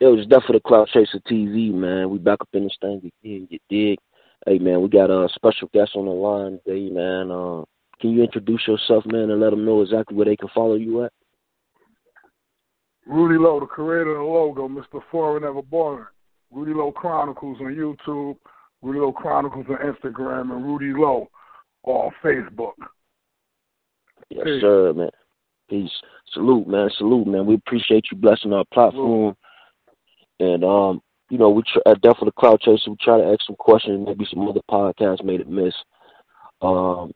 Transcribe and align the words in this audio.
It 0.00 0.06
was 0.06 0.26
definitely 0.26 0.58
the 0.58 0.68
Clout 0.68 0.88
Chaser 0.88 1.20
TV, 1.30 1.72
man. 1.72 2.10
We 2.10 2.18
back 2.18 2.40
up 2.40 2.48
in 2.52 2.64
this 2.64 2.76
thing 2.80 2.98
again. 2.98 3.48
You 3.50 3.58
dig? 3.70 3.98
Hey, 4.46 4.58
man, 4.58 4.82
we 4.82 4.88
got 4.88 5.10
a 5.10 5.28
special 5.34 5.68
guest 5.72 5.92
on 5.96 6.04
the 6.04 6.10
line 6.10 6.60
today, 6.66 6.90
man. 6.90 7.30
Uh, 7.30 7.64
can 8.00 8.10
you 8.10 8.22
introduce 8.22 8.66
yourself, 8.68 9.04
man, 9.06 9.30
and 9.30 9.40
let 9.40 9.50
them 9.50 9.64
know 9.64 9.80
exactly 9.80 10.16
where 10.16 10.26
they 10.26 10.36
can 10.36 10.50
follow 10.54 10.74
you 10.74 11.04
at? 11.04 11.12
Rudy 13.06 13.38
Lowe, 13.38 13.60
the 13.60 13.66
creator 13.66 14.10
of 14.10 14.18
the 14.18 14.22
logo, 14.22 14.68
Mr. 14.68 15.00
Foreign 15.10 15.44
Ever 15.44 15.62
Boring. 15.62 16.06
Rudy 16.52 16.74
Lowe 16.74 16.92
Chronicles 16.92 17.58
on 17.60 17.74
YouTube, 17.74 18.36
Rudy 18.82 18.98
Lowe 18.98 19.12
Chronicles 19.12 19.66
on 19.68 19.76
Instagram, 19.76 20.52
and 20.54 20.64
Rudy 20.64 20.92
Lowe 20.92 21.28
on 21.84 22.10
Facebook. 22.22 22.74
Yes, 24.28 24.44
Peace. 24.44 24.60
sir, 24.60 24.92
man. 24.92 25.10
Peace. 25.70 25.90
Salute, 26.32 26.66
man. 26.66 26.90
Salute, 26.98 27.26
man. 27.26 27.46
We 27.46 27.54
appreciate 27.54 28.06
you 28.10 28.18
blessing 28.18 28.52
our 28.52 28.64
platform. 28.72 29.34
Salute. 29.34 29.36
And 30.40 30.64
um, 30.64 31.02
you 31.30 31.38
know, 31.38 31.50
we 31.50 31.62
try, 31.62 31.82
at 31.90 32.00
Death 32.00 32.18
for 32.18 32.24
the 32.24 32.32
Clout 32.32 32.60
Chaser, 32.60 32.90
we 32.90 32.96
try 33.00 33.18
to 33.18 33.26
ask 33.26 33.40
some 33.46 33.56
questions. 33.56 34.06
Maybe 34.06 34.26
some 34.30 34.46
other 34.48 34.60
podcasts 34.70 35.24
made 35.24 35.40
it 35.40 35.48
miss. 35.48 35.74
Um, 36.62 37.12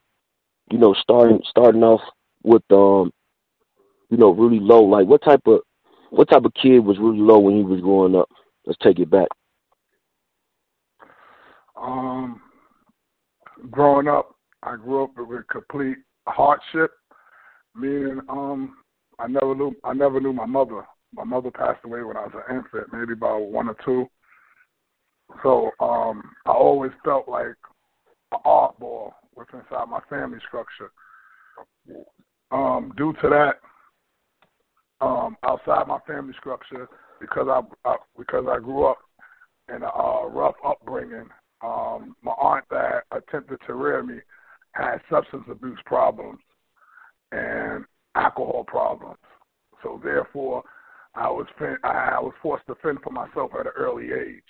you 0.71 0.77
know, 0.77 0.93
starting 0.93 1.41
starting 1.49 1.83
off 1.83 2.01
with 2.43 2.63
um, 2.71 3.11
you 4.09 4.17
know, 4.17 4.31
Rudy 4.31 4.59
Lowe. 4.59 4.83
Like, 4.83 5.07
what 5.07 5.23
type 5.23 5.41
of 5.47 5.61
what 6.09 6.29
type 6.29 6.45
of 6.45 6.53
kid 6.53 6.79
was 6.79 6.99
Rudy 6.99 7.19
Lowe 7.19 7.39
when 7.39 7.57
he 7.57 7.63
was 7.63 7.81
growing 7.81 8.15
up? 8.15 8.29
Let's 8.65 8.79
take 8.83 8.99
it 8.99 9.09
back. 9.09 9.29
Um, 11.75 12.41
growing 13.71 14.07
up, 14.07 14.35
I 14.61 14.75
grew 14.75 15.05
up 15.05 15.11
with 15.17 15.47
complete 15.47 15.97
hardship. 16.27 16.91
Meaning, 17.73 18.19
um, 18.29 18.75
I 19.17 19.27
never 19.27 19.55
knew 19.55 19.73
I 19.83 19.93
never 19.93 20.19
knew 20.19 20.33
my 20.33 20.45
mother. 20.45 20.85
My 21.13 21.23
mother 21.23 21.51
passed 21.51 21.83
away 21.83 22.03
when 22.03 22.17
I 22.17 22.21
was 22.21 22.43
an 22.47 22.55
infant, 22.55 22.87
maybe 22.93 23.13
about 23.13 23.41
one 23.43 23.67
or 23.67 23.75
two. 23.83 24.07
So 25.43 25.71
um, 25.79 26.23
I 26.45 26.51
always 26.51 26.91
felt 27.03 27.27
like 27.27 27.55
an 28.31 28.39
oddball 28.45 29.11
within 29.35 29.61
inside 29.61 29.89
my 29.89 30.01
family 30.09 30.39
structure. 30.47 30.91
Um, 32.51 32.93
due 32.97 33.13
to 33.21 33.29
that, 33.29 33.59
um, 35.05 35.35
outside 35.43 35.87
my 35.87 35.99
family 36.05 36.33
structure, 36.39 36.87
because 37.19 37.47
I, 37.49 37.61
I 37.89 37.95
because 38.17 38.45
I 38.49 38.59
grew 38.59 38.85
up 38.85 38.97
in 39.73 39.83
a 39.83 39.87
uh, 39.87 40.27
rough 40.27 40.55
upbringing, 40.65 41.29
um, 41.63 42.15
my 42.21 42.31
aunt 42.33 42.65
that 42.69 43.03
attempted 43.11 43.59
to 43.67 43.73
rear 43.73 44.03
me 44.03 44.19
had 44.73 44.97
substance 45.09 45.43
abuse 45.49 45.79
problems 45.85 46.39
and 47.31 47.85
alcohol 48.15 48.63
problems. 48.67 49.17
So 49.83 49.99
therefore, 50.03 50.63
I 51.15 51.29
was 51.29 51.47
I 51.83 52.19
was 52.19 52.33
forced 52.41 52.67
to 52.67 52.75
fend 52.75 52.99
for 53.03 53.11
myself 53.11 53.51
at 53.59 53.65
an 53.65 53.73
early 53.77 54.09
age. 54.11 54.43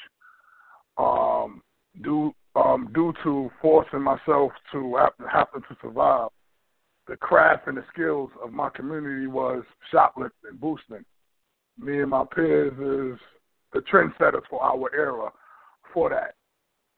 Um, 0.97 1.61
due 2.03 2.33
um, 2.55 2.89
due 2.93 3.13
to 3.23 3.49
forcing 3.61 4.01
myself 4.01 4.51
to 4.71 4.97
happen 5.31 5.61
to 5.61 5.77
survive, 5.81 6.29
the 7.07 7.15
craft 7.17 7.67
and 7.67 7.77
the 7.77 7.83
skills 7.91 8.29
of 8.43 8.51
my 8.51 8.69
community 8.69 9.27
was 9.27 9.63
shoplifting, 9.89 10.49
and 10.49 10.61
boosting. 10.61 11.05
Me 11.79 12.01
and 12.01 12.11
my 12.11 12.25
peers 12.35 12.73
is 12.73 13.19
the 13.73 13.79
trendsetters 13.91 14.43
for 14.49 14.61
our 14.61 14.93
era 14.93 15.31
for 15.93 16.09
that. 16.09 16.35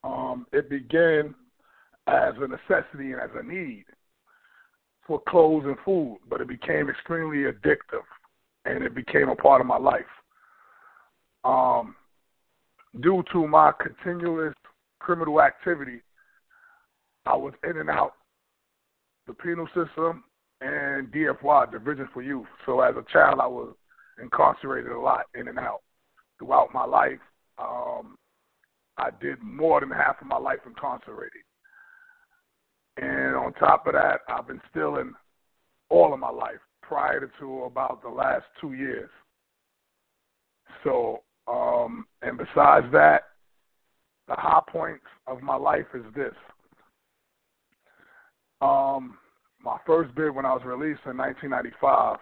Um, 0.03 0.45
it 0.51 0.69
began 0.69 1.33
as 2.07 2.33
a 2.37 2.47
necessity 2.47 3.13
and 3.13 3.21
as 3.21 3.29
a 3.35 3.43
need 3.43 3.85
for 5.07 5.21
clothes 5.29 5.65
and 5.65 5.77
food, 5.85 6.17
but 6.29 6.41
it 6.41 6.47
became 6.47 6.89
extremely 6.89 7.51
addictive 7.51 8.03
and 8.65 8.83
it 8.83 8.95
became 8.95 9.29
a 9.29 9.35
part 9.35 9.61
of 9.61 9.67
my 9.67 9.77
life. 9.77 10.01
Um, 11.43 11.95
due 13.01 13.23
to 13.31 13.47
my 13.47 13.71
continuous 13.81 14.55
criminal 14.99 15.41
activity, 15.41 16.01
I 17.25 17.35
was 17.35 17.53
in 17.63 17.77
and 17.77 17.89
out 17.89 18.13
the 19.27 19.33
penal 19.33 19.67
system 19.67 20.23
and 20.61 21.11
DFY, 21.11 21.71
Division 21.71 22.07
for 22.13 22.21
Youth. 22.21 22.47
So 22.65 22.81
as 22.81 22.95
a 22.95 23.11
child, 23.11 23.39
I 23.41 23.47
was 23.47 23.73
incarcerated 24.21 24.91
a 24.91 24.99
lot, 24.99 25.25
in 25.35 25.47
and 25.47 25.59
out. 25.59 25.81
Throughout 26.39 26.73
my 26.73 26.85
life, 26.85 27.19
um, 27.57 28.15
I 28.97 29.09
did 29.21 29.41
more 29.41 29.79
than 29.79 29.91
half 29.91 30.21
of 30.21 30.27
my 30.27 30.37
life 30.37 30.59
incarcerated. 30.65 31.41
And 32.97 33.35
on 33.35 33.53
top 33.53 33.87
of 33.87 33.93
that, 33.93 34.21
I've 34.29 34.47
been 34.47 34.61
stealing 34.69 35.13
all 35.89 36.13
of 36.13 36.19
my 36.19 36.29
life 36.29 36.59
prior 36.87 37.29
to 37.39 37.63
about 37.63 38.01
the 38.01 38.09
last 38.09 38.45
two 38.59 38.73
years. 38.73 39.09
So, 40.83 41.21
um, 41.47 42.05
and 42.21 42.37
besides 42.37 42.85
that, 42.91 43.23
the 44.27 44.35
high 44.35 44.61
points 44.69 45.05
of 45.27 45.41
my 45.41 45.55
life 45.55 45.85
is 45.93 46.05
this. 46.15 46.33
Um, 48.61 49.17
my 49.61 49.77
first 49.85 50.13
bid 50.15 50.33
when 50.33 50.45
I 50.45 50.53
was 50.53 50.63
released 50.65 51.01
in 51.05 51.17
1995, 51.17 52.17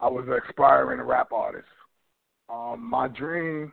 I 0.00 0.08
was 0.08 0.24
an 0.26 0.40
aspiring 0.48 1.00
rap 1.02 1.32
artist. 1.32 1.66
Um, 2.48 2.88
my 2.88 3.08
dream 3.08 3.72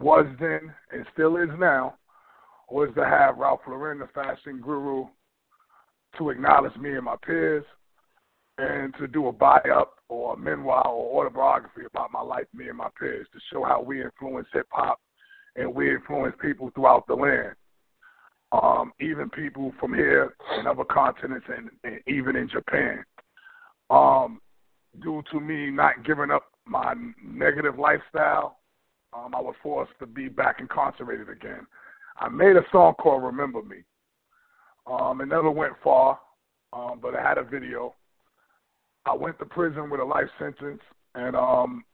was 0.00 0.26
then 0.40 0.72
and 0.90 1.06
still 1.12 1.36
is 1.36 1.48
now 1.58 1.94
was 2.70 2.88
to 2.96 3.04
have 3.04 3.36
Ralph 3.36 3.60
Lauren, 3.68 3.98
the 3.98 4.08
fashion 4.14 4.60
guru, 4.62 5.04
to 6.16 6.30
acknowledge 6.30 6.74
me 6.76 6.94
and 6.94 7.04
my 7.04 7.16
peers 7.24 7.64
and 8.62 8.94
to 8.94 9.08
do 9.08 9.26
a 9.26 9.32
buy 9.32 9.60
up 9.74 9.94
or 10.08 10.34
a 10.34 10.38
memoir 10.38 10.86
or 10.86 11.20
autobiography 11.20 11.82
about 11.84 12.12
my 12.12 12.20
life, 12.20 12.46
me 12.54 12.68
and 12.68 12.78
my 12.78 12.88
peers, 12.98 13.26
to 13.32 13.40
show 13.52 13.64
how 13.64 13.82
we 13.82 14.02
influence 14.02 14.46
hip 14.52 14.66
hop 14.70 15.00
and 15.56 15.74
we 15.74 15.92
influence 15.92 16.34
people 16.40 16.70
throughout 16.74 17.06
the 17.08 17.14
land. 17.14 17.54
Um, 18.52 18.92
even 19.00 19.30
people 19.30 19.72
from 19.80 19.94
here 19.94 20.34
and 20.52 20.68
other 20.68 20.84
continents 20.84 21.46
and, 21.48 21.70
and 21.84 22.00
even 22.06 22.36
in 22.36 22.48
Japan. 22.48 23.02
Um, 23.90 24.40
due 25.02 25.22
to 25.32 25.40
me 25.40 25.70
not 25.70 26.04
giving 26.04 26.30
up 26.30 26.44
my 26.64 26.94
negative 27.24 27.78
lifestyle, 27.78 28.58
um, 29.12 29.34
I 29.34 29.40
was 29.40 29.54
forced 29.62 29.92
to 29.98 30.06
be 30.06 30.28
back 30.28 30.60
incarcerated 30.60 31.28
again. 31.28 31.66
I 32.20 32.28
made 32.28 32.56
a 32.56 32.64
song 32.70 32.94
called 32.94 33.24
Remember 33.24 33.62
Me. 33.62 33.78
Um, 34.86 35.20
it 35.20 35.26
never 35.26 35.50
went 35.50 35.74
far, 35.82 36.20
um, 36.72 37.00
but 37.02 37.16
I 37.16 37.26
had 37.26 37.38
a 37.38 37.42
video. 37.42 37.94
I 39.06 39.14
went 39.14 39.38
to 39.38 39.44
prison 39.44 39.90
with 39.90 40.00
a 40.00 40.04
life 40.04 40.28
sentence, 40.38 40.80
and 41.14 41.34
um, 41.34 41.84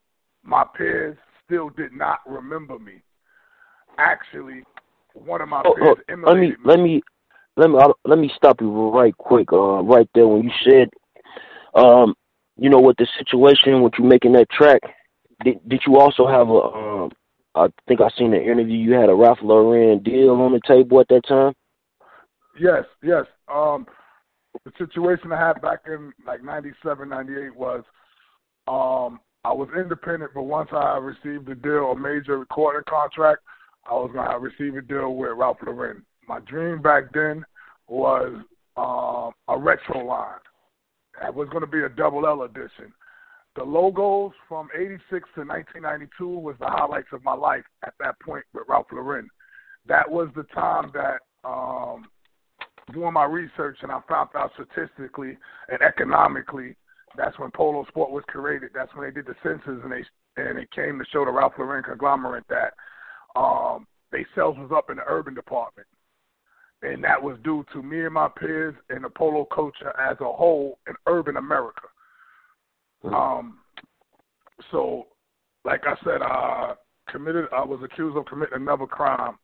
my 0.43 0.65
peers 0.77 1.17
still 1.45 1.71
did 1.71 1.93
not 1.93 2.19
remember 2.27 2.79
me. 2.79 3.03
Actually, 3.99 4.63
one 5.15 5.41
of 5.41 5.49
my 5.49 5.63
oh, 5.65 5.75
peers 5.75 5.97
oh, 6.11 6.15
let 6.27 6.37
me, 6.37 6.49
me. 6.49 6.57
Let 6.65 6.81
me 6.81 7.03
let 7.57 7.71
me 7.71 7.79
let 8.05 8.19
me 8.19 8.31
stop 8.37 8.61
you 8.61 8.91
right 8.91 9.17
quick. 9.17 9.53
Uh, 9.53 9.83
right 9.83 10.09
there 10.15 10.29
when 10.29 10.45
you 10.45 10.51
said, 10.65 10.91
um, 11.75 12.15
you 12.57 12.71
know, 12.71 12.79
what 12.79 12.97
the 12.99 13.07
situation 13.19 13.83
with 13.83 13.95
you 13.99 14.05
making 14.05 14.33
that 14.33 14.51
track. 14.51 14.81
Did 15.45 15.67
did 15.69 15.83
you 15.87 15.99
also 15.99 16.27
have 16.27 16.49
a? 16.49 16.53
Um, 16.53 17.11
I 17.55 17.69
think 17.89 18.01
I 18.01 18.09
seen 18.17 18.35
an 18.35 18.43
interview. 18.43 18.77
You 18.77 18.93
had 18.93 19.09
a 19.09 19.15
Ralph 19.15 19.39
Lauren 19.43 20.03
deal 20.03 20.31
on 20.31 20.53
the 20.53 20.61
table 20.67 21.01
at 21.01 21.09
that 21.09 21.27
time. 21.27 21.55
Yes, 22.61 22.85
yes. 23.03 23.25
Um, 23.53 23.87
the 24.65 24.73
situation 24.79 25.33
I 25.33 25.47
had 25.47 25.61
back 25.61 25.81
in 25.87 26.13
like 26.27 26.43
'97, 26.43 27.09
'98 27.09 27.55
was 27.55 27.85
um, 28.67 29.21
I 29.45 29.53
was 29.53 29.69
independent, 29.77 30.33
but 30.35 30.43
once 30.43 30.69
I 30.73 30.99
received 30.99 31.49
a 31.49 31.55
deal, 31.55 31.93
a 31.93 31.97
major 31.97 32.39
recording 32.39 32.83
contract, 32.89 33.43
I 33.89 33.95
was 33.95 34.11
gonna 34.15 34.39
receive 34.39 34.77
a 34.77 34.83
deal 34.83 35.15
with 35.15 35.31
Ralph 35.37 35.59
Lauren. 35.65 36.05
My 36.27 36.41
dream 36.41 36.83
back 36.83 37.13
then 37.13 37.45
was 37.87 38.43
um, 38.77 39.33
a 39.49 39.59
retro 39.59 40.05
line. 40.05 40.39
It 41.27 41.35
was 41.35 41.49
going 41.49 41.63
to 41.63 41.67
be 41.67 41.83
a 41.83 41.89
double 41.89 42.27
L 42.27 42.43
edition. 42.43 42.93
The 43.57 43.65
logos 43.65 44.33
from 44.49 44.69
'86 44.75 45.01
to 45.11 45.41
1992 45.41 46.29
was 46.29 46.55
the 46.61 46.67
highlights 46.67 47.09
of 47.13 47.25
my 47.25 47.35
life 47.35 47.65
at 47.85 47.95
that 47.99 48.21
point 48.21 48.45
with 48.55 48.65
Ralph 48.69 48.87
Lauren. 48.93 49.29
That 49.87 50.09
was 50.09 50.29
the 50.37 50.45
time 50.55 50.93
that 50.95 51.21
um, 51.49 52.07
doing 52.93 53.13
my 53.13 53.25
research 53.25 53.79
and 53.83 53.93
I 53.93 54.01
found 54.09 54.31
out 54.35 54.53
statistically 54.55 55.37
and 55.69 55.83
economically 55.83 56.77
that's 57.17 57.39
when 57.39 57.51
Polo 57.51 57.85
Sport 57.87 58.11
was 58.11 58.25
created. 58.29 58.71
That's 58.75 58.95
when 58.95 59.07
they 59.07 59.15
did 59.15 59.27
the 59.27 59.35
census 59.43 59.83
and 59.83 59.93
they 59.93 60.05
and 60.37 60.59
it 60.59 60.71
came 60.71 60.99
to 60.99 61.05
show 61.13 61.25
the 61.25 61.31
Ralph 61.33 61.55
Lauren 61.59 61.83
conglomerate 61.83 62.45
that 62.49 62.75
um, 63.35 63.87
they 64.13 64.25
sales 64.35 64.57
was 64.57 64.71
up 64.75 64.91
in 64.91 64.97
the 64.97 65.03
urban 65.07 65.35
department, 65.35 65.89
and 66.83 67.03
that 67.03 67.21
was 67.21 67.37
due 67.43 67.65
to 67.73 67.83
me 67.83 68.05
and 68.05 68.15
my 68.15 68.29
peers 68.29 68.75
and 68.89 69.05
the 69.05 69.11
polo 69.11 69.47
culture 69.53 69.93
as 69.99 70.17
a 70.21 70.25
whole 70.25 70.79
in 70.87 70.95
urban 71.07 71.37
America. 71.37 71.89
Mm-hmm. 73.05 73.15
Um, 73.15 73.59
so, 74.71 75.09
like 75.65 75.83
I 75.87 75.97
said, 76.05 76.23
I 76.23 76.75
committed. 77.09 77.47
I 77.53 77.65
was 77.65 77.81
accused 77.83 78.17
of 78.17 78.27
committing 78.27 78.61
another 78.61 78.87
crime 78.87 79.39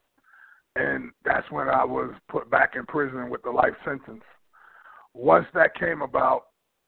and 0.77 1.11
that's 1.25 1.49
when 1.51 1.69
I 1.69 1.85
was 1.85 2.11
put 2.29 2.51
back 2.51 2.73
in 2.77 2.85
prison 2.87 3.31
with 3.31 3.43
the 3.43 3.51
life 3.51 3.75
sentence. 3.85 4.25
Once 5.15 5.47
that 5.55 5.75
came 5.75 6.03
about, 6.03 6.47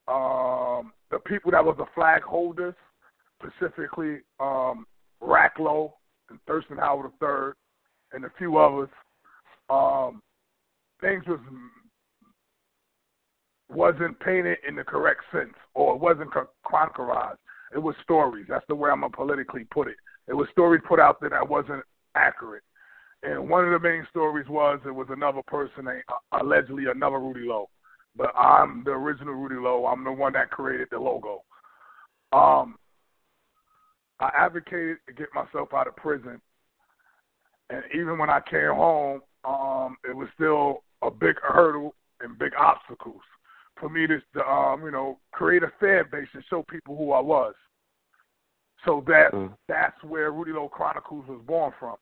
um, 0.08 0.92
the 1.10 1.18
people 1.26 1.50
that 1.52 1.64
was 1.64 1.76
the 1.78 1.86
flag 1.94 2.22
holders, 2.22 2.74
specifically 3.40 4.18
um, 4.40 4.86
Rack-Lo 5.20 5.94
and 6.30 6.38
Thirstin 6.48 6.78
Howl 6.78 7.12
III 7.22 7.52
and 8.12 8.24
a 8.24 8.32
few 8.38 8.56
others. 8.56 8.88
Um, 9.68 10.22
things 11.00 11.24
was 11.26 11.40
wasn't 13.68 14.18
painted 14.20 14.58
in 14.66 14.76
the 14.76 14.84
correct 14.84 15.22
sense, 15.32 15.54
or 15.74 15.94
it 15.94 16.00
wasn't 16.00 16.30
chronicalized. 16.64 17.36
It 17.74 17.78
was 17.78 17.96
stories. 18.02 18.46
That's 18.48 18.64
the 18.68 18.76
way 18.76 18.90
I'm 18.90 19.00
gonna 19.00 19.10
politically 19.10 19.66
put 19.72 19.88
it. 19.88 19.96
It 20.28 20.34
was 20.34 20.48
stories 20.52 20.82
put 20.86 21.00
out 21.00 21.20
there 21.20 21.30
that 21.30 21.48
wasn't 21.48 21.82
accurate. 22.14 22.62
And 23.22 23.48
one 23.48 23.64
of 23.64 23.70
the 23.70 23.88
main 23.88 24.06
stories 24.10 24.48
was 24.48 24.80
it 24.86 24.94
was 24.94 25.08
another 25.10 25.42
person, 25.46 25.88
allegedly 26.32 26.84
another 26.86 27.18
Rudy 27.18 27.46
Lowe. 27.48 27.68
But 28.16 28.34
I'm 28.36 28.82
the 28.84 28.92
original 28.92 29.34
Rudy 29.34 29.56
Lowe. 29.56 29.86
I'm 29.86 30.04
the 30.04 30.12
one 30.12 30.32
that 30.34 30.50
created 30.50 30.88
the 30.90 30.98
logo. 30.98 31.42
Um, 32.32 32.76
I 34.20 34.30
advocated 34.36 34.98
to 35.06 35.14
get 35.14 35.28
myself 35.34 35.74
out 35.74 35.86
of 35.86 35.96
prison, 35.96 36.40
and 37.70 37.82
even 37.94 38.18
when 38.18 38.30
I 38.30 38.40
came 38.40 38.74
home, 38.74 39.20
um, 39.44 39.96
it 40.08 40.16
was 40.16 40.28
still 40.34 40.82
a 41.02 41.10
big 41.10 41.36
hurdle 41.42 41.94
and 42.20 42.38
big 42.38 42.52
obstacles 42.58 43.20
for 43.78 43.88
me 43.88 44.06
to, 44.06 44.20
to 44.34 44.48
um, 44.48 44.82
you 44.84 44.90
know, 44.90 45.18
create 45.32 45.62
a 45.62 45.72
fan 45.78 46.04
base 46.10 46.28
and 46.32 46.42
show 46.48 46.64
people 46.68 46.96
who 46.96 47.12
I 47.12 47.20
was. 47.20 47.54
So 48.84 49.04
that 49.06 49.32
mm. 49.32 49.52
that's 49.68 50.02
where 50.04 50.30
Rudy 50.32 50.52
Lowe 50.52 50.68
Chronicles 50.68 51.26
was 51.28 51.40
born 51.46 51.72
from. 51.78 51.96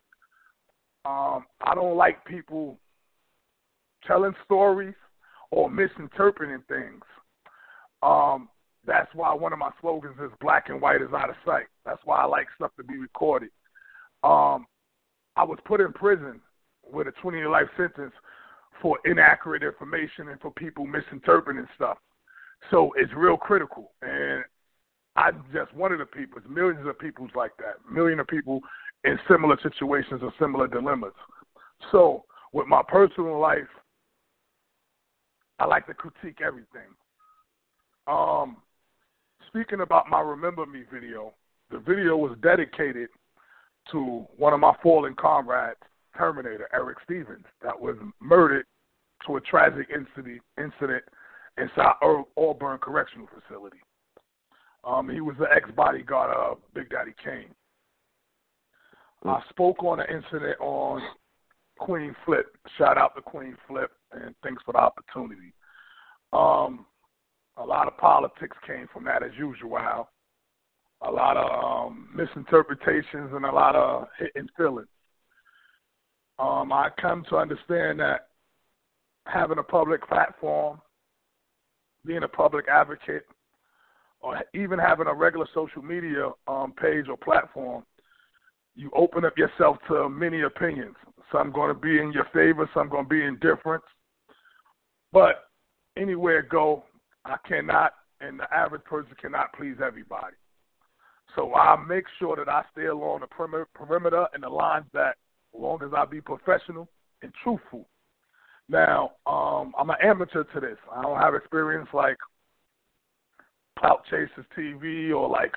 Um, 1.04 1.44
I 1.60 1.74
don't 1.74 1.96
like 1.96 2.24
people 2.24 2.78
telling 4.06 4.34
stories 4.44 4.94
or 5.50 5.70
misinterpreting 5.70 6.62
things. 6.68 7.02
Um, 8.02 8.48
that's 8.86 9.08
why 9.14 9.32
one 9.32 9.52
of 9.52 9.58
my 9.58 9.70
slogans 9.80 10.16
is 10.22 10.30
"Black 10.40 10.68
and 10.68 10.80
white 10.80 11.02
is 11.02 11.12
out 11.16 11.30
of 11.30 11.36
sight." 11.44 11.66
That's 11.84 12.00
why 12.04 12.18
I 12.18 12.24
like 12.26 12.46
stuff 12.56 12.70
to 12.76 12.84
be 12.84 12.98
recorded. 12.98 13.50
Um, 14.22 14.66
I 15.36 15.44
was 15.44 15.58
put 15.64 15.80
in 15.80 15.92
prison 15.92 16.40
with 16.90 17.06
a 17.08 17.12
20-year 17.22 17.48
life 17.48 17.66
sentence 17.76 18.12
for 18.80 18.98
inaccurate 19.04 19.62
information 19.62 20.28
and 20.28 20.40
for 20.40 20.50
people 20.52 20.86
misinterpreting 20.86 21.66
stuff. 21.74 21.98
So 22.70 22.92
it's 22.96 23.12
real 23.14 23.36
critical. 23.36 23.92
And 24.02 24.44
I'm 25.16 25.44
just 25.52 25.74
one 25.74 25.92
of 25.92 25.98
the 25.98 26.06
people. 26.06 26.40
There's 26.40 26.54
millions 26.54 26.86
of 26.86 26.98
people 26.98 27.28
like 27.34 27.52
that. 27.58 27.76
Million 27.90 28.20
of 28.20 28.26
people 28.26 28.60
in 29.04 29.18
similar 29.28 29.56
situations 29.62 30.20
or 30.22 30.32
similar 30.38 30.66
dilemmas. 30.66 31.12
So 31.92 32.24
with 32.52 32.66
my 32.66 32.82
personal 32.88 33.38
life, 33.38 33.60
I 35.58 35.66
like 35.66 35.86
to 35.86 35.94
critique 35.94 36.40
everything. 36.44 36.90
Um, 38.06 38.56
speaking 39.46 39.80
about 39.80 40.08
my 40.08 40.20
Remember 40.20 40.66
Me 40.66 40.82
video, 40.92 41.32
the 41.70 41.78
video 41.78 42.16
was 42.16 42.36
dedicated 42.42 43.08
to 43.92 44.26
one 44.36 44.52
of 44.52 44.60
my 44.60 44.72
fallen 44.82 45.14
comrades, 45.14 45.78
Terminator, 46.16 46.68
Eric 46.72 46.98
Stevens, 47.04 47.44
that 47.62 47.78
was 47.78 47.96
murdered 48.20 48.66
to 49.26 49.36
a 49.36 49.40
tragic 49.40 49.88
incident, 49.90 50.40
incident 50.58 51.02
inside 51.58 51.94
Auburn 52.36 52.78
Correctional 52.78 53.28
Facility. 53.28 53.78
Um, 54.84 55.08
he 55.08 55.20
was 55.20 55.34
the 55.38 55.46
ex 55.54 55.70
bodyguard 55.74 56.34
of 56.36 56.58
Big 56.74 56.90
Daddy 56.90 57.14
Kane. 57.22 57.54
I 59.24 59.42
spoke 59.48 59.82
on 59.82 60.00
an 60.00 60.06
incident 60.10 60.60
on 60.60 61.02
Queen 61.78 62.14
Flip. 62.24 62.46
Shout 62.76 62.98
out 62.98 63.14
to 63.16 63.22
Queen 63.22 63.56
Flip 63.66 63.90
and 64.12 64.34
thanks 64.42 64.62
for 64.64 64.72
the 64.72 64.78
opportunity. 64.78 65.52
Um, 66.32 66.86
a 67.56 67.64
lot 67.64 67.86
of 67.86 67.96
politics 67.96 68.56
came 68.66 68.88
from 68.92 69.04
that 69.04 69.22
as 69.22 69.30
usual. 69.38 69.78
A 71.02 71.10
lot 71.10 71.36
of 71.36 71.86
um, 71.90 72.08
misinterpretations 72.14 73.30
and 73.32 73.44
a 73.44 73.52
lot 73.52 73.76
of 73.76 74.08
hitting 74.18 74.48
feelings. 74.56 74.88
Um, 76.38 76.72
I 76.72 76.90
come 77.00 77.24
to 77.30 77.36
understand 77.36 78.00
that 78.00 78.28
having 79.26 79.58
a 79.58 79.62
public 79.62 80.06
platform, 80.08 80.80
being 82.04 82.24
a 82.24 82.28
public 82.28 82.66
advocate, 82.68 83.24
or 84.20 84.40
even 84.54 84.78
having 84.78 85.06
a 85.06 85.14
regular 85.14 85.46
social 85.54 85.82
media 85.82 86.30
um, 86.48 86.72
page 86.72 87.06
or 87.08 87.16
platform, 87.16 87.84
you 88.76 88.90
open 88.94 89.24
up 89.24 89.38
yourself 89.38 89.76
to 89.88 90.08
many 90.08 90.42
opinions. 90.42 90.96
Some 91.32 91.52
going 91.52 91.74
to 91.74 91.80
be 91.80 91.98
in 91.98 92.12
your 92.12 92.26
favor, 92.32 92.68
some 92.74 92.88
going 92.88 93.04
to 93.04 93.08
be 93.08 93.22
indifferent. 93.22 93.82
But 95.12 95.48
anywhere 95.96 96.42
go, 96.42 96.84
I 97.24 97.36
cannot, 97.46 97.92
and 98.20 98.38
the 98.38 98.52
average 98.52 98.84
person 98.84 99.12
cannot 99.20 99.52
please 99.54 99.76
everybody. 99.84 100.36
So 101.34 101.54
I 101.54 101.76
make 101.88 102.04
sure 102.18 102.36
that 102.36 102.48
I 102.48 102.62
stay 102.72 102.86
along 102.86 103.20
the 103.20 103.64
perimeter 103.74 104.26
and 104.34 104.42
the 104.42 104.48
lines 104.48 104.86
that, 104.92 105.16
as 105.54 105.60
long 105.60 105.82
as 105.82 105.90
I 105.96 106.04
be 106.04 106.20
professional 106.20 106.88
and 107.22 107.32
truthful. 107.42 107.88
Now, 108.68 109.12
um, 109.26 109.72
I'm 109.78 109.90
an 109.90 109.96
amateur 110.02 110.44
to 110.44 110.60
this. 110.60 110.78
I 110.92 111.02
don't 111.02 111.20
have 111.20 111.34
experience 111.34 111.88
like 111.92 112.16
Clout 113.78 114.04
Chasers 114.10 114.46
TV 114.56 115.14
or 115.14 115.28
like 115.28 115.54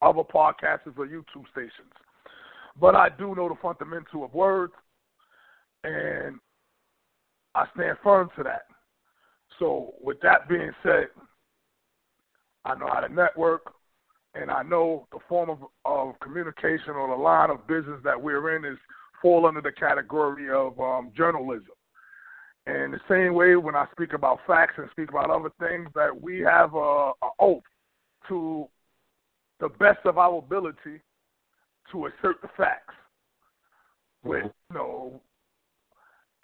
other 0.00 0.22
podcasters 0.22 0.96
or 0.96 1.06
YouTube 1.06 1.44
stations. 1.52 1.92
But 2.80 2.94
I 2.94 3.08
do 3.08 3.34
know 3.34 3.48
the 3.48 3.56
fundamental 3.60 4.24
of 4.24 4.34
words, 4.34 4.72
and 5.84 6.38
I 7.54 7.64
stand 7.74 7.98
firm 8.02 8.30
to 8.36 8.42
that. 8.44 8.62
So, 9.58 9.94
with 10.00 10.20
that 10.22 10.48
being 10.48 10.70
said, 10.82 11.08
I 12.64 12.74
know 12.74 12.88
how 12.92 13.00
to 13.00 13.12
network, 13.12 13.62
and 14.34 14.50
I 14.50 14.62
know 14.62 15.06
the 15.10 15.18
form 15.28 15.50
of, 15.50 15.58
of 15.84 16.20
communication 16.20 16.90
or 16.90 17.08
the 17.08 17.22
line 17.22 17.50
of 17.50 17.66
business 17.66 18.00
that 18.04 18.20
we're 18.20 18.56
in 18.56 18.64
is 18.64 18.78
fall 19.20 19.46
under 19.46 19.60
the 19.60 19.72
category 19.72 20.50
of 20.50 20.78
um, 20.78 21.10
journalism. 21.16 21.66
And 22.66 22.92
the 22.92 23.00
same 23.08 23.34
way 23.34 23.56
when 23.56 23.74
I 23.74 23.86
speak 23.92 24.12
about 24.12 24.40
facts 24.46 24.74
and 24.76 24.88
speak 24.90 25.08
about 25.08 25.30
other 25.30 25.50
things, 25.58 25.88
that 25.94 26.20
we 26.20 26.40
have 26.40 26.74
a, 26.74 27.12
a 27.22 27.30
oath 27.40 27.62
to 28.28 28.68
the 29.58 29.70
best 29.70 30.04
of 30.04 30.18
our 30.18 30.38
ability 30.38 31.00
to 31.92 32.06
assert 32.06 32.40
the 32.42 32.48
facts. 32.56 32.94
With 34.24 34.44
mm-hmm. 34.44 34.48
you 34.70 34.78
know, 34.78 35.20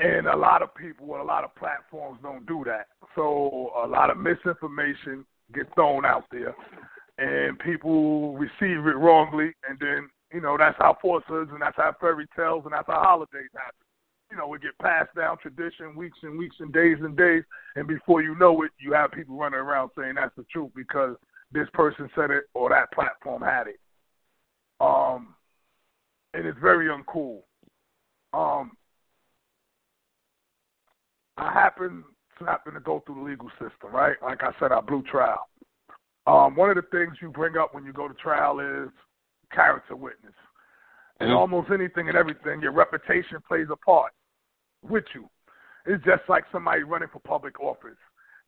and 0.01 0.27
a 0.27 0.37
lot 0.37 0.63
of 0.63 0.75
people, 0.75 1.21
a 1.21 1.23
lot 1.23 1.45
of 1.45 1.55
platforms 1.57 2.19
don't 2.23 2.47
do 2.47 2.63
that. 2.67 2.87
So 3.15 3.71
a 3.83 3.87
lot 3.87 4.11
of 4.11 4.19
misinformation 4.19 5.25
gets 5.53 5.69
thrown 5.75 6.05
out 6.05 6.25
there, 6.31 6.55
and 7.19 7.59
people 7.59 8.35
receive 8.37 8.87
it 8.87 8.97
wrongly, 8.97 9.53
and 9.69 9.79
then 9.81 10.09
you 10.33 10.41
know 10.41 10.57
that's 10.59 10.77
how 10.79 10.97
falsehoods 11.01 11.51
and 11.53 11.63
that's 11.63 11.77
how 11.77 11.95
fairy 12.01 12.27
tales 12.37 12.63
and 12.65 12.73
that's 12.73 12.87
how 12.87 13.01
holidays 13.01 13.51
happen 13.55 13.85
you 14.35 14.41
know, 14.41 14.53
it 14.55 14.63
get 14.63 14.77
passed 14.79 15.15
down 15.15 15.39
tradition 15.39 15.95
weeks 15.95 16.19
and 16.23 16.37
weeks 16.37 16.57
and 16.59 16.73
days 16.73 16.97
and 17.01 17.17
days, 17.17 17.45
and 17.77 17.87
before 17.87 18.21
you 18.23 18.37
know 18.37 18.63
it, 18.63 18.73
you 18.81 18.93
have 18.93 19.13
people 19.13 19.37
running 19.37 19.61
around 19.61 19.91
saying 19.97 20.15
that's 20.17 20.35
the 20.37 20.45
truth 20.53 20.71
because 20.75 21.17
this 21.53 21.69
person 21.73 22.11
said 22.17 22.31
it 22.31 22.45
or 22.53 22.69
that 22.71 22.93
platform 22.93 23.43
had 23.43 23.69
it. 23.69 23.79
Um, 24.81 25.34
and 26.35 26.47
it's 26.47 26.59
very 26.61 26.89
uncool. 26.89 27.43
Um, 28.33 28.73
I 31.37 31.53
happen 31.53 32.05
to 32.39 32.45
happen 32.45 32.75
to 32.75 32.81
go 32.81 33.03
through 33.07 33.17
the 33.17 33.21
legal 33.23 33.51
system, 33.53 33.93
right? 33.93 34.17
Like 34.23 34.43
I 34.43 34.51
said, 34.59 34.73
I 34.73 34.81
blew 34.81 35.03
trial. 35.03 35.49
Um, 36.27 36.57
one 36.57 36.71
of 36.71 36.77
the 36.77 36.83
things 36.91 37.17
you 37.23 37.29
bring 37.29 37.57
up 37.57 37.75
when 37.75 37.85
you 37.85 37.93
go 37.93 38.09
to 38.09 38.15
trial 38.15 38.59
is 38.61 38.91
character 39.53 39.95
witness. 39.95 40.35
And 41.21 41.29
mm-hmm. 41.29 41.39
almost 41.39 41.71
anything 41.71 42.09
and 42.09 42.17
everything, 42.17 42.61
your 42.61 42.73
reputation 42.73 43.39
plays 43.47 43.69
a 43.71 43.77
part 43.77 44.13
with 44.83 45.05
you. 45.15 45.29
It's 45.87 46.03
just 46.05 46.23
like 46.29 46.45
somebody 46.51 46.83
running 46.83 47.09
for 47.13 47.21
public 47.21 47.61
office. 47.61 47.99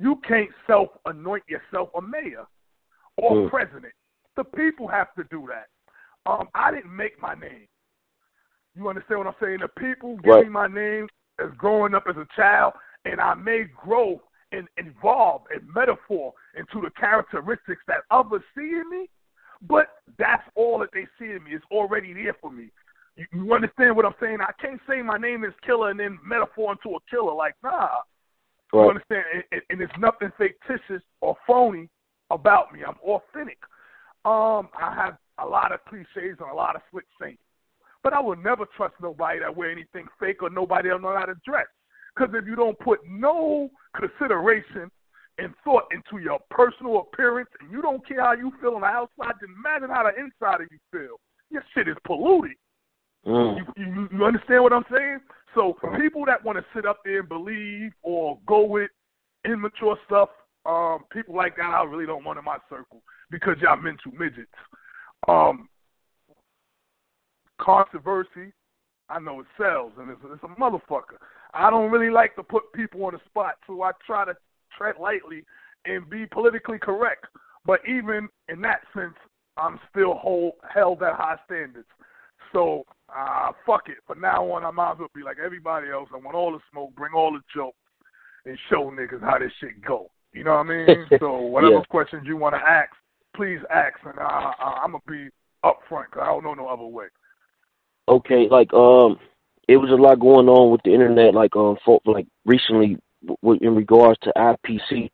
You 0.00 0.20
can't 0.26 0.50
self 0.66 0.88
anoint 1.04 1.44
yourself 1.48 1.90
a 1.96 2.02
mayor 2.02 2.46
or 3.18 3.32
mm. 3.32 3.50
president. 3.50 3.92
The 4.36 4.44
people 4.44 4.88
have 4.88 5.14
to 5.14 5.24
do 5.30 5.48
that. 5.48 5.68
Um, 6.30 6.48
I 6.54 6.70
didn't 6.72 6.94
make 6.94 7.20
my 7.20 7.34
name. 7.34 7.68
You 8.76 8.88
understand 8.88 9.18
what 9.18 9.26
I'm 9.28 9.34
saying? 9.40 9.58
The 9.62 9.68
people 9.68 10.16
give 10.18 10.44
me 10.44 10.50
my 10.50 10.66
name 10.66 11.08
as 11.38 11.50
growing 11.56 11.94
up 11.94 12.04
as 12.08 12.16
a 12.16 12.26
child, 12.36 12.74
and 13.04 13.20
I 13.20 13.34
may 13.34 13.64
grow 13.64 14.20
and 14.52 14.68
evolve 14.76 15.42
and 15.52 15.62
metaphor 15.74 16.32
into 16.56 16.80
the 16.86 16.90
characteristics 16.98 17.82
that 17.88 18.02
others 18.10 18.42
see 18.56 18.62
in 18.80 18.84
me. 18.90 19.08
But 19.62 19.86
that's 20.18 20.42
all 20.54 20.78
that 20.80 20.90
they 20.92 21.06
see 21.18 21.32
in 21.32 21.42
me. 21.44 21.52
It's 21.52 21.64
already 21.70 22.12
there 22.12 22.36
for 22.40 22.50
me. 22.50 22.70
You, 23.16 23.26
you 23.32 23.54
understand 23.54 23.96
what 23.96 24.04
I'm 24.04 24.14
saying? 24.20 24.38
I 24.40 24.52
can't 24.60 24.80
say 24.88 25.00
my 25.00 25.16
name 25.16 25.44
is 25.44 25.52
Killer 25.64 25.90
and 25.90 25.98
then 25.98 26.18
metaphor 26.24 26.72
into 26.72 26.96
a 26.96 27.00
killer. 27.10 27.34
Like, 27.34 27.54
nah. 27.62 27.88
Right. 28.72 28.82
You 28.82 28.88
understand? 28.90 29.24
And, 29.52 29.62
and 29.70 29.80
it's 29.80 29.92
nothing 29.98 30.30
fictitious 30.36 31.02
or 31.20 31.36
phony 31.46 31.88
about 32.30 32.72
me. 32.72 32.80
I'm 32.86 32.96
authentic. 33.02 33.58
Um, 34.24 34.68
I 34.78 34.94
have 34.94 35.16
a 35.38 35.46
lot 35.46 35.72
of 35.72 35.80
cliches 35.88 36.36
and 36.40 36.50
a 36.50 36.54
lot 36.54 36.76
of 36.76 36.82
slick 36.90 37.06
sayings. 37.20 37.38
But 38.06 38.14
I 38.14 38.20
will 38.20 38.36
never 38.36 38.66
trust 38.76 38.94
nobody 39.02 39.40
that 39.40 39.56
wear 39.56 39.68
anything 39.68 40.06
fake 40.20 40.40
or 40.40 40.48
nobody 40.48 40.90
that 40.90 41.02
know 41.02 41.12
how 41.18 41.24
to 41.24 41.34
dress. 41.44 41.66
Because 42.14 42.32
if 42.36 42.46
you 42.46 42.54
don't 42.54 42.78
put 42.78 43.00
no 43.04 43.68
consideration 43.96 44.92
and 45.38 45.52
thought 45.64 45.86
into 45.90 46.22
your 46.22 46.38
personal 46.48 47.00
appearance 47.00 47.48
and 47.58 47.68
you 47.68 47.82
don't 47.82 48.06
care 48.06 48.20
how 48.20 48.34
you 48.34 48.52
feel 48.60 48.76
on 48.76 48.82
the 48.82 48.86
outside, 48.86 49.34
then 49.40 49.50
imagine 49.58 49.88
how 49.90 50.04
the 50.04 50.10
inside 50.22 50.62
of 50.62 50.68
you 50.70 50.78
feel. 50.92 51.16
You're 51.50 51.64
shit 51.74 51.88
is 51.88 51.96
polluted. 52.06 52.56
Mm. 53.26 53.56
You, 53.76 53.84
you 53.84 54.08
you 54.12 54.24
understand 54.24 54.62
what 54.62 54.72
I'm 54.72 54.86
saying? 54.88 55.18
So 55.56 55.76
people 55.98 56.24
that 56.26 56.44
want 56.44 56.58
to 56.58 56.64
sit 56.76 56.86
up 56.86 57.00
there 57.04 57.18
and 57.18 57.28
believe 57.28 57.90
or 58.04 58.38
go 58.46 58.64
with 58.64 58.90
immature 59.44 59.98
stuff, 60.06 60.28
um, 60.64 61.00
people 61.10 61.34
like 61.34 61.56
that 61.56 61.74
I 61.74 61.82
really 61.82 62.06
don't 62.06 62.22
want 62.22 62.38
in 62.38 62.44
my 62.44 62.58
circle 62.70 63.02
because 63.32 63.56
y'all 63.60 63.74
mental 63.74 64.12
midgets. 64.12 64.54
Um, 65.26 65.68
controversy, 67.58 68.52
I 69.08 69.20
know 69.20 69.40
it 69.40 69.46
sells 69.56 69.92
and 69.98 70.10
it's, 70.10 70.20
it's 70.24 70.42
a 70.42 70.60
motherfucker. 70.60 71.18
I 71.54 71.70
don't 71.70 71.90
really 71.90 72.10
like 72.10 72.34
to 72.36 72.42
put 72.42 72.72
people 72.72 73.04
on 73.04 73.12
the 73.14 73.20
spot, 73.26 73.54
so 73.66 73.82
I 73.82 73.92
try 74.06 74.24
to 74.24 74.34
tread 74.76 74.96
lightly 75.00 75.44
and 75.84 76.08
be 76.10 76.26
politically 76.26 76.78
correct. 76.78 77.26
But 77.64 77.80
even 77.88 78.28
in 78.48 78.60
that 78.62 78.80
sense, 78.94 79.14
I'm 79.56 79.78
still 79.90 80.14
hold, 80.14 80.54
held 80.72 81.02
at 81.02 81.14
high 81.14 81.36
standards. 81.46 81.86
So 82.52 82.84
uh, 83.16 83.52
fuck 83.64 83.88
it. 83.88 83.98
From 84.06 84.20
now 84.20 84.50
on, 84.52 84.64
I 84.64 84.70
might 84.70 84.92
as 84.92 84.98
well 84.98 85.08
be 85.14 85.22
like 85.22 85.38
everybody 85.44 85.88
else. 85.90 86.08
I 86.12 86.18
want 86.18 86.36
all 86.36 86.52
the 86.52 86.58
smoke, 86.70 86.94
bring 86.94 87.12
all 87.14 87.32
the 87.32 87.40
jokes, 87.54 87.76
and 88.44 88.58
show 88.70 88.90
niggas 88.90 89.22
how 89.22 89.38
this 89.38 89.52
shit 89.60 89.80
go. 89.84 90.10
You 90.32 90.44
know 90.44 90.52
what 90.52 90.66
I 90.66 90.86
mean? 90.86 91.06
so 91.18 91.38
whatever 91.40 91.76
Yeah. 91.76 91.82
questions 91.88 92.24
you 92.26 92.36
want 92.36 92.54
to 92.54 92.60
ask, 92.60 92.90
please 93.34 93.58
ask, 93.72 93.96
and 94.04 94.18
I, 94.18 94.52
I, 94.58 94.80
I'm 94.84 94.92
gonna 94.92 95.02
be 95.06 95.28
upfront 95.64 96.06
because 96.10 96.22
I 96.22 96.26
don't 96.26 96.44
know 96.44 96.54
no 96.54 96.68
other 96.68 96.84
way. 96.84 97.06
Okay, 98.08 98.46
like 98.50 98.72
um, 98.72 99.18
it 99.68 99.76
was 99.76 99.90
a 99.90 99.94
lot 100.00 100.20
going 100.20 100.48
on 100.48 100.70
with 100.70 100.80
the 100.84 100.92
internet, 100.94 101.34
like 101.34 101.56
um, 101.56 101.76
for, 101.84 102.00
like 102.04 102.26
recently, 102.44 102.98
w- 103.42 103.58
in 103.62 103.74
regards 103.74 104.18
to 104.22 104.32
IPC. 104.36 105.10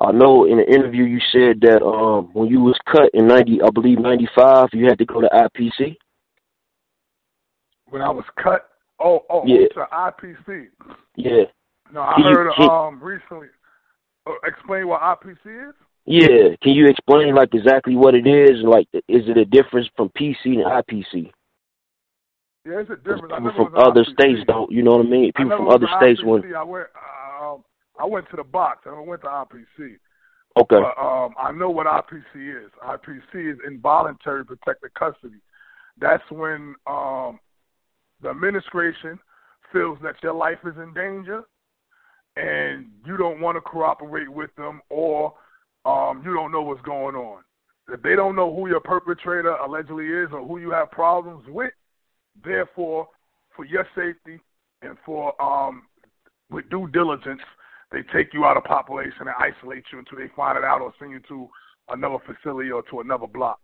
I 0.00 0.12
know 0.12 0.46
in 0.46 0.58
an 0.58 0.64
interview 0.66 1.04
you 1.04 1.20
said 1.32 1.60
that 1.60 1.84
um, 1.84 2.30
when 2.32 2.48
you 2.48 2.60
was 2.60 2.78
cut 2.90 3.10
in 3.12 3.26
ninety, 3.26 3.60
I 3.62 3.68
believe 3.70 3.98
ninety 3.98 4.28
five, 4.34 4.68
you 4.72 4.86
had 4.86 4.98
to 4.98 5.04
go 5.04 5.20
to 5.20 5.28
IPC. 5.28 5.96
When 7.90 8.00
I 8.02 8.08
was 8.10 8.24
cut, 8.42 8.68
oh, 9.00 9.24
oh, 9.28 9.42
Yeah. 9.46 9.66
to 9.74 9.86
IPC. 9.92 10.68
Yeah, 11.16 11.44
No, 11.92 12.02
I 12.02 12.14
Can 12.14 12.24
you- 12.24 12.34
heard 12.36 12.54
can- 12.54 12.70
um 12.70 13.02
recently. 13.02 13.48
Uh, 14.26 14.32
explain 14.46 14.86
what 14.86 15.00
IPC 15.02 15.68
is. 15.68 15.74
yeah. 16.06 16.54
Can 16.62 16.72
you 16.72 16.86
explain 16.86 17.34
like 17.34 17.52
exactly 17.54 17.96
what 17.96 18.14
it 18.14 18.26
is? 18.26 18.62
Like, 18.62 18.86
is 19.08 19.28
it 19.28 19.36
a 19.36 19.44
difference 19.44 19.88
from 19.96 20.08
PC 20.10 20.56
and 20.62 20.64
IPC? 20.64 21.30
Yeah, 22.64 22.80
it's 22.80 22.90
a 22.90 22.96
difference. 22.96 23.32
People 23.34 23.52
from 23.54 23.74
other 23.76 24.04
states 24.04 24.40
don't. 24.46 24.70
You 24.70 24.82
know 24.82 24.96
what 24.96 25.06
I 25.06 25.08
mean? 25.08 25.32
People 25.32 25.48
never 25.48 25.64
from 25.64 25.68
other 25.68 25.88
states 25.98 26.22
when. 26.22 26.54
I 26.54 26.62
went. 26.62 26.88
Uh, 26.94 27.56
I 27.98 28.06
went 28.06 28.28
to 28.30 28.36
the 28.36 28.44
box. 28.44 28.80
I 28.86 29.00
went 29.00 29.22
to 29.22 29.28
IPC. 29.28 29.96
Okay. 30.58 30.76
But 30.76 31.00
um, 31.00 31.34
I 31.38 31.52
know 31.52 31.70
what 31.70 31.86
IPC 31.86 32.64
is. 32.64 32.70
IPC 32.84 33.52
is 33.52 33.58
involuntary 33.66 34.44
protective 34.44 34.92
custody. 34.94 35.40
That's 35.98 36.22
when 36.30 36.74
um, 36.86 37.38
the 38.22 38.30
administration 38.30 39.18
feels 39.72 39.98
that 40.02 40.16
your 40.22 40.34
life 40.34 40.58
is 40.64 40.74
in 40.76 40.92
danger, 40.92 41.44
and 42.36 42.86
you 43.06 43.16
don't 43.16 43.40
want 43.40 43.56
to 43.56 43.60
cooperate 43.60 44.30
with 44.30 44.54
them, 44.56 44.80
or 44.90 45.34
um, 45.84 46.22
you 46.24 46.34
don't 46.34 46.52
know 46.52 46.62
what's 46.62 46.82
going 46.82 47.14
on. 47.14 47.42
If 47.88 48.02
they 48.02 48.16
don't 48.16 48.36
know 48.36 48.54
who 48.54 48.68
your 48.68 48.80
perpetrator 48.80 49.54
allegedly 49.56 50.06
is 50.06 50.28
or 50.32 50.46
who 50.46 50.58
you 50.58 50.70
have 50.70 50.90
problems 50.90 51.44
with, 51.48 51.72
therefore, 52.44 53.08
for 53.54 53.64
your 53.64 53.86
safety 53.94 54.40
and 54.82 54.96
for 55.04 55.40
um, 55.42 55.82
with 56.50 56.68
due 56.70 56.88
diligence, 56.88 57.40
they 57.92 58.02
take 58.12 58.32
you 58.32 58.44
out 58.44 58.56
of 58.56 58.64
population 58.64 59.22
and 59.22 59.30
isolate 59.38 59.84
you 59.92 59.98
until 59.98 60.18
they 60.18 60.30
find 60.34 60.56
it 60.56 60.64
out 60.64 60.80
or 60.80 60.92
send 60.98 61.10
you 61.10 61.20
to 61.28 61.48
another 61.88 62.18
facility 62.26 62.70
or 62.70 62.82
to 62.90 63.00
another 63.00 63.26
block. 63.26 63.60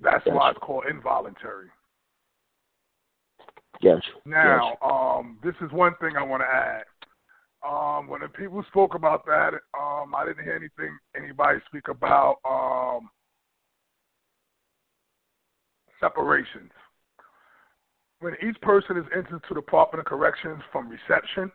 That's 0.00 0.24
why 0.26 0.50
it's 0.50 0.58
called 0.60 0.84
involuntary. 0.90 1.68
Gotcha. 3.82 4.02
Now, 4.26 4.76
um, 4.82 5.38
this 5.42 5.54
is 5.60 5.72
one 5.72 5.94
thing 6.00 6.16
I 6.16 6.22
want 6.22 6.42
to 6.42 6.46
add. 6.46 6.84
Um, 7.66 8.08
when 8.08 8.20
the 8.20 8.28
people 8.28 8.62
spoke 8.68 8.94
about 8.94 9.24
that, 9.26 9.54
um, 9.78 10.14
I 10.14 10.26
didn't 10.26 10.44
hear 10.44 10.54
anything 10.54 10.96
anybody 11.16 11.60
speak 11.66 11.88
about 11.88 12.36
um, 12.44 13.08
separations. 16.04 16.70
When 18.20 18.34
each 18.46 18.60
person 18.60 18.96
is 18.96 19.04
entered 19.14 19.42
to 19.48 19.54
the 19.54 19.60
Department 19.60 20.00
of 20.00 20.06
Corrections 20.06 20.60
from 20.72 20.88
reception, 20.88 21.50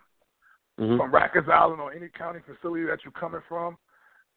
hmm 0.78 0.98
from 0.98 1.12
Rikers 1.12 1.50
Island 1.50 1.82
or 1.82 1.92
any 1.92 2.08
county 2.08 2.40
facility 2.46 2.86
that 2.86 3.00
you're 3.04 3.12
coming 3.12 3.42
from, 3.50 3.78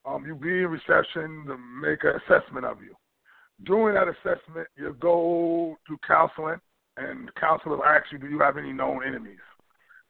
um, 0.05 0.27
you 0.27 0.35
be 0.35 0.49
in 0.49 0.67
reception 0.67 1.45
to 1.47 1.57
make 1.57 2.03
an 2.03 2.19
assessment 2.21 2.67
of 2.67 2.83
you. 2.83 2.95
During 3.65 3.95
that 3.95 4.09
assessment, 4.09 4.67
you 4.77 4.97
go 5.01 5.79
to 5.87 5.97
counseling, 6.07 6.61
and 6.97 7.29
the 7.29 7.33
counselor 7.41 7.77
will 7.77 7.85
ask 7.85 8.11
you, 8.11 8.19
do 8.19 8.29
you 8.29 8.41
have 8.41 8.57
any 8.57 8.73
known 8.73 9.07
enemies? 9.07 9.39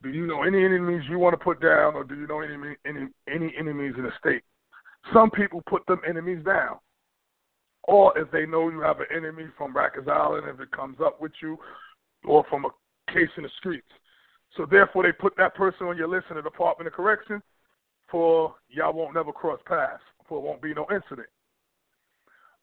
Do 0.03 0.09
you 0.09 0.27
know 0.27 0.43
any 0.43 0.65
enemies 0.65 1.03
you 1.09 1.19
want 1.19 1.35
to 1.39 1.45
put 1.45 1.61
down, 1.61 1.95
or 1.95 2.03
do 2.03 2.15
you 2.15 2.27
know 2.27 2.41
any 2.41 2.77
any 2.87 3.09
any 3.29 3.55
enemies 3.59 3.95
in 3.97 4.05
the 4.05 4.13
state? 4.19 4.43
Some 5.13 5.31
people 5.31 5.63
put 5.69 5.85
them 5.87 6.01
enemies 6.09 6.43
down, 6.45 6.79
or 7.85 8.17
if 8.19 8.31
they 8.31 8.47
know 8.47 8.69
you 8.69 8.81
have 8.81 9.01
an 9.01 9.07
enemy 9.15 9.47
from 9.59 9.75
Rikers 9.75 10.09
Island, 10.09 10.47
if 10.49 10.61
it 10.61 10.71
comes 10.71 10.99
up 11.05 11.21
with 11.21 11.33
you, 11.41 11.59
or 12.25 12.45
from 12.49 12.65
a 12.65 13.12
case 13.12 13.31
in 13.37 13.43
the 13.43 13.51
streets. 13.59 13.89
So 14.57 14.67
therefore, 14.71 15.03
they 15.03 15.12
put 15.12 15.37
that 15.39 15.55
person 15.55 15.87
on 15.87 15.97
your 15.97 16.09
list 16.09 16.27
in 16.31 16.37
the 16.37 16.43
Department 16.43 16.87
of 16.87 16.93
Corrections 16.93 17.43
for 18.11 18.55
y'all 18.69 18.93
won't 18.93 19.15
never 19.15 19.33
cross 19.33 19.59
paths, 19.67 20.03
for 20.29 20.39
it 20.39 20.43
won't 20.43 20.62
be 20.62 20.75
no 20.75 20.87
incident. 20.95 21.29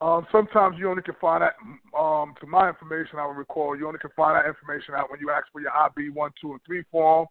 Um, 0.02 0.26
sometimes 0.32 0.78
you 0.78 0.90
only 0.90 1.02
can 1.02 1.16
find 1.20 1.44
that, 1.44 1.56
um, 1.98 2.34
to 2.40 2.48
my 2.48 2.70
information, 2.70 3.20
I 3.20 3.28
would 3.28 3.36
recall, 3.36 3.76
you 3.76 3.86
only 3.86 4.00
can 4.00 4.12
find 4.16 4.38
that 4.38 4.48
information 4.48 4.94
out 4.96 5.12
when 5.12 5.20
you 5.20 5.30
ask 5.30 5.48
for 5.52 5.60
your 5.60 5.72
IB 5.72 6.12
1, 6.12 6.32
2, 6.42 6.52
and 6.52 6.62
3 6.66 6.84
form 6.90 7.28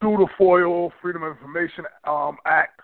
through 0.00 0.18
the 0.18 0.28
FOIL, 0.36 0.92
Freedom 1.02 1.24
of 1.24 1.32
Information 1.32 1.84
um, 2.04 2.36
Act, 2.46 2.80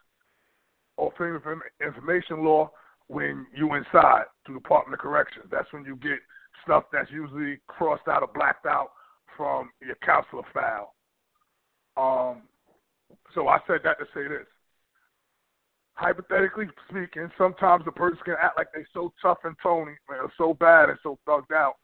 or 0.97 1.13
Freedom 1.17 1.37
of 1.37 1.87
Information 1.87 2.45
Law 2.45 2.73
when 3.09 3.47
you 3.55 3.75
inside 3.75 4.25
through 4.45 4.55
the 4.55 4.61
Department 4.61 4.95
of 4.95 5.01
Corrections. 5.01 5.47
That's 5.51 5.71
when 5.73 5.85
you 5.85 5.97
get 5.97 6.19
stuff 6.65 6.85
that's 6.93 7.11
usually 7.11 7.61
crossed 7.67 8.09
out 8.09 8.23
or 8.23 8.31
blacked 8.35 8.67
out 8.67 8.91
from 9.37 9.71
your 9.85 9.97
counselor 9.97 10.43
file. 10.53 10.95
Um, 11.97 12.43
so 13.35 13.49
I 13.49 13.59
said 13.67 13.81
that 13.85 13.99
to 13.99 14.07
say 14.15 14.29
this. 14.29 14.47
Hypothetically 15.95 16.67
speaking, 16.89 17.31
sometimes 17.39 17.85
the 17.85 17.93
person 17.93 18.19
can 18.25 18.35
act 18.43 18.57
like 18.57 18.69
they're 18.73 18.89
so 18.93 19.13
tough 19.23 19.39
and 19.45 19.55
Tony, 19.63 19.93
man, 20.11 20.27
so 20.37 20.55
bad 20.55 20.89
and 20.89 20.99
so 21.03 21.19
thugged 21.29 21.55
out. 21.55 21.75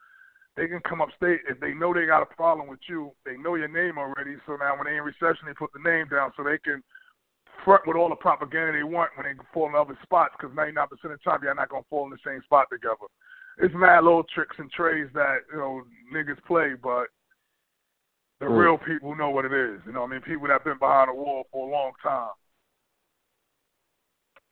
They 0.57 0.67
can 0.67 0.81
come 0.81 1.01
upstate 1.01 1.41
if 1.49 1.61
they 1.61 1.75
know 1.75 1.95
they 1.95 2.07
got 2.07 2.23
a 2.23 2.35
problem 2.35 2.69
with 2.69 2.81
you. 2.89 3.13
They 3.25 3.37
know 3.37 3.55
your 3.55 3.69
name 3.69 3.99
already, 3.99 4.35
so 4.47 4.57
now 4.57 4.77
when 4.77 4.87
they 4.87 4.97
in 4.97 5.05
reception, 5.05 5.47
they 5.47 5.55
put 5.55 5.71
the 5.73 5.89
name 5.89 6.09
down 6.11 6.33
so 6.37 6.43
they 6.43 6.59
can 6.59 6.83
front 7.65 7.87
with 7.87 7.97
all 7.97 8.09
the 8.09 8.17
propaganda 8.17 8.73
they 8.73 8.83
want 8.83 9.11
when 9.17 9.27
they 9.27 9.43
fall 9.53 9.69
in 9.69 9.75
other 9.75 9.99
spots. 10.03 10.35
Because 10.39 10.55
99% 10.55 10.93
of 10.93 11.11
the 11.11 11.19
time, 11.19 11.41
you're 11.43 11.55
not 11.55 11.69
gonna 11.69 11.85
fall 11.91 12.05
in 12.05 12.11
the 12.11 12.19
same 12.25 12.43
spot 12.43 12.67
together. 12.71 13.07
It's 13.59 13.75
mad 13.75 14.05
little 14.05 14.25
tricks 14.25 14.57
and 14.59 14.71
trades 14.71 15.11
that 15.15 15.39
you 15.53 15.59
know 15.59 15.83
niggas 16.15 16.43
play, 16.47 16.75
but 16.83 17.09
the 18.41 18.47
Mm. 18.47 18.59
real 18.59 18.79
people 18.79 19.15
know 19.15 19.31
what 19.31 19.45
it 19.45 19.53
is. 19.53 19.81
You 19.85 19.93
know, 19.93 20.01
what 20.01 20.11
I 20.11 20.13
mean, 20.15 20.23
people 20.23 20.49
that 20.49 20.55
have 20.55 20.65
been 20.65 20.79
behind 20.79 21.11
the 21.11 21.15
wall 21.15 21.47
for 21.53 21.69
a 21.69 21.71
long 21.71 21.93
time. 22.03 22.33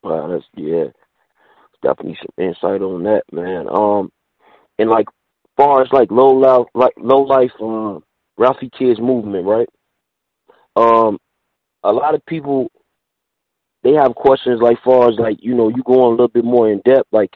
Wow, 0.03 0.29
that's 0.29 0.45
yeah, 0.55 0.89
definitely 1.83 2.19
some 2.21 2.45
insight 2.45 2.83
on 2.83 3.03
that, 3.05 3.25
man. 3.33 3.67
Um, 3.69 4.13
and 4.79 4.91
like, 4.91 5.09
far 5.57 5.83
as 5.83 5.89
like 5.93 6.11
low 6.11 6.31
life, 6.31 6.67
like 6.75 6.93
low 6.99 7.23
life, 7.23 7.51
um, 7.61 8.05
Ralphie 8.37 8.71
Kids 8.79 9.01
movement, 9.01 9.47
right? 9.47 9.69
Um, 10.77 11.19
a 11.83 11.93
lot 11.93 12.15
of 12.15 12.25
people 12.27 12.71
they 13.89 13.95
have 13.95 14.15
questions 14.15 14.61
like 14.61 14.79
far 14.85 15.09
as 15.09 15.19
like 15.19 15.39
you 15.41 15.55
know 15.55 15.69
you 15.69 15.83
go 15.85 16.03
on 16.03 16.09
a 16.09 16.11
little 16.11 16.29
bit 16.29 16.45
more 16.45 16.71
in 16.71 16.81
depth. 16.85 17.09
Like, 17.11 17.31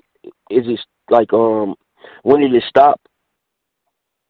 is 0.50 0.66
it 0.66 0.80
like 1.10 1.32
um, 1.32 1.74
when 2.22 2.40
did 2.40 2.54
it 2.54 2.64
stop? 2.68 3.00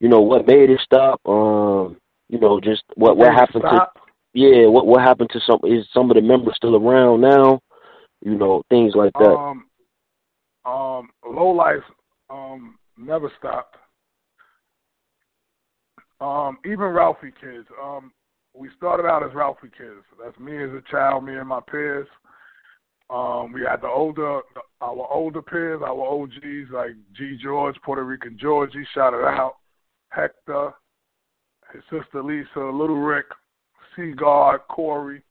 You 0.00 0.08
know 0.08 0.20
what 0.20 0.46
made 0.46 0.70
it 0.70 0.80
stop? 0.84 1.20
Um, 1.26 1.96
you 2.28 2.38
know 2.38 2.60
just 2.60 2.82
what 2.94 3.16
what 3.16 3.32
happened 3.32 3.64
to 3.64 3.86
yeah 4.34 4.66
what 4.66 4.86
what 4.86 5.02
happened 5.02 5.30
to 5.32 5.40
some 5.40 5.58
is 5.64 5.86
some 5.92 6.10
of 6.10 6.14
the 6.16 6.22
members 6.22 6.54
still 6.56 6.76
around 6.76 7.20
now? 7.20 7.60
You 8.24 8.36
know 8.36 8.62
things 8.68 8.94
like 8.94 9.12
that. 9.14 9.24
Um, 9.24 9.64
um, 10.64 11.10
low 11.26 11.50
life 11.50 11.82
um, 12.30 12.78
never 12.96 13.32
stopped. 13.38 13.76
Um, 16.20 16.58
even 16.64 16.86
Ralphie 16.86 17.32
kids. 17.40 17.66
Um, 17.82 18.12
we 18.54 18.68
started 18.76 19.06
out 19.06 19.22
as 19.22 19.34
Ralphie 19.34 19.70
kids. 19.76 20.04
That's 20.22 20.38
me 20.38 20.62
as 20.62 20.70
a 20.70 20.82
child, 20.90 21.24
me 21.24 21.36
and 21.36 21.48
my 21.48 21.60
peers. 21.60 22.06
Um, 23.10 23.52
we 23.52 23.62
had 23.62 23.82
the 23.82 23.88
older, 23.88 24.40
our 24.80 25.08
older 25.12 25.42
peers, 25.42 25.82
our 25.82 25.90
OGs 25.90 26.70
like 26.72 26.92
G 27.16 27.36
George, 27.42 27.76
Puerto 27.84 28.04
Rican 28.04 28.38
George. 28.40 28.70
He 28.72 28.84
shouted 28.94 29.24
out 29.24 29.56
Hector, 30.08 30.72
his 31.72 31.82
sister 31.90 32.22
Lisa, 32.22 32.60
Little 32.60 33.00
Rick, 33.00 33.26
Seagard, 33.96 34.60
Corey, 34.68 35.22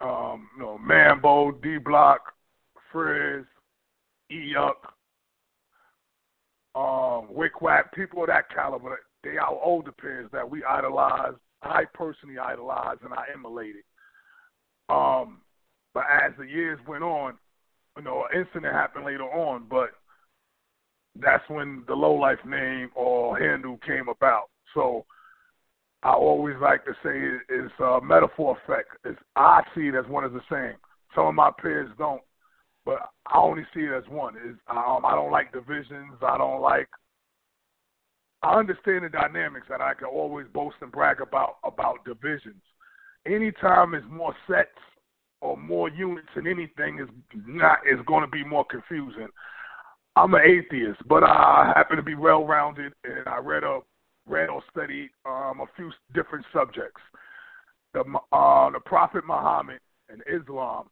um, 0.00 0.48
you 0.56 0.62
know, 0.62 0.78
Mambo, 0.78 1.52
D 1.52 1.78
Block, 1.78 2.20
Frizz, 2.90 3.44
E 4.30 4.52
Yuck, 4.54 4.74
Wick 7.42 7.60
Wack, 7.60 7.92
people 7.94 8.22
of 8.22 8.28
that 8.28 8.50
caliber, 8.50 9.00
they 9.24 9.36
are 9.36 9.50
older 9.50 9.92
peers 9.92 10.28
that 10.32 10.48
we 10.48 10.62
idolize. 10.64 11.34
I 11.62 11.84
personally 11.94 12.38
idolize 12.38 12.98
and 13.04 13.12
I 13.12 13.24
emulated. 13.34 13.82
Um, 14.88 15.40
but 15.94 16.04
as 16.10 16.32
the 16.38 16.44
years 16.44 16.78
went 16.86 17.04
on, 17.04 17.34
you 17.96 18.02
know, 18.02 18.24
an 18.30 18.40
incident 18.40 18.72
happened 18.74 19.04
later 19.04 19.24
on, 19.24 19.66
but 19.68 19.90
that's 21.16 21.44
when 21.48 21.84
the 21.86 21.94
low 21.94 22.14
life 22.14 22.38
name 22.46 22.90
or 22.94 23.38
handle 23.38 23.78
came 23.86 24.08
about. 24.08 24.48
So 24.74 25.04
I 26.02 26.12
always 26.12 26.56
like 26.60 26.84
to 26.86 26.92
say 27.04 27.38
it's 27.48 27.72
a 27.80 28.00
metaphor 28.02 28.56
effect. 28.64 28.90
It's, 29.04 29.18
I 29.36 29.62
see 29.74 29.82
it 29.88 29.94
as 29.94 30.06
one 30.08 30.24
of 30.24 30.32
the 30.32 30.40
same. 30.50 30.76
Some 31.14 31.26
of 31.26 31.34
my 31.34 31.50
peers 31.60 31.90
don't, 31.98 32.22
but 32.84 33.10
I 33.26 33.38
only 33.38 33.64
see 33.74 33.82
it 33.82 33.92
as 33.92 34.08
one. 34.08 34.36
Is 34.36 34.56
um, 34.68 35.02
I 35.04 35.14
don't 35.14 35.30
like 35.30 35.52
divisions. 35.52 36.14
I 36.22 36.38
don't 36.38 36.62
like. 36.62 36.88
I 38.42 38.58
understand 38.58 39.04
the 39.04 39.08
dynamics, 39.08 39.66
that 39.68 39.80
I 39.80 39.94
can 39.94 40.08
always 40.08 40.46
boast 40.52 40.76
and 40.80 40.90
brag 40.90 41.20
about 41.20 41.56
about 41.64 42.04
divisions. 42.04 42.62
Anytime 43.26 43.92
there's 43.92 44.04
more 44.10 44.34
sets 44.48 44.70
or 45.40 45.56
more 45.56 45.88
units 45.88 46.28
in 46.36 46.46
anything, 46.46 46.98
is 47.00 47.08
not 47.46 47.78
is 47.86 48.00
going 48.06 48.22
to 48.22 48.30
be 48.30 48.44
more 48.44 48.64
confusing. 48.64 49.28
I'm 50.16 50.34
an 50.34 50.42
atheist, 50.44 51.00
but 51.08 51.22
I 51.22 51.72
happen 51.74 51.96
to 51.96 52.02
be 52.02 52.14
well 52.14 52.44
rounded, 52.44 52.92
and 53.04 53.26
I 53.26 53.38
read 53.38 53.64
a 53.64 53.80
read 54.26 54.48
or 54.48 54.62
studied 54.70 55.10
um, 55.24 55.60
a 55.60 55.66
few 55.76 55.90
different 56.14 56.44
subjects. 56.52 57.00
The 57.94 58.00
uh, 58.32 58.70
the 58.70 58.80
Prophet 58.84 59.24
Muhammad 59.26 59.80
and 60.08 60.22
Islam 60.26 60.88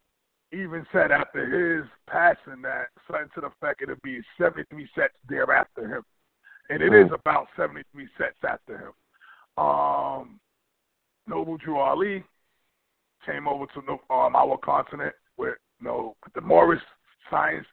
even 0.53 0.85
said 0.91 1.11
after 1.11 1.45
his 1.45 1.89
passing 2.07 2.61
that 2.61 2.87
something 3.07 3.29
to 3.35 3.41
the 3.41 3.47
effect 3.47 3.81
it'll 3.81 3.95
be 4.03 4.19
73 4.37 4.87
sets 4.95 5.13
thereafter 5.29 5.87
him, 5.87 6.03
and 6.71 6.81
it 6.81 6.91
mm. 6.91 7.05
is 7.05 7.11
about 7.13 7.47
73 7.57 8.07
sets 8.17 8.35
after 8.47 8.77
him. 8.77 9.63
Um, 9.63 10.39
Noble 11.27 11.57
Drew 11.57 11.77
Ali 11.77 12.23
came 13.25 13.47
over 13.47 13.65
to 13.67 13.79
um, 14.13 14.35
our 14.35 14.57
continent 14.63 15.13
with 15.37 15.55
you 15.79 15.87
know 15.87 16.15
the 16.33 16.41
Moorish 16.41 16.81
Science 17.29 17.67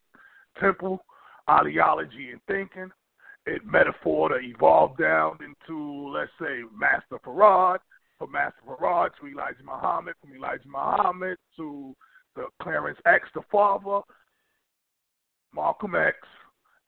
Temple, 0.61 1.01
ideology 1.49 2.31
and 2.33 2.41
thinking 2.49 2.91
it 3.47 3.65
metaphor 3.65 4.29
to 4.29 4.35
evolve 4.37 4.97
down 4.99 5.39
into, 5.43 6.11
let's 6.15 6.31
say, 6.41 6.63
Master 6.79 7.19
Fard, 7.25 7.79
from 8.19 8.33
Master 8.33 8.61
Fard 8.67 9.11
to 9.21 9.27
Elijah 9.27 9.65
Muhammad, 9.65 10.15
from 10.21 10.37
Elijah 10.37 10.69
Muhammad 10.69 11.39
to 11.57 11.95
the 12.37 12.47
Clarence 12.61 12.99
X, 13.07 13.29
the 13.35 13.41
father, 13.51 14.01
Malcolm 15.55 15.95
X, 15.95 16.17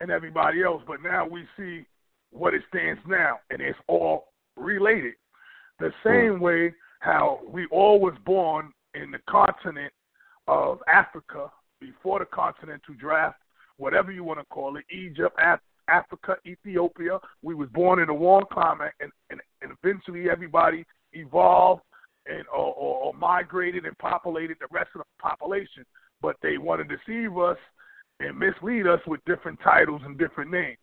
and 0.01 0.11
everybody 0.11 0.63
else. 0.63 0.83
But 0.87 1.03
now 1.03 1.27
we 1.27 1.45
see 1.57 1.87
what 2.33 2.55
it 2.55 2.63
stands 2.69 3.01
now, 3.07 3.39
and 3.51 3.61
it's 3.61 3.79
all 3.89 4.29
related. 4.57 5.15
The 5.79 5.91
same 6.05 6.37
hmm. 6.37 6.43
way 6.43 6.75
how 7.01 7.41
we 7.49 7.67
all 7.71 8.01
was 8.01 8.15
born 8.25 8.73
in 8.95 9.11
the 9.11 9.19
continent 9.29 9.93
of 10.49 10.81
Africa 10.87 11.51
before 11.81 12.19
the 12.19 12.27
continental 12.27 12.95
draft, 12.99 13.39
whatever 13.79 14.13
you 14.13 14.23
want 14.23 14.39
to 14.39 14.45
call 14.47 14.77
it, 14.77 14.85
Egypt, 14.91 15.39
Africa, 15.89 16.37
Ethiopia. 16.47 17.19
We 17.43 17.55
was 17.55 17.69
born 17.71 18.01
in 18.01 18.11
a 18.11 18.15
warm 18.15 18.45
climate, 18.53 18.93
and, 19.01 19.11
and, 19.31 19.41
and 19.63 19.73
eventually 19.83 20.29
everybody 20.31 20.85
evolved 21.13 21.83
and 22.27 22.45
or, 22.49 22.75
or, 22.75 22.97
or 23.05 23.15
migrated 23.15 23.87
and 23.87 23.97
populated 23.99 24.59
the 24.61 24.67
rest 24.71 24.91
of 24.95 25.01
the 25.01 25.23
population. 25.23 25.85
But 26.21 26.37
they 26.43 26.59
want 26.59 26.87
to 26.87 26.97
deceive 26.97 27.37
us 27.39 27.57
and 28.21 28.39
mislead 28.39 28.87
us 28.87 29.01
with 29.07 29.25
different 29.25 29.59
titles 29.65 30.03
and 30.05 30.19
different 30.19 30.51
names. 30.51 30.77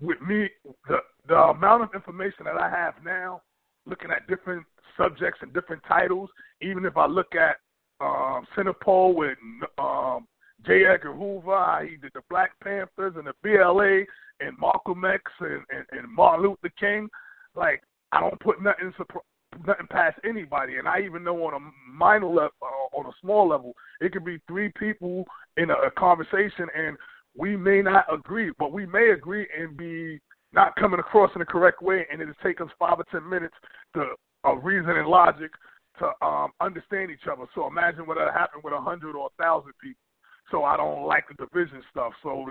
With 0.00 0.20
me, 0.20 0.48
the 0.88 0.98
the 1.28 1.34
amount 1.34 1.82
of 1.82 1.94
information 1.94 2.44
that 2.44 2.56
I 2.56 2.70
have 2.70 2.94
now, 3.04 3.42
looking 3.86 4.10
at 4.10 4.26
different 4.28 4.64
subjects 4.96 5.40
and 5.42 5.52
different 5.52 5.82
titles, 5.88 6.30
even 6.60 6.84
if 6.84 6.96
I 6.96 7.06
look 7.06 7.34
at 7.34 7.56
um, 8.00 8.46
COINTELPRO 8.54 9.14
with 9.14 9.38
um, 9.78 10.26
J. 10.66 10.84
Edgar 10.86 11.12
Hoover, 11.14 11.86
he 11.88 11.96
did 11.96 12.12
the 12.14 12.22
Black 12.30 12.52
Panthers 12.62 13.14
and 13.16 13.26
the 13.26 13.32
BLA 13.42 14.04
and 14.40 14.56
Malcolm 14.60 15.04
X 15.04 15.22
and, 15.40 15.62
and, 15.70 15.84
and 15.92 16.12
Martin 16.12 16.46
Luther 16.46 16.72
King. 16.78 17.08
Like 17.54 17.82
I 18.12 18.20
don't 18.20 18.38
put 18.40 18.62
nothing 18.62 18.92
nothing 19.66 19.86
past 19.88 20.18
anybody, 20.24 20.76
and 20.76 20.86
I 20.86 21.00
even 21.00 21.24
know 21.24 21.44
on 21.44 21.54
a 21.54 21.90
minor 21.90 22.26
level, 22.26 22.50
uh, 22.62 22.96
on 22.96 23.06
a 23.06 23.12
small 23.20 23.48
level, 23.48 23.74
it 24.00 24.12
could 24.12 24.24
be 24.24 24.38
three 24.46 24.70
people 24.78 25.24
in 25.56 25.70
a, 25.70 25.74
a 25.74 25.90
conversation, 25.90 26.66
and 26.76 26.96
we 27.38 27.56
may 27.56 27.82
not 27.82 28.04
agree, 28.12 28.52
but 28.58 28.72
we 28.72 28.86
may 28.86 29.10
agree 29.10 29.46
and 29.58 29.76
be 29.76 30.20
not 30.52 30.74
coming 30.76 31.00
across 31.00 31.30
in 31.34 31.40
the 31.40 31.46
correct 31.46 31.82
way, 31.82 32.06
and 32.10 32.20
it'll 32.20 32.34
take 32.42 32.60
us 32.60 32.68
five 32.78 32.98
or 32.98 33.04
ten 33.10 33.28
minutes 33.28 33.54
to 33.94 34.06
uh, 34.44 34.54
reason 34.56 34.90
and 34.90 35.08
logic 35.08 35.50
to 35.98 36.26
um, 36.26 36.50
understand 36.60 37.10
each 37.10 37.26
other. 37.30 37.44
So 37.54 37.66
imagine 37.66 38.06
what 38.06 38.16
would 38.16 38.32
happen 38.32 38.60
with 38.62 38.72
a 38.72 38.80
hundred 38.80 39.16
or 39.16 39.26
a 39.26 39.42
thousand 39.42 39.72
people 39.82 40.00
so 40.50 40.64
I 40.64 40.76
don't 40.76 41.06
like 41.06 41.24
the 41.28 41.34
division 41.34 41.82
stuff. 41.90 42.12
So 42.22 42.50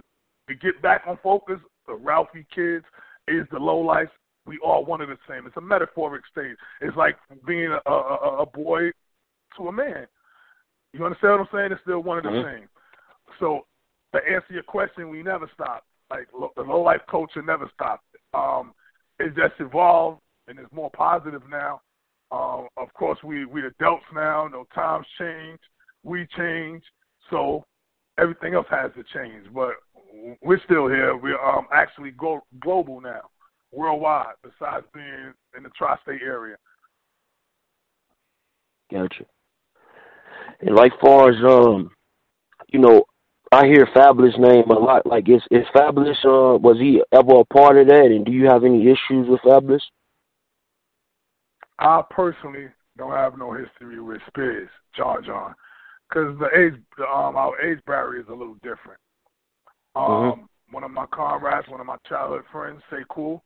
to 0.49 0.55
get 0.55 0.81
back 0.81 1.03
on 1.07 1.17
focus, 1.23 1.59
the 1.87 1.95
Ralphie 1.95 2.45
kids 2.53 2.85
is 3.27 3.45
the 3.51 3.59
low 3.59 3.79
life. 3.79 4.09
We 4.45 4.59
all 4.63 4.85
one 4.85 5.01
and 5.01 5.11
the 5.11 5.17
same. 5.27 5.47
It's 5.47 5.57
a 5.57 5.61
metaphoric 5.61 6.23
state. 6.31 6.55
It's 6.81 6.95
like 6.95 7.15
being 7.47 7.75
a, 7.85 7.89
a, 7.89 8.41
a 8.41 8.45
boy 8.45 8.91
to 9.57 9.67
a 9.67 9.71
man. 9.71 10.05
You 10.93 11.03
understand 11.03 11.33
what 11.33 11.39
I'm 11.41 11.47
saying? 11.51 11.71
It's 11.71 11.81
still 11.81 12.03
one 12.03 12.19
of 12.19 12.23
the 12.23 12.29
mm-hmm. 12.29 12.59
same. 12.59 12.69
So 13.39 13.65
to 14.15 14.33
answer 14.33 14.53
your 14.53 14.63
question, 14.63 15.09
we 15.09 15.23
never 15.23 15.49
stop. 15.53 15.85
Like 16.09 16.27
the 16.55 16.61
low 16.61 16.81
life 16.81 17.01
culture 17.09 17.41
never 17.41 17.69
stopped. 17.73 18.05
Um, 18.33 18.73
it 19.19 19.35
just 19.35 19.59
evolved 19.59 20.21
and 20.47 20.59
it's 20.59 20.71
more 20.71 20.91
positive 20.91 21.41
now. 21.49 21.81
Um, 22.31 22.67
of 22.77 22.93
course, 22.93 23.19
we 23.23 23.45
we 23.45 23.65
adults 23.65 24.05
now. 24.13 24.47
No 24.47 24.65
times 24.73 25.05
change. 25.17 25.59
We 26.03 26.27
change. 26.37 26.83
So 27.29 27.65
everything 28.17 28.53
else 28.53 28.67
has 28.69 28.91
to 28.95 29.03
change. 29.13 29.45
But 29.53 29.73
we're 30.41 30.61
still 30.65 30.87
here. 30.87 31.15
We're 31.15 31.41
um, 31.41 31.67
actually 31.73 32.11
go- 32.11 32.45
global 32.59 33.01
now, 33.01 33.21
worldwide, 33.71 34.35
besides 34.43 34.85
being 34.93 35.33
in 35.55 35.63
the 35.63 35.69
tri 35.77 35.95
state 36.03 36.21
area. 36.23 36.55
Gotcha. 38.91 39.25
And 40.61 40.75
like 40.75 40.93
far 41.01 41.29
as 41.29 41.43
um, 41.43 41.91
you 42.67 42.79
know, 42.79 43.05
I 43.55 43.67
hear 43.67 43.87
Fabolous 43.95 44.37
name 44.37 44.69
a 44.69 44.73
lot. 44.73 45.05
Like, 45.05 45.29
is 45.29 45.41
is 45.49 45.65
Fabolous? 45.73 46.17
Uh, 46.25 46.57
was 46.57 46.77
he 46.77 47.01
ever 47.13 47.39
a 47.39 47.45
part 47.45 47.77
of 47.77 47.87
that? 47.87 48.07
And 48.07 48.25
do 48.25 48.33
you 48.33 48.47
have 48.47 48.65
any 48.65 48.83
issues 48.83 49.29
with 49.29 49.39
Fabolous? 49.45 49.79
I 51.79 52.01
personally 52.09 52.67
don't 52.97 53.13
have 53.13 53.37
no 53.37 53.53
history 53.53 54.01
with 54.01 54.19
Spears, 54.27 54.69
John 54.97 55.23
John 55.25 55.55
because 56.09 56.37
the 56.37 56.47
age, 56.57 56.73
um, 56.99 57.37
our 57.37 57.57
age 57.61 57.79
barrier 57.87 58.19
is 58.19 58.27
a 58.27 58.33
little 58.33 58.55
different. 58.55 58.99
Mm-hmm. 59.95 60.13
Um, 60.13 60.31
mm-hmm. 60.31 60.73
One 60.73 60.83
of 60.83 60.91
my 60.91 61.05
comrades, 61.13 61.69
one 61.69 61.79
of 61.79 61.87
my 61.87 61.97
childhood 62.09 62.43
friends, 62.51 62.81
say 62.89 63.03
cool. 63.09 63.41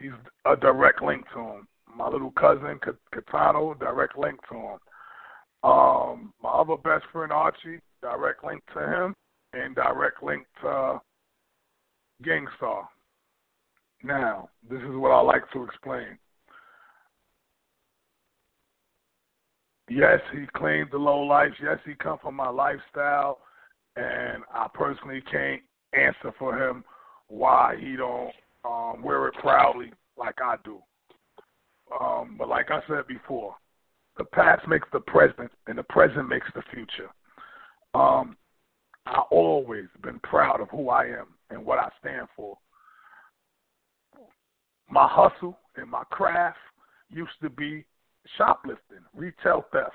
He's 0.00 0.12
a 0.46 0.56
direct 0.56 1.02
link 1.02 1.24
to 1.34 1.40
him. 1.40 1.68
My 1.94 2.08
little 2.08 2.30
cousin, 2.30 2.80
Katano, 3.14 3.78
direct 3.78 4.16
link 4.16 4.38
to 4.48 4.54
him. 4.54 4.78
Um, 5.62 6.32
my 6.42 6.50
other 6.50 6.76
best 6.76 7.04
friend 7.12 7.32
Archie, 7.32 7.80
direct 8.00 8.42
link 8.42 8.62
to 8.74 8.80
him, 8.80 9.14
and 9.64 9.74
direct 9.74 10.22
link 10.22 10.46
to 10.62 11.00
Gang 12.22 12.46
Starr. 12.56 12.88
Now, 14.02 14.48
this 14.68 14.80
is 14.80 14.96
what 14.96 15.10
I 15.10 15.20
like 15.20 15.50
to 15.52 15.64
explain. 15.64 16.18
yes, 19.88 20.20
he 20.32 20.46
claimed 20.54 20.88
the 20.90 20.98
low 20.98 21.20
life. 21.20 21.52
Yes, 21.62 21.78
he 21.84 21.94
come 21.94 22.18
from 22.20 22.34
my 22.34 22.48
lifestyle, 22.48 23.38
and 23.96 24.42
I 24.52 24.66
personally 24.74 25.22
can't 25.30 25.62
answer 25.92 26.32
for 26.38 26.56
him 26.56 26.84
why 27.28 27.76
he 27.80 27.96
don't 27.96 28.32
um, 28.64 29.02
wear 29.02 29.28
it 29.28 29.34
proudly 29.34 29.92
like 30.16 30.36
I 30.42 30.56
do. 30.64 30.78
Um, 32.00 32.36
but 32.38 32.48
like 32.48 32.70
I 32.70 32.80
said 32.88 33.06
before, 33.06 33.54
the 34.18 34.24
past 34.24 34.66
makes 34.66 34.88
the 34.92 35.00
present, 35.00 35.50
and 35.66 35.78
the 35.78 35.84
present 35.84 36.28
makes 36.28 36.48
the 36.54 36.62
future. 36.72 37.10
Um, 37.94 38.36
I 39.06 39.20
always 39.30 39.86
been 40.02 40.18
proud 40.20 40.60
of 40.60 40.68
who 40.70 40.90
I 40.90 41.04
am 41.04 41.26
and 41.50 41.64
what 41.64 41.78
I 41.78 41.88
stand 42.00 42.26
for. 42.36 42.58
My 44.90 45.06
hustle 45.08 45.58
and 45.76 45.90
my 45.90 46.02
craft 46.10 46.58
used 47.08 47.30
to 47.42 47.50
be 47.50 47.84
shoplifting, 48.36 48.98
retail 49.14 49.64
theft. 49.72 49.92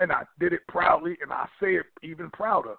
And 0.00 0.12
I 0.12 0.22
did 0.38 0.52
it 0.52 0.60
proudly, 0.68 1.16
and 1.22 1.32
I 1.32 1.46
say 1.60 1.74
it 1.74 1.86
even 2.02 2.30
prouder. 2.30 2.74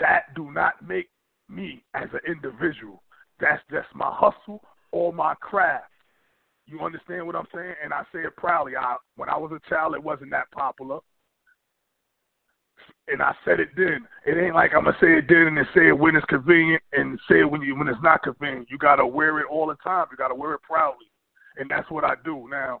That 0.00 0.34
do 0.34 0.50
not 0.50 0.86
make 0.86 1.08
me 1.48 1.82
as 1.94 2.08
an 2.12 2.20
individual. 2.26 3.02
That's 3.40 3.62
just 3.70 3.88
my 3.94 4.10
hustle 4.10 4.62
or 4.90 5.12
my 5.12 5.34
craft. 5.34 5.90
You 6.66 6.80
understand 6.80 7.26
what 7.26 7.36
I'm 7.36 7.48
saying? 7.54 7.74
And 7.82 7.92
I 7.92 8.02
say 8.12 8.20
it 8.20 8.36
proudly. 8.36 8.76
I 8.76 8.96
when 9.16 9.28
I 9.28 9.36
was 9.36 9.52
a 9.52 9.68
child, 9.68 9.94
it 9.94 10.02
wasn't 10.02 10.30
that 10.30 10.50
popular. 10.52 11.00
And 13.08 13.22
I 13.22 13.34
said 13.44 13.60
it 13.60 13.70
then. 13.76 14.06
It 14.26 14.38
ain't 14.38 14.54
like 14.54 14.72
I'm 14.74 14.84
gonna 14.84 14.96
say 15.00 15.18
it 15.18 15.26
then 15.28 15.48
and 15.48 15.56
then 15.56 15.68
say 15.74 15.88
it 15.88 15.98
when 15.98 16.16
it's 16.16 16.24
convenient 16.26 16.82
and 16.92 17.18
say 17.28 17.40
it 17.40 17.50
when 17.50 17.62
you 17.62 17.76
when 17.76 17.88
it's 17.88 18.02
not 18.02 18.22
convenient. 18.22 18.70
You 18.70 18.78
gotta 18.78 19.06
wear 19.06 19.40
it 19.40 19.46
all 19.50 19.66
the 19.66 19.76
time. 19.76 20.06
You 20.10 20.16
gotta 20.16 20.34
wear 20.34 20.54
it 20.54 20.62
proudly, 20.62 21.06
and 21.56 21.70
that's 21.70 21.90
what 21.90 22.04
I 22.04 22.14
do. 22.24 22.48
Now, 22.50 22.80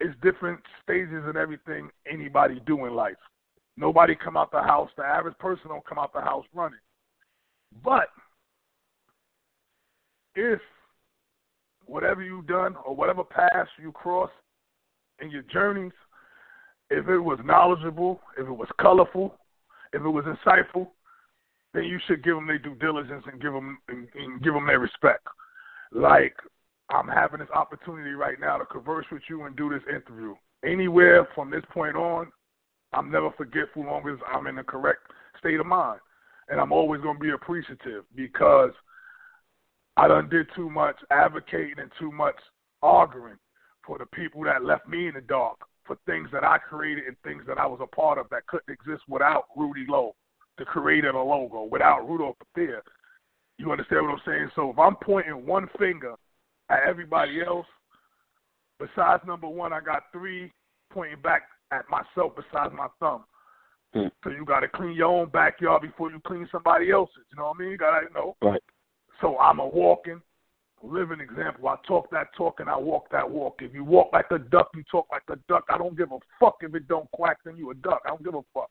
it's 0.00 0.14
different 0.22 0.60
stages 0.82 1.22
and 1.26 1.36
everything 1.36 1.88
anybody 2.10 2.60
do 2.66 2.86
in 2.86 2.94
life. 2.94 3.16
Nobody 3.76 4.14
come 4.14 4.36
out 4.36 4.50
the 4.50 4.62
house. 4.62 4.90
The 4.96 5.04
average 5.04 5.38
person 5.38 5.68
don't 5.68 5.86
come 5.86 5.98
out 5.98 6.12
the 6.12 6.20
house 6.20 6.44
running. 6.52 6.78
But 7.82 8.08
if 10.34 10.60
whatever 11.86 12.22
you've 12.22 12.46
done 12.46 12.76
or 12.84 12.94
whatever 12.94 13.24
path 13.24 13.66
you 13.80 13.92
cross 13.92 14.30
in 15.20 15.30
your 15.30 15.42
journeys, 15.42 15.92
if 16.90 17.08
it 17.08 17.18
was 17.18 17.38
knowledgeable, 17.44 18.20
if 18.38 18.46
it 18.46 18.52
was 18.52 18.68
colorful, 18.80 19.36
if 19.94 20.02
it 20.02 20.08
was 20.08 20.24
insightful, 20.24 20.88
then 21.72 21.84
you 21.84 21.98
should 22.06 22.24
give 22.24 22.34
them 22.34 22.46
their 22.46 22.58
due 22.58 22.74
diligence 22.74 23.24
and 23.30 23.40
give 23.40 23.52
them 23.52 23.78
and, 23.88 24.08
and 24.14 24.42
give 24.42 24.52
them 24.52 24.66
their 24.66 24.80
respect. 24.80 25.26
Like 25.92 26.34
I'm 26.90 27.08
having 27.08 27.40
this 27.40 27.48
opportunity 27.54 28.10
right 28.10 28.38
now 28.40 28.58
to 28.58 28.64
converse 28.66 29.06
with 29.10 29.22
you 29.28 29.44
and 29.44 29.56
do 29.56 29.70
this 29.70 29.82
interview. 29.88 30.34
Anywhere 30.64 31.28
from 31.34 31.50
this 31.50 31.64
point 31.72 31.96
on, 31.96 32.30
I'm 32.92 33.10
never 33.10 33.30
forgetful 33.36 33.84
long 33.84 34.08
as 34.08 34.18
I'm 34.32 34.46
in 34.46 34.56
the 34.56 34.62
correct 34.62 35.00
state 35.38 35.60
of 35.60 35.66
mind. 35.66 36.00
And 36.48 36.60
I'm 36.60 36.72
always 36.72 37.00
going 37.00 37.16
to 37.16 37.22
be 37.22 37.30
appreciative 37.30 38.04
because 38.14 38.70
I 39.96 40.08
done 40.08 40.28
did 40.28 40.46
too 40.54 40.68
much 40.68 40.96
advocating 41.10 41.78
and 41.78 41.90
too 41.98 42.12
much 42.12 42.36
arguing 42.82 43.36
for 43.86 43.98
the 43.98 44.06
people 44.06 44.44
that 44.44 44.64
left 44.64 44.88
me 44.88 45.08
in 45.08 45.14
the 45.14 45.20
dark 45.20 45.58
for 45.86 45.96
things 46.06 46.28
that 46.32 46.44
I 46.44 46.58
created 46.58 47.04
and 47.06 47.16
things 47.24 47.42
that 47.46 47.58
I 47.58 47.66
was 47.66 47.80
a 47.82 47.94
part 47.94 48.18
of 48.18 48.28
that 48.30 48.46
couldn't 48.46 48.72
exist 48.72 49.02
without 49.08 49.44
Rudy 49.56 49.84
Lowe, 49.88 50.14
the 50.58 50.64
creator 50.64 51.08
of 51.08 51.14
the 51.14 51.20
logo, 51.20 51.64
without 51.64 52.08
Rudolph 52.08 52.36
Pathia. 52.56 52.80
You 53.58 53.70
understand 53.70 54.06
what 54.06 54.14
I'm 54.14 54.20
saying? 54.26 54.50
So 54.56 54.70
if 54.70 54.78
I'm 54.78 54.96
pointing 54.96 55.46
one 55.46 55.68
finger 55.78 56.14
at 56.70 56.80
everybody 56.88 57.42
else, 57.42 57.66
besides 58.78 59.22
number 59.26 59.48
one, 59.48 59.72
I 59.72 59.80
got 59.80 60.04
three 60.12 60.52
pointing 60.92 61.20
back 61.22 61.42
at 61.70 61.84
myself 61.90 62.32
besides 62.34 62.72
my 62.76 62.88
thumb. 63.00 63.24
Hmm. 63.92 64.08
So 64.24 64.30
you 64.30 64.44
got 64.44 64.60
to 64.60 64.68
clean 64.68 64.92
your 64.94 65.08
own 65.08 65.28
backyard 65.28 65.82
before 65.82 66.10
you 66.10 66.20
clean 66.26 66.48
somebody 66.50 66.90
else's. 66.90 67.24
You 67.30 67.38
know 67.38 67.48
what 67.48 67.56
I 67.56 67.60
mean? 67.60 67.70
You 67.70 67.78
got 67.78 68.00
to 68.00 68.12
know. 68.12 68.36
Right. 68.42 68.62
So 69.20 69.38
I'm 69.38 69.60
a 69.60 69.66
walking, 69.66 70.20
living 70.82 71.20
example. 71.20 71.68
I 71.68 71.76
talk 71.86 72.10
that 72.10 72.28
talk 72.36 72.60
and 72.60 72.68
I 72.68 72.76
walk 72.76 73.10
that 73.12 73.28
walk. 73.28 73.60
If 73.60 73.74
you 73.74 73.84
walk 73.84 74.10
like 74.12 74.26
a 74.30 74.38
duck, 74.38 74.70
you 74.74 74.82
talk 74.90 75.06
like 75.10 75.22
a 75.30 75.36
duck. 75.48 75.64
I 75.68 75.78
don't 75.78 75.96
give 75.96 76.12
a 76.12 76.18
fuck 76.38 76.56
if 76.60 76.74
it 76.74 76.88
don't 76.88 77.10
quack, 77.12 77.38
then 77.44 77.56
you 77.56 77.70
a 77.70 77.74
duck. 77.74 78.02
I 78.04 78.10
don't 78.10 78.24
give 78.24 78.34
a 78.34 78.42
fuck. 78.52 78.70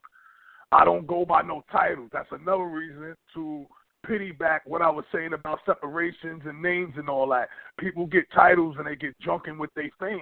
I 0.71 0.85
don't 0.85 1.07
go 1.07 1.25
by 1.25 1.41
no 1.41 1.63
titles. 1.71 2.09
That's 2.11 2.31
another 2.31 2.65
reason 2.65 3.15
to 3.35 3.65
pity 4.05 4.31
back 4.31 4.63
what 4.65 4.81
I 4.81 4.89
was 4.89 5.05
saying 5.13 5.33
about 5.33 5.59
separations 5.65 6.41
and 6.45 6.61
names 6.61 6.93
and 6.97 7.09
all 7.09 7.29
that. 7.29 7.49
People 7.79 8.05
get 8.05 8.25
titles 8.33 8.75
and 8.77 8.87
they 8.87 8.95
get 8.95 9.17
drunken 9.19 9.57
with 9.57 9.73
their 9.75 9.89
fame. 9.99 10.19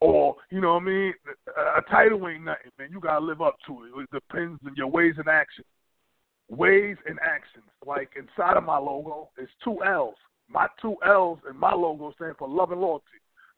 Or, 0.00 0.36
you 0.50 0.60
know 0.60 0.74
what 0.74 0.82
I 0.82 0.86
mean? 0.86 1.14
A 1.76 1.82
title 1.90 2.28
ain't 2.28 2.44
nothing, 2.44 2.70
man. 2.78 2.90
You 2.90 3.00
gotta 3.00 3.24
live 3.24 3.40
up 3.40 3.56
to 3.66 3.84
it. 3.84 4.02
It 4.02 4.10
depends 4.12 4.60
on 4.66 4.74
your 4.76 4.88
ways 4.88 5.14
and 5.16 5.28
actions. 5.28 5.66
Ways 6.48 6.96
and 7.06 7.18
actions. 7.22 7.64
Like 7.84 8.10
inside 8.16 8.56
of 8.56 8.64
my 8.64 8.78
logo, 8.78 9.30
it's 9.38 9.50
two 9.64 9.82
L's. 9.84 10.14
My 10.48 10.68
two 10.80 10.96
L's 11.04 11.38
in 11.48 11.56
my 11.56 11.72
logo 11.74 12.12
stand 12.16 12.36
for 12.38 12.48
love 12.48 12.70
and 12.72 12.80
loyalty 12.80 13.04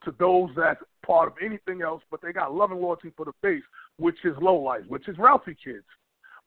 to 0.05 0.14
those 0.18 0.51
that's 0.57 0.81
part 1.05 1.29
of 1.29 1.35
anything 1.44 1.83
else, 1.83 2.03
but 2.11 2.20
they 2.22 2.33
got 2.33 2.55
love 2.55 2.70
and 2.70 2.81
loyalty 2.81 3.12
for 3.16 3.24
the 3.24 3.33
base, 3.42 3.62
which 3.98 4.16
is 4.24 4.35
low 4.40 4.57
life, 4.57 4.83
which 4.88 5.09
is 5.09 5.18
Ralphie 5.18 5.57
kids. 5.62 5.85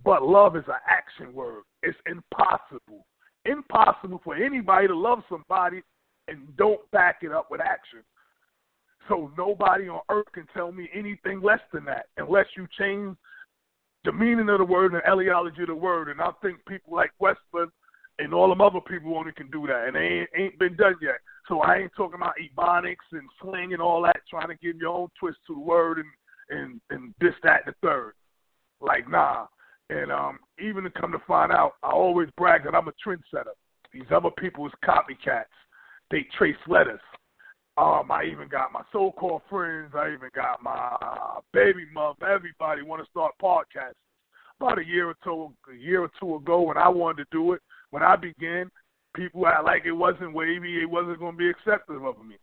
But 0.03 0.23
love 0.23 0.55
is 0.55 0.63
an 0.67 0.79
action 0.89 1.33
word. 1.33 1.63
It's 1.83 1.97
impossible. 2.07 3.05
Impossible 3.45 4.21
for 4.23 4.35
anybody 4.35 4.87
to 4.87 4.95
love 4.97 5.19
somebody 5.29 5.81
and 6.27 6.55
don't 6.57 6.89
back 6.91 7.19
it 7.21 7.31
up 7.31 7.51
with 7.51 7.61
action. 7.61 7.99
So 9.09 9.31
nobody 9.37 9.89
on 9.89 10.01
earth 10.09 10.27
can 10.33 10.47
tell 10.55 10.71
me 10.71 10.89
anything 10.93 11.41
less 11.41 11.59
than 11.73 11.85
that 11.85 12.05
unless 12.17 12.45
you 12.55 12.67
change 12.79 13.15
the 14.05 14.11
meaning 14.11 14.49
of 14.49 14.59
the 14.59 14.65
word 14.65 14.93
and 14.93 15.01
the 15.01 15.21
etiology 15.21 15.61
of 15.61 15.67
the 15.67 15.75
word. 15.75 16.09
And 16.09 16.21
I 16.21 16.31
think 16.41 16.57
people 16.67 16.95
like 16.95 17.11
Westman 17.19 17.71
and 18.21 18.33
all 18.33 18.49
them 18.49 18.61
other 18.61 18.81
people 18.81 19.17
only 19.17 19.31
can 19.31 19.49
do 19.49 19.67
that, 19.67 19.87
and 19.87 19.95
they 19.95 19.99
ain't, 19.99 20.29
ain't 20.37 20.59
been 20.59 20.75
done 20.75 20.95
yet. 21.01 21.19
So 21.47 21.61
I 21.61 21.77
ain't 21.77 21.91
talking 21.97 22.15
about 22.15 22.35
ebonics 22.37 23.07
and 23.11 23.27
slang 23.41 23.73
and 23.73 23.81
all 23.81 24.01
that, 24.03 24.21
trying 24.29 24.49
to 24.49 24.55
give 24.55 24.77
your 24.77 24.93
own 24.93 25.07
twist 25.19 25.39
to 25.47 25.55
the 25.55 25.59
word 25.59 25.97
and 25.97 26.07
and 26.49 26.81
and 26.89 27.13
this, 27.19 27.33
that, 27.43 27.61
and 27.65 27.73
the 27.73 27.87
third. 27.87 28.13
Like 28.79 29.09
nah. 29.09 29.47
And 29.89 30.09
um, 30.09 30.39
even 30.57 30.85
to 30.85 30.89
come 30.89 31.11
to 31.11 31.19
find 31.27 31.51
out, 31.51 31.73
I 31.83 31.91
always 31.91 32.29
brag 32.37 32.63
that 32.63 32.73
I'm 32.73 32.87
a 32.87 32.93
trendsetter. 33.05 33.51
These 33.93 34.09
other 34.09 34.29
people 34.37 34.65
is 34.65 34.71
copycats. 34.85 35.43
They 36.09 36.25
trace 36.37 36.55
letters. 36.67 37.01
Um, 37.77 38.09
I 38.09 38.23
even 38.31 38.47
got 38.47 38.71
my 38.71 38.83
so-called 38.93 39.41
friends. 39.49 39.91
I 39.93 40.13
even 40.13 40.29
got 40.33 40.63
my 40.63 40.95
baby 41.51 41.85
mother. 41.93 42.25
Everybody 42.25 42.83
want 42.83 43.03
to 43.03 43.09
start 43.09 43.33
podcasts. 43.41 43.99
About 44.59 44.79
a 44.79 44.85
year 44.85 45.09
or 45.09 45.15
two, 45.23 45.51
a 45.69 45.75
year 45.75 46.03
or 46.03 46.11
two 46.19 46.35
ago, 46.35 46.61
when 46.61 46.77
I 46.77 46.87
wanted 46.87 47.23
to 47.23 47.29
do 47.31 47.53
it, 47.53 47.61
when 47.91 48.03
I 48.03 48.15
began, 48.15 48.71
people 49.15 49.45
act 49.47 49.65
like 49.65 49.83
it 49.85 49.91
wasn't 49.91 50.33
wavy. 50.33 50.81
It 50.81 50.89
wasn't 50.89 51.19
going 51.19 51.33
to 51.33 51.37
be 51.37 51.49
accepted 51.49 51.95
of 51.95 52.25
me. 52.25 52.37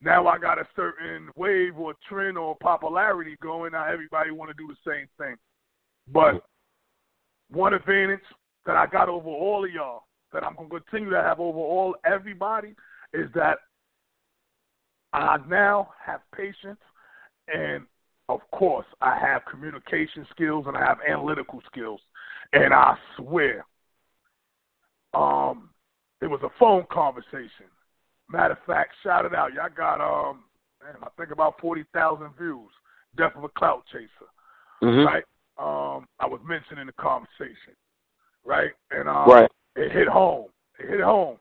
Now 0.00 0.26
I 0.26 0.38
got 0.38 0.58
a 0.58 0.66
certain 0.74 1.28
wave 1.36 1.76
or 1.76 1.94
trend 2.08 2.36
or 2.36 2.56
popularity 2.56 3.36
going. 3.40 3.72
Now 3.72 3.86
everybody 3.92 4.30
want 4.30 4.50
to 4.50 4.56
do 4.56 4.66
the 4.66 4.90
same 4.90 5.06
thing. 5.18 5.36
But 6.12 6.44
one 7.50 7.74
advantage 7.74 8.20
that 8.66 8.76
I 8.76 8.86
got 8.86 9.08
over 9.08 9.28
all 9.28 9.64
of 9.64 9.70
y'all, 9.70 10.02
that 10.32 10.42
I'm 10.44 10.56
going 10.56 10.70
to 10.70 10.80
continue 10.80 11.10
to 11.10 11.22
have 11.22 11.38
over 11.38 11.58
all 11.58 11.94
everybody, 12.04 12.74
is 13.12 13.28
that 13.34 13.58
I 15.12 15.36
now 15.48 15.90
have 16.04 16.20
patience 16.34 16.80
and 17.52 17.84
of 18.28 18.40
course 18.52 18.86
I 19.00 19.18
have 19.18 19.42
communication 19.50 20.26
skills 20.30 20.64
and 20.66 20.76
I 20.76 20.80
have 20.80 20.98
analytical 21.06 21.60
skills. 21.70 22.00
And 22.52 22.72
I 22.72 22.96
swear, 23.16 23.64
um, 25.14 25.70
it 26.20 26.26
was 26.26 26.40
a 26.42 26.50
phone 26.58 26.84
conversation. 26.90 27.68
Matter 28.30 28.52
of 28.52 28.58
fact, 28.66 28.94
shout 29.02 29.24
it 29.24 29.34
out. 29.34 29.52
Y'all 29.52 29.68
got 29.74 30.00
um 30.00 30.44
I 31.02 31.08
think 31.16 31.30
about 31.30 31.60
forty 31.60 31.84
thousand 31.92 32.30
views. 32.38 32.70
Death 33.16 33.32
of 33.36 33.44
a 33.44 33.48
clout 33.48 33.84
chaser. 33.92 34.08
Mm-hmm. 34.82 35.06
Right? 35.06 35.24
Um, 35.58 36.06
I 36.18 36.26
was 36.26 36.40
mentioning 36.46 36.86
the 36.86 36.92
conversation. 36.92 37.76
Right? 38.44 38.70
And 38.90 39.08
um 39.08 39.28
right. 39.28 39.50
it 39.76 39.92
hit 39.92 40.08
home. 40.08 40.46
It 40.78 40.88
hit 40.88 41.00
home 41.00 41.38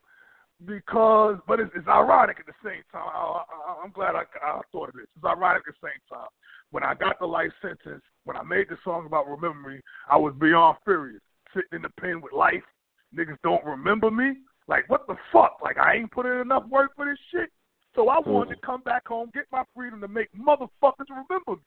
because, 0.65 1.38
but 1.47 1.60
it's, 1.60 1.71
it's 1.75 1.88
ironic 1.88 2.38
at 2.39 2.45
the 2.45 2.57
same 2.63 2.84
time. 2.91 3.07
I, 3.07 3.84
am 3.84 3.91
glad 3.91 4.15
I, 4.15 4.23
I 4.43 4.62
thought 4.71 4.89
of 4.89 4.95
this. 4.95 5.07
It's 5.15 5.25
ironic 5.25 5.63
at 5.67 5.73
the 5.73 5.88
same 5.88 6.01
time. 6.10 6.29
When 6.71 6.84
I 6.84 6.93
got 6.93 7.19
the 7.19 7.25
life 7.25 7.51
sentence, 7.62 8.03
when 8.25 8.38
I 8.38 8.43
made 8.43 8.69
the 8.69 8.77
song 8.84 9.05
about 9.05 9.27
Remember 9.27 9.69
Me, 9.69 9.79
I 10.10 10.17
was 10.17 10.34
beyond 10.39 10.77
furious. 10.84 11.21
Sitting 11.53 11.73
in 11.73 11.81
the 11.81 11.89
pen 11.99 12.21
with 12.21 12.31
life, 12.31 12.63
niggas 13.15 13.38
don't 13.43 13.63
remember 13.65 14.12
me. 14.12 14.38
Like, 14.67 14.89
what 14.89 15.08
the 15.08 15.15
fuck? 15.34 15.58
Like, 15.62 15.78
I 15.78 15.95
ain't 15.95 16.12
put 16.12 16.26
in 16.26 16.39
enough 16.39 16.67
work 16.69 16.91
for 16.95 17.06
this 17.06 17.19
shit. 17.32 17.50
So 17.95 18.10
I 18.10 18.19
wanted 18.19 18.56
to 18.56 18.62
mm. 18.62 18.65
come 18.65 18.82
back 18.82 19.08
home, 19.08 19.32
get 19.34 19.45
my 19.52 19.63
freedom 19.76 20.00
to 20.02 20.08
make 20.08 20.30
motherfuckers 20.34 21.10
remember 21.10 21.52
me. 21.52 21.58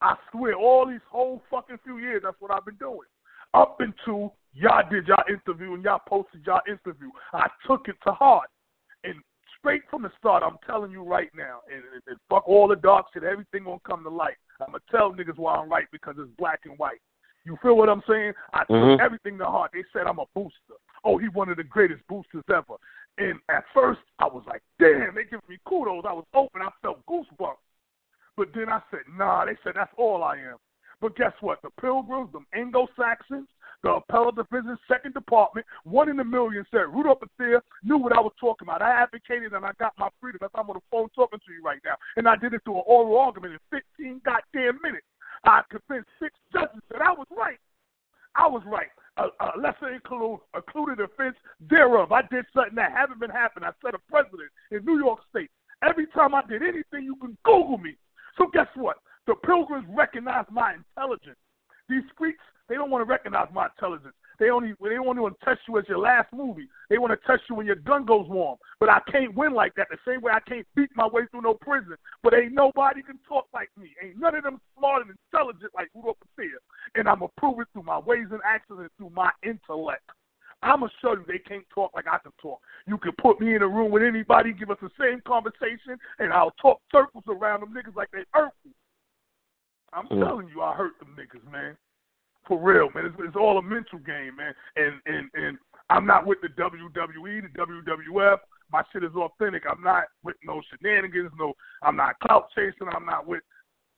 I 0.00 0.14
swear, 0.32 0.54
all 0.54 0.86
these 0.86 1.00
whole 1.10 1.42
fucking 1.50 1.78
few 1.84 1.98
years, 1.98 2.22
that's 2.24 2.36
what 2.40 2.52
I've 2.52 2.64
been 2.64 2.76
doing. 2.76 3.06
Up 3.54 3.80
until 3.80 4.34
Y'all 4.58 4.82
did 4.90 5.06
y'all 5.06 5.22
interview 5.28 5.74
and 5.74 5.84
y'all 5.84 6.00
posted 6.08 6.44
y'all 6.44 6.60
interview. 6.66 7.10
I 7.32 7.46
took 7.66 7.86
it 7.86 7.96
to 8.04 8.12
heart. 8.12 8.48
And 9.04 9.14
straight 9.58 9.82
from 9.88 10.02
the 10.02 10.10
start, 10.18 10.42
I'm 10.42 10.56
telling 10.66 10.90
you 10.90 11.04
right 11.04 11.30
now, 11.36 11.60
and, 11.72 11.82
and, 11.94 12.02
and 12.08 12.16
fuck 12.28 12.48
all 12.48 12.66
the 12.66 12.76
dark 12.76 13.06
shit, 13.14 13.22
everything 13.22 13.64
gonna 13.64 13.78
come 13.86 14.02
to 14.02 14.10
light. 14.10 14.34
I'm 14.60 14.72
gonna 14.72 14.82
tell 14.90 15.12
niggas 15.12 15.38
why 15.38 15.54
I'm 15.54 15.68
right 15.68 15.86
because 15.92 16.16
it's 16.18 16.30
black 16.36 16.60
and 16.64 16.76
white. 16.78 17.00
You 17.48 17.56
feel 17.62 17.78
what 17.78 17.88
I'm 17.88 18.02
saying? 18.06 18.34
I 18.52 18.64
mm-hmm. 18.64 18.90
took 18.92 19.00
everything 19.00 19.38
to 19.38 19.46
heart. 19.46 19.70
They 19.72 19.82
said 19.90 20.06
I'm 20.06 20.18
a 20.18 20.26
booster. 20.34 20.76
Oh, 21.02 21.16
he 21.16 21.28
one 21.28 21.48
of 21.48 21.56
the 21.56 21.64
greatest 21.64 22.02
boosters 22.06 22.44
ever. 22.50 22.76
And 23.16 23.40
at 23.48 23.64
first, 23.72 24.00
I 24.18 24.26
was 24.26 24.44
like, 24.46 24.60
damn, 24.78 25.14
they 25.14 25.24
giving 25.24 25.48
me 25.48 25.56
kudos. 25.66 26.04
I 26.06 26.12
was 26.12 26.26
open. 26.34 26.60
I 26.60 26.68
felt 26.82 27.00
goosebumps. 27.06 27.56
But 28.36 28.48
then 28.54 28.68
I 28.68 28.80
said, 28.90 29.00
nah, 29.16 29.46
they 29.46 29.56
said 29.64 29.72
that's 29.76 29.92
all 29.96 30.22
I 30.22 30.36
am. 30.36 30.56
But 31.00 31.16
guess 31.16 31.32
what? 31.40 31.62
The 31.62 31.70
Pilgrims, 31.80 32.28
the 32.32 32.40
Anglo-Saxons, 32.52 33.48
the 33.82 33.90
Appellate 33.90 34.36
Division, 34.36 34.76
Second 34.86 35.14
Department, 35.14 35.66
one 35.84 36.10
in 36.10 36.20
a 36.20 36.24
million 36.24 36.66
said 36.70 36.92
Rudolph 36.92 37.20
Pathia 37.20 37.60
knew 37.82 37.96
what 37.96 38.12
I 38.12 38.20
was 38.20 38.32
talking 38.38 38.66
about. 38.68 38.82
I 38.82 38.90
advocated 39.02 39.54
and 39.54 39.64
I 39.64 39.70
got 39.78 39.94
my 39.98 40.08
freedom. 40.20 40.38
That's 40.42 40.52
why 40.52 40.60
I'm 40.60 40.70
on 40.70 40.76
the 40.76 40.82
phone 40.90 41.08
talking 41.14 41.38
to 41.38 41.52
you 41.52 41.62
right 41.64 41.80
now. 41.84 41.94
And 42.16 42.28
I 42.28 42.36
did 42.36 42.52
it 42.52 42.60
through 42.64 42.76
an 42.76 42.84
oral 42.86 43.16
argument 43.16 43.54
in 43.54 43.80
15 43.96 44.20
goddamn 44.24 44.80
minutes. 44.82 45.06
I 45.44 45.62
convinced 45.70 46.08
six 46.20 46.34
judges 46.52 46.82
that 46.90 47.02
I 47.02 47.12
was 47.12 47.26
right. 47.36 47.58
I 48.34 48.46
was 48.46 48.62
right. 48.66 48.88
A, 49.16 49.24
a 49.44 49.58
lesser 49.58 49.90
included, 49.92 50.40
included 50.54 51.00
offense 51.00 51.36
thereof. 51.68 52.12
I 52.12 52.22
did 52.30 52.44
something 52.54 52.76
that 52.76 52.92
haven't 52.92 53.20
been 53.20 53.30
happening. 53.30 53.68
I 53.68 53.72
set 53.84 53.94
a 53.94 53.98
precedent 54.10 54.50
in 54.70 54.84
New 54.84 54.98
York 54.98 55.20
State. 55.30 55.50
Every 55.82 56.06
time 56.08 56.34
I 56.34 56.42
did 56.48 56.62
anything, 56.62 57.04
you 57.04 57.16
can 57.16 57.36
Google 57.44 57.78
me. 57.78 57.96
So 58.36 58.46
guess 58.52 58.68
what? 58.74 58.98
The 59.26 59.34
pilgrims 59.34 59.86
recognized 59.90 60.50
my 60.50 60.74
intelligence. 60.74 61.38
These 61.88 62.04
freaks, 62.16 62.44
they 62.68 62.74
don't 62.76 62.90
want 62.90 63.04
to 63.04 63.10
recognize 63.10 63.48
my 63.52 63.68
intelligence. 63.74 64.14
They 64.38 64.50
only 64.50 64.74
they 64.80 64.94
don't 64.94 65.06
want 65.06 65.18
to 65.18 65.44
test 65.44 65.60
you 65.68 65.78
as 65.78 65.84
your 65.88 65.98
last 65.98 66.32
movie. 66.32 66.68
They 66.88 66.98
want 66.98 67.12
to 67.12 67.26
test 67.26 67.42
you 67.48 67.56
when 67.56 67.66
your 67.66 67.76
gun 67.76 68.04
goes 68.04 68.28
warm. 68.28 68.58
But 68.78 68.88
I 68.88 69.00
can't 69.10 69.34
win 69.34 69.52
like 69.52 69.74
that. 69.74 69.88
The 69.90 69.98
same 70.06 70.20
way 70.22 70.32
I 70.32 70.40
can't 70.40 70.66
beat 70.76 70.90
my 70.94 71.08
way 71.08 71.22
through 71.30 71.42
no 71.42 71.54
prison. 71.54 71.96
But 72.22 72.34
ain't 72.34 72.52
nobody 72.52 73.02
can 73.02 73.18
talk 73.28 73.46
like 73.52 73.70
me. 73.76 73.90
Ain't 74.02 74.18
none 74.18 74.34
of 74.36 74.44
them 74.44 74.60
smart 74.76 75.02
and 75.02 75.16
intelligent 75.32 75.72
like 75.74 75.88
Rudolph 75.94 76.18
Patea. 76.38 76.58
And 76.94 77.08
I'm 77.08 77.18
gonna 77.18 77.32
prove 77.36 77.60
it 77.60 77.68
through 77.72 77.82
my 77.82 77.98
ways 77.98 78.26
and 78.30 78.40
actions 78.44 78.78
and 78.80 78.90
through 78.96 79.10
my 79.10 79.30
intellect. 79.42 80.08
I'm 80.62 80.80
gonna 80.80 80.92
show 81.00 81.12
you 81.12 81.24
they 81.26 81.38
can't 81.38 81.64
talk 81.74 81.92
like 81.94 82.06
I 82.06 82.18
can 82.18 82.32
talk. 82.40 82.60
You 82.86 82.98
can 82.98 83.12
put 83.20 83.40
me 83.40 83.54
in 83.54 83.62
a 83.62 83.68
room 83.68 83.90
with 83.90 84.02
anybody, 84.02 84.52
give 84.52 84.70
us 84.70 84.78
the 84.82 84.90
same 84.98 85.20
conversation, 85.26 85.98
and 86.18 86.32
I'll 86.32 86.54
talk 86.62 86.80
circles 86.90 87.24
around 87.28 87.60
them 87.60 87.74
niggas 87.74 87.94
like 87.94 88.10
they 88.12 88.24
hurt 88.32 88.52
me. 88.64 88.72
I'm 89.92 90.06
mm. 90.08 90.24
telling 90.24 90.48
you, 90.48 90.62
I 90.62 90.74
hurt 90.74 90.98
them 90.98 91.16
niggas, 91.18 91.50
man. 91.50 91.76
For 92.48 92.58
real, 92.58 92.88
man. 92.94 93.06
It's, 93.06 93.16
it's 93.20 93.36
all 93.36 93.58
a 93.58 93.62
mental 93.62 93.98
game, 93.98 94.36
man. 94.36 94.54
And 94.76 95.00
and 95.06 95.30
and 95.34 95.58
I'm 95.90 96.06
not 96.06 96.26
with 96.26 96.38
the 96.40 96.48
WWE, 96.48 97.42
the 97.42 97.58
WWF. 97.58 98.38
My 98.72 98.82
shit 98.92 99.04
is 99.04 99.14
authentic. 99.14 99.64
I'm 99.70 99.82
not 99.82 100.04
with 100.24 100.36
no 100.44 100.60
shenanigans. 100.70 101.30
No, 101.38 101.52
I'm 101.82 101.96
not 101.96 102.18
clout 102.20 102.48
chasing. 102.54 102.88
I'm 102.94 103.06
not 103.06 103.26
with 103.26 103.42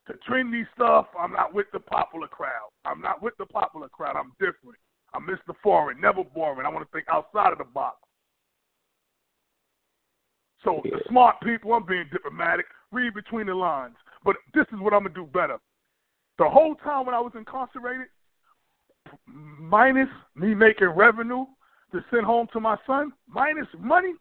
the 0.07 0.15
trendy 0.29 0.65
stuff. 0.75 1.07
I'm 1.19 1.33
not 1.33 1.55
with 1.55 1.67
the 1.73 1.81
popular 1.81 2.29
crowd. 2.29 2.71
I'm 2.85 3.01
not 3.01 3.23
with 3.23 3.35
the 3.39 3.47
popular 3.47 3.89
crowd. 3.89 4.17
I'm 4.17 4.33
different. 4.39 4.79
I'm 5.15 5.27
Mr. 5.27 5.55
Foreign, 5.63 6.01
never 6.01 6.23
boring. 6.23 6.67
I 6.67 6.69
want 6.69 6.87
to 6.87 6.93
think 6.93 7.07
outside 7.09 7.53
of 7.53 7.59
the 7.59 7.65
box. 7.65 7.99
So 10.65 10.81
yeah. 10.85 10.93
the 10.97 11.03
smart 11.09 11.37
people, 11.43 11.73
I'm 11.73 11.87
being 11.87 12.05
diplomatic. 12.13 12.67
Read 12.93 13.15
between 13.15 13.47
the 13.47 13.55
lines. 13.55 13.97
But 14.25 14.37
this 14.55 14.67
is 14.73 14.81
what 14.81 14.93
I'm 14.93 15.03
gonna 15.03 15.15
do 15.15 15.27
better. 15.27 15.59
The 16.39 16.49
whole 16.49 16.75
time 16.77 17.07
when 17.07 17.15
I 17.15 17.21
was 17.21 17.33
incarcerated, 17.35 18.07
minus 19.27 20.09
me 20.35 20.55
making 20.55 20.89
revenue 20.89 21.45
to 21.93 22.05
send 22.11 22.25
home 22.25 22.47
to 22.53 22.61
my 22.61 22.77
son, 22.87 23.13
minus 23.29 23.67
money, 23.79 24.15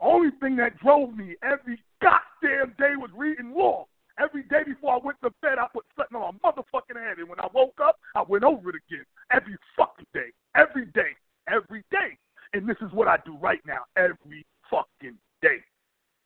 only 0.00 0.30
thing 0.40 0.56
that 0.56 0.78
drove 0.78 1.14
me 1.14 1.36
every 1.42 1.82
goddamn 2.00 2.74
day 2.78 2.96
was 2.96 3.10
reading 3.14 3.52
law. 3.54 3.86
Every 4.18 4.42
day 4.44 4.62
before 4.66 4.94
I 4.94 4.98
went 5.02 5.18
to 5.22 5.30
bed, 5.42 5.58
I 5.58 5.66
put 5.72 5.84
something 5.96 6.16
on 6.16 6.38
my 6.42 6.50
motherfucking 6.50 7.00
head. 7.00 7.18
And 7.18 7.28
when 7.28 7.40
I 7.40 7.48
woke 7.54 7.78
up, 7.82 7.98
I 8.14 8.22
went 8.22 8.44
over 8.44 8.70
it 8.70 8.76
again. 8.88 9.04
Every 9.32 9.56
fucking 9.76 10.06
day. 10.12 10.30
Every 10.54 10.86
day. 10.86 11.16
Every 11.48 11.82
day. 11.90 12.18
And 12.52 12.68
this 12.68 12.76
is 12.82 12.92
what 12.92 13.08
I 13.08 13.16
do 13.24 13.36
right 13.38 13.60
now. 13.66 13.80
Every 13.96 14.44
fucking 14.70 15.16
day. 15.40 15.58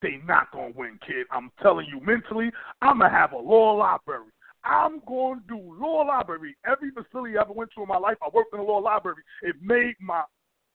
They 0.02 0.20
not 0.26 0.50
gonna 0.52 0.72
win, 0.76 0.98
kid. 1.06 1.26
I'm 1.30 1.50
telling 1.62 1.86
you 1.86 2.00
mentally, 2.04 2.50
I'm 2.82 2.98
gonna 2.98 3.10
have 3.10 3.32
a 3.32 3.38
law 3.38 3.72
library. 3.72 4.30
I'm 4.64 5.00
going 5.06 5.40
to 5.40 5.46
do 5.46 5.76
law 5.78 6.02
library. 6.02 6.56
Every 6.66 6.90
facility 6.90 7.36
I 7.36 7.42
ever 7.42 7.52
went 7.52 7.70
to 7.76 7.82
in 7.82 7.88
my 7.88 7.98
life, 7.98 8.16
I 8.22 8.28
worked 8.32 8.54
in 8.54 8.60
a 8.60 8.64
law 8.64 8.78
library. 8.78 9.22
It 9.42 9.56
made 9.62 9.94
my, 10.00 10.22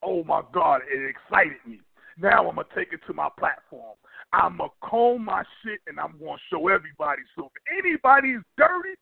oh 0.04 0.24
my 0.24 0.42
God, 0.54 0.82
it 0.92 1.10
excited 1.10 1.58
me. 1.68 1.82
Now 2.18 2.48
I'm 2.48 2.56
going 2.56 2.68
to 2.68 2.76
take 2.76 2.94
it 2.94 3.00
to 3.08 3.14
my 3.14 3.30
platform. 3.38 3.96
I'm 4.34 4.58
going 4.58 4.70
to 4.70 4.88
comb 4.88 5.26
my 5.26 5.44
shit 5.64 5.80
and 5.88 6.00
I'm 6.00 6.20
going 6.20 6.38
to 6.38 6.56
show 6.56 6.68
everybody. 6.68 7.22
So 7.36 7.50
if 7.56 7.84
anybody's 7.84 8.42
dirty, 8.58 8.96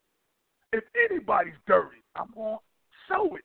if 0.71 0.83
anybody's 1.09 1.57
dirty, 1.67 1.97
I'm 2.15 2.29
going 2.33 2.57
to 2.57 3.13
show 3.13 3.35
it. 3.35 3.43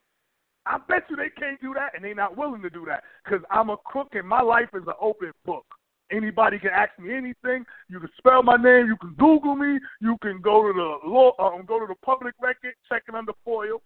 I 0.64 0.78
bet 0.88 1.04
you 1.10 1.16
they 1.16 1.30
can't 1.30 1.60
do 1.60 1.74
that 1.74 1.94
and 1.94 2.04
they're 2.04 2.14
not 2.14 2.36
willing 2.36 2.62
to 2.62 2.70
do 2.70 2.84
that 2.86 3.02
because 3.24 3.44
I'm 3.50 3.70
a 3.70 3.76
crook 3.78 4.08
and 4.12 4.28
my 4.28 4.42
life 4.42 4.68
is 4.74 4.84
an 4.86 4.94
open 5.00 5.32
book. 5.44 5.64
Anybody 6.12 6.58
can 6.58 6.70
ask 6.70 6.90
me 6.98 7.14
anything. 7.14 7.64
You 7.88 7.98
can 7.98 8.10
spell 8.18 8.42
my 8.42 8.56
name. 8.56 8.86
You 8.86 8.96
can 9.00 9.14
Google 9.14 9.56
me. 9.56 9.78
You 10.00 10.18
can 10.20 10.40
go 10.42 10.62
to 10.62 10.72
the 10.72 11.08
law, 11.08 11.32
um, 11.38 11.64
go 11.66 11.80
to 11.80 11.86
the 11.86 11.94
public 12.04 12.34
record, 12.40 12.74
check 12.88 13.04
it 13.08 13.14
under 13.14 13.32
FOIL. 13.44 13.80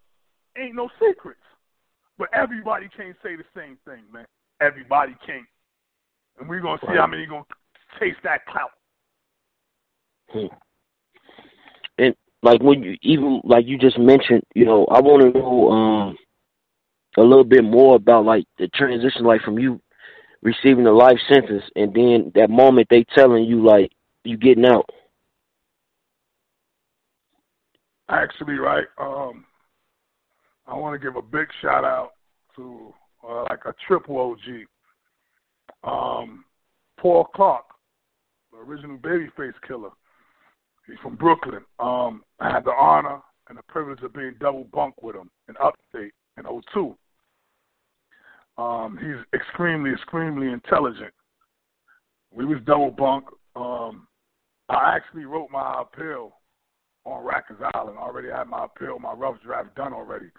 Ain't 0.59 0.75
no 0.75 0.89
secrets. 1.01 1.41
But 2.19 2.29
everybody 2.35 2.89
can't 2.97 3.17
say 3.23 3.37
the 3.37 3.45
same 3.55 3.79
thing, 3.85 4.03
man. 4.13 4.27
Everybody 4.61 5.15
can't. 5.25 5.47
And 6.41 6.49
we're 6.49 6.61
gonna 6.61 6.79
see 6.83 6.89
right. 6.89 6.99
how 6.99 7.07
many 7.07 7.27
gonna 7.27 7.45
taste 8.01 8.19
that 8.25 8.45
clout. 8.47 8.71
Hmm. 10.31 10.47
And 11.99 12.15
like 12.43 12.63
when 12.63 12.83
you 12.83 12.97
even 13.03 13.41
like 13.45 13.67
you 13.67 13.79
just 13.79 13.99
mentioned, 13.99 14.43
you 14.55 14.65
know, 14.65 14.87
I 14.87 15.01
want 15.01 15.23
to 15.23 15.39
know 15.39 15.71
um 15.71 16.19
a 17.19 17.23
little 17.23 17.45
bit 17.45 17.65
more 17.65 17.97
about 17.97 18.25
like 18.25 18.45
the 18.59 18.69
transition, 18.69 19.25
like 19.25 19.43
from 19.43 19.59
you 19.59 19.81
receiving 20.47 20.87
a 20.87 20.93
life 20.93 21.19
sentence, 21.29 21.65
and 21.75 21.93
then 21.93 22.31
that 22.37 22.49
moment 22.49 22.87
they 22.89 23.05
telling 23.15 23.45
you 23.45 23.67
like 23.67 23.91
you 24.23 24.37
getting 24.37 24.65
out? 24.65 24.89
Actually, 28.09 28.55
right. 28.55 28.87
Um, 28.97 29.45
I 30.69 30.77
want 30.77 30.99
to 30.99 31.05
give 31.05 31.17
a 31.17 31.23
big 31.23 31.49
shout 31.61 31.85
out 31.85 32.13
to 32.55 32.95
uh, 33.29 33.43
like 33.51 33.65
a 33.67 33.75
triple 33.89 34.19
OG, 34.19 34.67
um, 35.83 36.45
Paul 36.97 37.27
Clark, 37.35 37.65
the 38.53 38.59
original 38.59 38.99
Babyface 38.99 39.55
Killer. 39.67 39.91
He's 40.87 40.97
from 41.03 41.17
Brooklyn. 41.17 41.65
Um, 41.81 42.23
I 42.39 42.53
had 42.53 42.65
the 42.65 42.71
honor 42.71 43.19
and 43.49 43.59
the 43.59 43.63
privilege 43.65 44.03
of 44.03 44.15
being 44.15 44.37
double 44.39 44.69
bunk 44.73 45.03
with 45.03 45.17
him 45.17 45.29
in 45.49 45.57
Upstate 45.61 46.13
in 46.39 46.45
02. 46.73 46.97
Um, 48.59 48.99
he's 49.01 49.39
extremely, 49.39 49.93
extremely 49.93 50.53
intelligent. 50.53 51.13
We 52.35 52.45
was 52.45 52.59
double 52.67 52.91
bunk. 52.91 53.27
Um, 53.55 54.07
I 54.69 54.97
actually 54.97 55.25
wrote 55.25 55.51
my 55.51 55.83
appeal 55.83 56.33
on 57.05 57.25
Rikers 57.25 57.71
Island. 57.75 57.99
I 57.99 58.03
already 58.03 58.29
had 58.29 58.49
my 58.49 58.65
appeal, 58.65 58.99
my 58.99 59.13
rough 59.13 59.41
draft 59.45 59.75
done 59.75 59.93
already, 59.93 60.31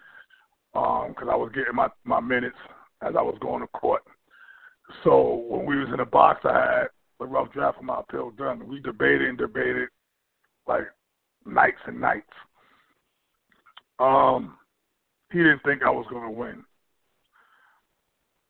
because 0.73 1.15
um, 1.21 1.29
I 1.29 1.35
was 1.35 1.51
getting 1.53 1.75
my 1.75 1.89
my 2.03 2.19
minutes 2.19 2.57
as 3.01 3.13
I 3.17 3.21
was 3.21 3.37
going 3.39 3.61
to 3.61 3.67
court. 3.67 4.03
So 5.03 5.45
when 5.47 5.65
we 5.65 5.77
was 5.77 5.89
in 5.89 5.97
the 5.97 6.05
box, 6.05 6.41
I 6.43 6.53
had 6.53 6.87
the 7.19 7.25
rough 7.25 7.51
draft 7.51 7.77
of 7.77 7.83
my 7.83 7.99
appeal 7.99 8.31
done. 8.31 8.67
We 8.67 8.79
debated 8.79 9.29
and 9.29 9.37
debated 9.37 9.89
like 10.67 10.87
nights 11.45 11.79
and 11.85 12.01
nights. 12.01 12.25
Um, 13.99 14.57
he 15.31 15.39
didn't 15.39 15.63
think 15.63 15.83
I 15.83 15.89
was 15.89 16.05
going 16.09 16.23
to 16.23 16.31
win 16.31 16.63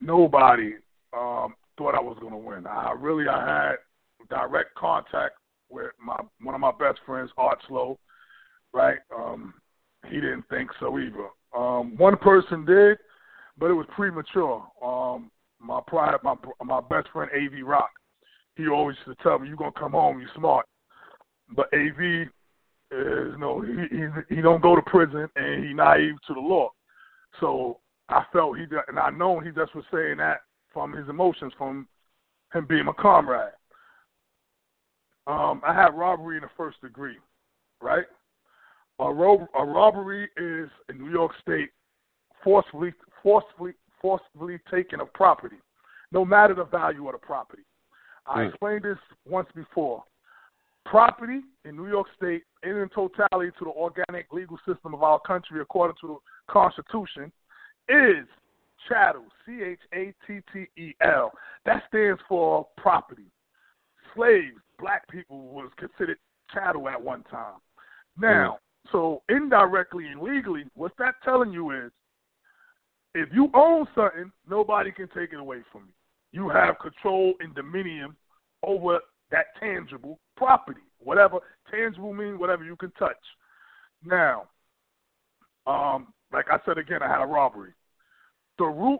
nobody 0.01 0.73
um, 1.13 1.55
thought 1.77 1.95
I 1.95 2.01
was 2.01 2.17
going 2.19 2.33
to 2.33 2.38
win. 2.38 2.67
I 2.67 2.93
really 2.97 3.27
I 3.27 3.45
had 3.45 3.75
direct 4.29 4.75
contact 4.75 5.36
with 5.69 5.91
my 6.03 6.17
one 6.41 6.55
of 6.55 6.62
my 6.62 6.71
best 6.71 6.99
friends, 7.05 7.31
Art 7.38 7.60
Slow. 7.67 7.97
Right? 8.73 8.97
Um, 9.15 9.53
he 10.10 10.15
didn't 10.15 10.43
think 10.49 10.69
so 10.79 10.97
either. 10.99 11.27
Um, 11.55 11.97
one 11.97 12.17
person 12.17 12.65
did, 12.65 12.97
but 13.57 13.69
it 13.69 13.73
was 13.73 13.88
premature. 13.95 14.65
Um, 14.83 15.31
my 15.60 15.81
pride, 15.88 16.17
my 16.23 16.36
my 16.63 16.81
best 16.81 17.07
friend 17.12 17.31
Av 17.33 17.67
Rock, 17.67 17.89
he 18.55 18.67
always 18.67 18.97
used 19.05 19.17
to 19.17 19.23
tell 19.23 19.39
me, 19.39 19.47
"You're 19.47 19.57
gonna 19.57 19.71
come 19.71 19.93
home, 19.93 20.19
you 20.19 20.27
smart." 20.36 20.65
But 21.55 21.73
Av 21.73 21.99
is 21.99 23.38
no, 23.38 23.62
he 23.62 23.97
he, 23.97 24.36
he 24.36 24.41
don't 24.41 24.62
go 24.62 24.75
to 24.75 24.81
prison 24.83 25.27
and 25.36 25.65
he 25.65 25.73
naive 25.73 26.15
to 26.27 26.33
the 26.33 26.39
law. 26.39 26.69
So 27.39 27.79
I 28.09 28.23
felt 28.31 28.57
he 28.57 28.65
and 28.87 28.99
I 28.99 29.09
know 29.09 29.39
he 29.39 29.51
just 29.51 29.75
was 29.75 29.85
saying 29.91 30.17
that 30.17 30.41
from 30.73 30.93
his 30.93 31.09
emotions, 31.09 31.53
from 31.57 31.87
him 32.53 32.65
being 32.67 32.87
a 32.87 32.93
comrade. 32.93 33.51
Um, 35.25 35.61
I 35.65 35.73
had 35.73 35.97
robbery 35.97 36.37
in 36.37 36.43
the 36.43 36.49
first 36.55 36.79
degree, 36.81 37.17
right? 37.81 38.05
A, 38.99 39.13
ro- 39.13 39.47
a 39.59 39.65
robbery 39.65 40.29
is 40.37 40.69
in 40.89 40.99
New 40.99 41.11
York 41.11 41.33
State 41.41 41.69
forcefully, 42.43 42.93
forcefully, 43.21 43.73
forcefully 44.01 44.59
taking 44.71 45.01
of 45.01 45.11
property, 45.13 45.57
no 46.11 46.23
matter 46.23 46.53
the 46.53 46.63
value 46.63 47.05
of 47.07 47.11
the 47.11 47.17
property. 47.17 47.63
I 48.25 48.39
mm. 48.39 48.49
explained 48.49 48.83
this 48.83 48.97
once 49.27 49.49
before. 49.53 50.03
Property 50.85 51.41
in 51.65 51.75
New 51.75 51.89
York 51.89 52.07
State, 52.15 52.43
in 52.63 52.89
totality 52.95 53.51
to 53.59 53.65
the 53.65 53.71
organic 53.71 54.31
legal 54.31 54.57
system 54.65 54.93
of 54.93 55.03
our 55.03 55.19
country, 55.19 55.59
according 55.59 55.97
to 55.99 56.07
the 56.07 56.53
Constitution, 56.53 57.31
is 57.89 58.28
chattel, 58.88 59.26
C 59.45 59.60
H 59.63 59.80
A 59.93 60.13
T 60.26 60.39
T 60.54 60.82
E 60.82 60.93
L. 61.02 61.32
That 61.65 61.84
stands 61.89 62.21
for 62.28 62.67
property. 62.78 63.26
Slaves, 64.15 64.58
black 64.80 65.08
people 65.10 65.47
was 65.47 65.69
considered 65.78 66.17
chattel 66.54 66.88
at 66.89 67.02
one 67.02 67.23
time. 67.23 67.60
Now, 68.17 68.60
mm. 68.88 68.91
so 68.91 69.21
indirectly 69.30 70.08
and 70.08 70.21
legally, 70.21 70.65
what 70.76 70.93
that 70.97 71.15
telling 71.23 71.52
you 71.52 71.71
is 71.71 71.91
if 73.13 73.30
you 73.34 73.50
own 73.54 73.88
something, 73.95 74.32
nobody 74.50 74.91
can 74.91 75.08
take 75.08 75.34
it 75.34 75.39
away 75.39 75.60
from 75.71 75.84
you. 75.88 75.93
You 76.43 76.50
have 76.50 76.80
control 76.80 77.34
and 77.39 77.56
dominion 77.56 78.15
over 78.63 79.00
that 79.32 79.45
tangible 79.60 80.19
property. 80.36 80.82
Whatever 81.00 81.39
tangible 81.71 82.13
means, 82.13 82.39
whatever 82.39 82.63
you 82.63 82.76
can 82.76 82.91
touch. 82.91 83.15
Now, 84.06 84.43
um, 85.65 86.13
like 86.31 86.45
I 86.49 86.57
said 86.65 86.77
again, 86.77 87.01
I 87.01 87.07
had 87.07 87.21
a 87.21 87.25
robbery. 87.25 87.71
The 88.57 88.65
root 88.65 88.99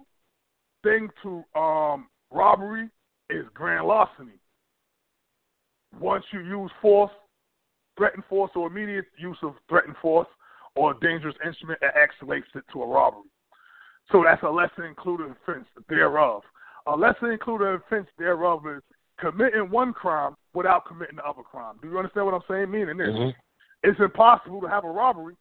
thing 0.84 1.10
to 1.24 1.60
um, 1.60 2.08
robbery 2.32 2.90
is 3.30 3.46
grand 3.54 3.88
larceny. 3.88 4.40
Once 6.00 6.24
you 6.32 6.42
use 6.42 6.72
force, 6.82 7.12
threatened 7.98 8.24
force, 8.30 8.52
or 8.56 8.68
immediate 8.68 9.06
use 9.18 9.38
of 9.42 9.56
threatened 9.68 9.96
force, 10.02 10.28
or 10.76 10.92
a 10.92 11.00
dangerous 11.00 11.36
instrument 11.46 11.80
and 11.82 11.92
escalates 11.92 12.56
it 12.56 12.64
to 12.72 12.84
a 12.84 12.88
robbery. 12.88 13.24
So 14.12 14.24
that's 14.24 14.44
a 14.44 14.50
lesser 14.50 14.86
included 14.86 15.32
offense 15.32 15.66
thereof. 15.90 16.44
A 16.86 16.96
lesser 16.96 17.32
included 17.32 17.66
offense 17.66 18.08
thereof 18.18 18.64
is 18.68 18.82
committing 19.20 19.70
one 19.70 19.92
crime 19.92 20.36
without 20.54 20.86
committing 20.86 21.18
the 21.18 21.26
other 21.26 21.42
crime. 21.42 21.76
Do 21.82 21.90
you 21.90 21.98
understand 21.98 22.26
what 22.28 22.36
I'm 22.36 22.42
saying? 22.48 22.72
Meaning 22.72 22.98
this. 22.98 23.08
Mm-hmm. 23.08 23.30
It's 23.84 24.00
impossible 24.00 24.62
to 24.62 24.68
have 24.68 24.86
a 24.86 24.90
robbery 24.90 25.36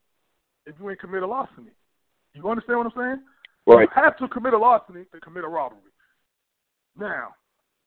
if 0.67 0.75
you 0.81 0.91
ain't 0.91 1.01
commit 1.01 1.23
a 1.23 1.27
larceny. 1.27 1.71
You 2.35 2.49
understand 2.49 2.79
what 2.79 2.87
I'm 2.87 2.93
saying? 2.97 3.23
Right. 3.67 3.89
You 3.95 4.03
have 4.03 4.17
to 4.19 4.29
commit 4.29 4.53
a 4.53 4.59
larceny 4.59 5.05
to 5.13 5.21
commit 5.21 5.45
a 5.45 5.49
robbery. 5.49 5.79
Now, 6.99 7.35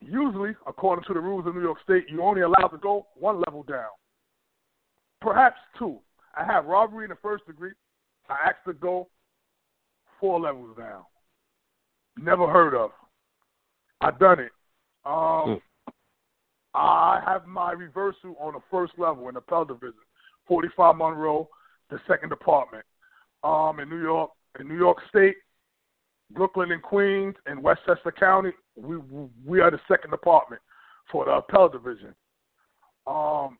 usually, 0.01 0.55
according 0.67 1.05
to 1.05 1.13
the 1.13 1.19
rules 1.19 1.45
of 1.45 1.55
New 1.55 1.61
York 1.61 1.79
State, 1.83 2.05
you're 2.09 2.23
only 2.23 2.41
allowed 2.41 2.69
to 2.69 2.77
go 2.77 3.07
one 3.15 3.41
level 3.45 3.63
down. 3.63 3.89
Perhaps 5.21 5.57
two. 5.77 5.99
I 6.35 6.45
have 6.45 6.65
robbery 6.65 7.05
in 7.05 7.09
the 7.09 7.17
first 7.21 7.45
degree. 7.45 7.71
I 8.29 8.49
asked 8.49 8.65
to 8.67 8.73
go 8.73 9.07
four 10.19 10.39
levels 10.39 10.77
down. 10.77 11.03
Never 12.17 12.47
heard 12.47 12.75
of. 12.75 12.91
I 14.01 14.11
done 14.11 14.39
it. 14.39 14.51
Um, 15.05 15.59
hmm. 15.85 15.91
I 16.73 17.21
have 17.25 17.47
my 17.47 17.71
reversal 17.71 18.35
on 18.39 18.53
the 18.53 18.59
first 18.69 18.93
level 18.97 19.27
in 19.27 19.33
the 19.33 19.39
Appellate 19.39 19.69
Division, 19.69 19.99
45 20.47 20.95
Monroe, 20.95 21.49
the 21.89 21.99
second 22.07 22.29
department. 22.29 22.85
Um, 23.43 23.79
in 23.79 23.89
New 23.89 24.01
York, 24.01 24.31
in 24.59 24.67
New 24.67 24.77
York 24.77 24.97
State, 25.09 25.35
Brooklyn 26.31 26.71
and 26.71 26.81
Queens, 26.81 27.35
and 27.45 27.63
Westchester 27.63 28.11
County, 28.11 28.51
we 28.75 28.97
we 29.45 29.61
are 29.61 29.71
the 29.71 29.79
second 29.87 30.11
department 30.11 30.61
for 31.11 31.25
the 31.25 31.31
appellate 31.31 31.71
division. 31.73 32.13
Um, 33.07 33.57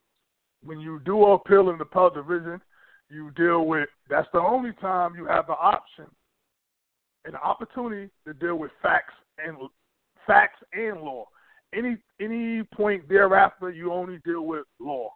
when 0.64 0.80
you 0.80 1.00
do 1.06 1.24
appeal 1.26 1.70
in 1.70 1.78
the 1.78 1.84
appellate 1.84 2.16
division, 2.16 2.62
you 3.10 3.32
deal 3.32 3.66
with. 3.66 3.90
That's 4.10 4.28
the 4.34 4.40
only 4.40 4.74
time 4.82 5.16
you 5.16 5.26
have 5.26 5.48
the 5.48 5.54
option 5.54 6.06
and 7.26 7.34
the 7.34 7.42
opportunity 7.42 8.10
to 8.26 8.34
deal 8.34 8.56
with 8.56 8.72
facts 8.82 9.14
and 9.44 9.58
facts 10.28 10.60
and 10.74 11.02
law. 11.02 11.26
Any 11.74 11.98
any 12.20 12.64
point 12.64 13.08
thereafter, 13.08 13.70
you 13.70 13.92
only 13.92 14.20
deal 14.26 14.46
with 14.46 14.66
law. 14.80 15.10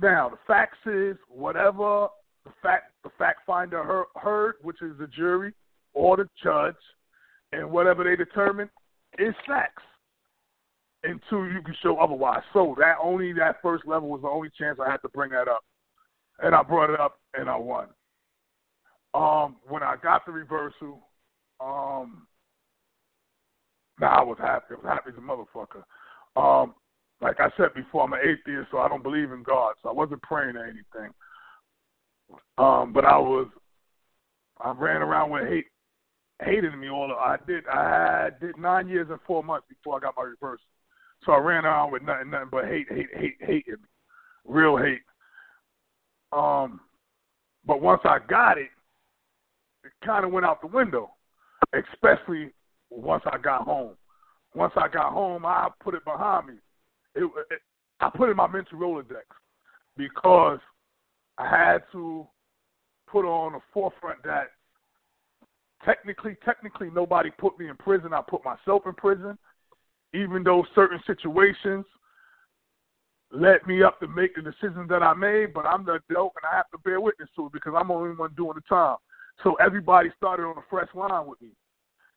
Now, 0.00 0.28
the 0.28 0.38
facts 0.46 0.78
is 0.86 1.16
whatever 1.28 2.08
the 2.44 2.52
fact 2.62 2.92
the 3.02 3.10
fact 3.18 3.40
finder 3.46 4.04
heard, 4.14 4.54
which 4.62 4.82
is 4.82 4.96
the 4.98 5.06
jury 5.08 5.52
or 5.94 6.16
the 6.16 6.28
judge, 6.42 6.76
and 7.52 7.70
whatever 7.70 8.04
they 8.04 8.16
determine 8.16 8.68
is 9.18 9.34
facts 9.46 9.82
until 11.02 11.46
you 11.46 11.62
can 11.62 11.74
show 11.82 11.96
otherwise. 11.98 12.42
So 12.52 12.74
that 12.78 12.96
only 13.02 13.32
that 13.34 13.56
first 13.62 13.86
level 13.86 14.08
was 14.08 14.22
the 14.22 14.28
only 14.28 14.50
chance 14.58 14.78
I 14.84 14.90
had 14.90 14.98
to 14.98 15.08
bring 15.08 15.30
that 15.30 15.48
up, 15.48 15.64
and 16.40 16.54
I 16.54 16.62
brought 16.62 16.90
it 16.90 17.00
up 17.00 17.18
and 17.34 17.48
I 17.48 17.56
won. 17.56 17.88
Um, 19.14 19.56
when 19.66 19.82
I 19.82 19.96
got 20.02 20.26
the 20.26 20.32
reversal, 20.32 21.06
um, 21.60 22.26
now 23.98 24.08
I 24.08 24.22
was 24.22 24.36
happy. 24.38 24.66
I 24.72 24.74
was 24.74 24.84
happy 24.84 25.10
as 25.10 25.16
a 25.16 25.20
motherfucker. 25.20 25.82
Um, 26.36 26.74
like 27.20 27.40
I 27.40 27.48
said 27.56 27.74
before, 27.74 28.04
I'm 28.04 28.12
an 28.12 28.20
atheist, 28.22 28.68
so 28.70 28.78
I 28.78 28.88
don't 28.88 29.02
believe 29.02 29.32
in 29.32 29.42
God. 29.42 29.74
So 29.82 29.88
I 29.88 29.92
wasn't 29.92 30.22
praying 30.22 30.56
or 30.56 30.64
anything. 30.64 31.12
Um, 32.58 32.92
but 32.92 33.04
I 33.04 33.16
was, 33.18 33.48
I 34.60 34.72
ran 34.72 35.02
around 35.02 35.30
with 35.30 35.48
hate, 35.48 35.66
hating 36.42 36.78
me 36.78 36.88
all. 36.90 37.12
I 37.12 37.36
did. 37.46 37.66
I 37.68 38.30
did 38.40 38.58
nine 38.58 38.88
years 38.88 39.08
and 39.10 39.20
four 39.26 39.42
months 39.42 39.66
before 39.68 39.96
I 39.96 40.00
got 40.00 40.14
my 40.16 40.24
reversal. 40.24 40.64
So 41.24 41.32
I 41.32 41.38
ran 41.38 41.64
around 41.64 41.92
with 41.92 42.02
nothing, 42.02 42.30
nothing 42.30 42.48
but 42.50 42.66
hate, 42.66 42.86
hate, 42.90 43.08
hate, 43.14 43.36
hating 43.40 43.74
me, 43.74 43.88
real 44.44 44.76
hate. 44.76 45.02
Um, 46.32 46.80
but 47.64 47.80
once 47.80 48.02
I 48.04 48.18
got 48.28 48.58
it, 48.58 48.68
it 49.84 49.92
kind 50.04 50.24
of 50.24 50.32
went 50.32 50.46
out 50.46 50.60
the 50.60 50.66
window, 50.66 51.10
especially 51.72 52.52
once 52.90 53.22
I 53.26 53.38
got 53.38 53.62
home. 53.62 53.94
Once 54.54 54.72
I 54.76 54.88
got 54.88 55.12
home, 55.12 55.44
I 55.46 55.68
put 55.82 55.94
it 55.94 56.04
behind 56.04 56.48
me. 56.48 56.54
It, 57.16 57.24
it, 57.24 57.60
I 58.00 58.10
put 58.14 58.30
in 58.30 58.36
my 58.36 58.46
mental 58.46 58.78
Rolodex 58.78 59.24
because 59.96 60.58
I 61.38 61.48
had 61.48 61.82
to 61.92 62.26
put 63.08 63.24
on 63.24 63.52
the 63.52 63.60
forefront 63.72 64.22
that 64.24 64.48
technically, 65.84 66.36
technically, 66.44 66.90
nobody 66.94 67.30
put 67.30 67.58
me 67.58 67.68
in 67.68 67.76
prison. 67.76 68.12
I 68.12 68.22
put 68.26 68.44
myself 68.44 68.82
in 68.86 68.92
prison, 68.94 69.38
even 70.14 70.42
though 70.42 70.64
certain 70.74 71.00
situations 71.06 71.84
led 73.32 73.66
me 73.66 73.82
up 73.82 73.98
to 74.00 74.08
make 74.08 74.34
the 74.34 74.42
decisions 74.42 74.88
that 74.88 75.02
I 75.02 75.14
made. 75.14 75.54
But 75.54 75.66
I'm 75.66 75.84
the 75.84 76.00
adult, 76.10 76.34
and 76.42 76.50
I 76.50 76.56
have 76.56 76.70
to 76.70 76.78
bear 76.84 77.00
witness 77.00 77.28
to 77.36 77.46
it 77.46 77.52
because 77.52 77.74
I'm 77.76 77.88
the 77.88 77.94
only 77.94 78.14
one 78.14 78.34
doing 78.36 78.54
the 78.54 78.62
time. 78.68 78.96
So 79.42 79.54
everybody 79.54 80.10
started 80.16 80.44
on 80.44 80.56
a 80.58 80.64
fresh 80.70 80.88
line 80.94 81.26
with 81.26 81.40
me. 81.40 81.50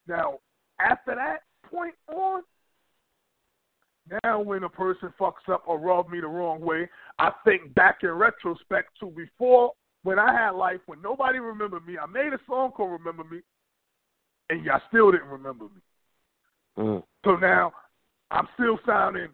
Now, 0.08 0.40
after 0.80 1.16
that 1.16 1.42
point 1.70 1.96
on, 2.08 2.44
now 4.24 4.42
when 4.42 4.64
a 4.64 4.70
person 4.70 5.14
fucks 5.20 5.48
up 5.52 5.64
or 5.68 5.80
rub 5.80 6.10
me 6.10 6.22
the 6.22 6.28
wrong 6.28 6.62
way, 6.62 6.90
I 7.18 7.32
think 7.46 7.74
back 7.76 8.00
in 8.04 8.10
retrospect 8.10 9.00
to 9.00 9.08
before 9.08 9.72
when 10.04 10.18
I 10.20 10.34
had 10.34 10.52
life, 10.52 10.80
when 10.86 11.02
nobody 11.02 11.40
remembered 11.40 11.86
me. 11.86 11.98
I 11.98 12.06
made 12.06 12.34
a 12.34 12.40
song 12.48 12.72
called 12.72 12.92
Remember 12.92 13.24
Me, 13.24 13.42
and 14.50 14.64
y'all 14.64 14.82
still 14.88 15.12
didn't 15.12 15.28
remember 15.28 15.66
me. 15.66 15.82
Mm. 16.78 17.04
So 17.26 17.36
now 17.36 17.74
I'm 18.32 18.48
still 18.56 18.80
sounding 18.86 19.28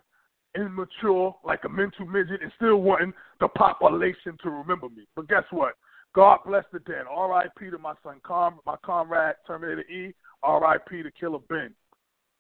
immature, 0.55 1.35
like 1.43 1.61
a 1.65 1.69
mental 1.69 2.05
midget, 2.05 2.41
and 2.41 2.51
still 2.55 2.77
wanting 2.77 3.13
the 3.39 3.47
population 3.49 4.38
to 4.41 4.49
remember 4.49 4.89
me. 4.89 5.05
But 5.15 5.27
guess 5.27 5.43
what? 5.51 5.73
God 6.13 6.39
bless 6.45 6.63
the 6.71 6.79
dead. 6.79 7.03
R.I.P. 7.09 7.69
to 7.71 7.77
my 7.77 7.93
son, 8.01 8.21
Com- 8.23 8.61
my 8.65 8.75
comrade 8.83 9.35
Terminator 9.45 9.81
E. 9.81 10.13
R.I.P. 10.43 11.03
to 11.03 11.11
Killer 11.11 11.39
Ben. 11.49 11.73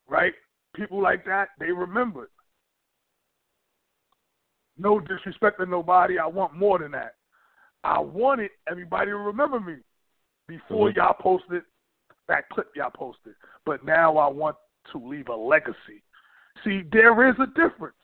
Right? 0.07 0.33
People 0.75 1.01
like 1.01 1.25
that, 1.25 1.49
they 1.59 1.71
remembered. 1.71 2.29
No 4.77 4.99
disrespect 4.99 5.59
to 5.59 5.65
nobody. 5.65 6.19
I 6.19 6.27
want 6.27 6.53
more 6.53 6.79
than 6.79 6.91
that. 6.91 7.15
I 7.83 7.99
wanted 7.99 8.51
everybody 8.69 9.11
to 9.11 9.17
remember 9.17 9.59
me 9.59 9.75
before 10.47 10.89
mm-hmm. 10.89 10.99
y'all 10.99 11.15
posted 11.19 11.61
that 12.27 12.49
clip 12.49 12.67
y'all 12.75 12.89
posted. 12.93 13.33
But 13.65 13.85
now 13.85 14.17
I 14.17 14.27
want 14.27 14.55
to 14.91 14.97
leave 14.97 15.27
a 15.29 15.35
legacy. 15.35 16.03
See, 16.63 16.81
there 16.91 17.29
is 17.29 17.35
a 17.39 17.47
difference. 17.47 17.95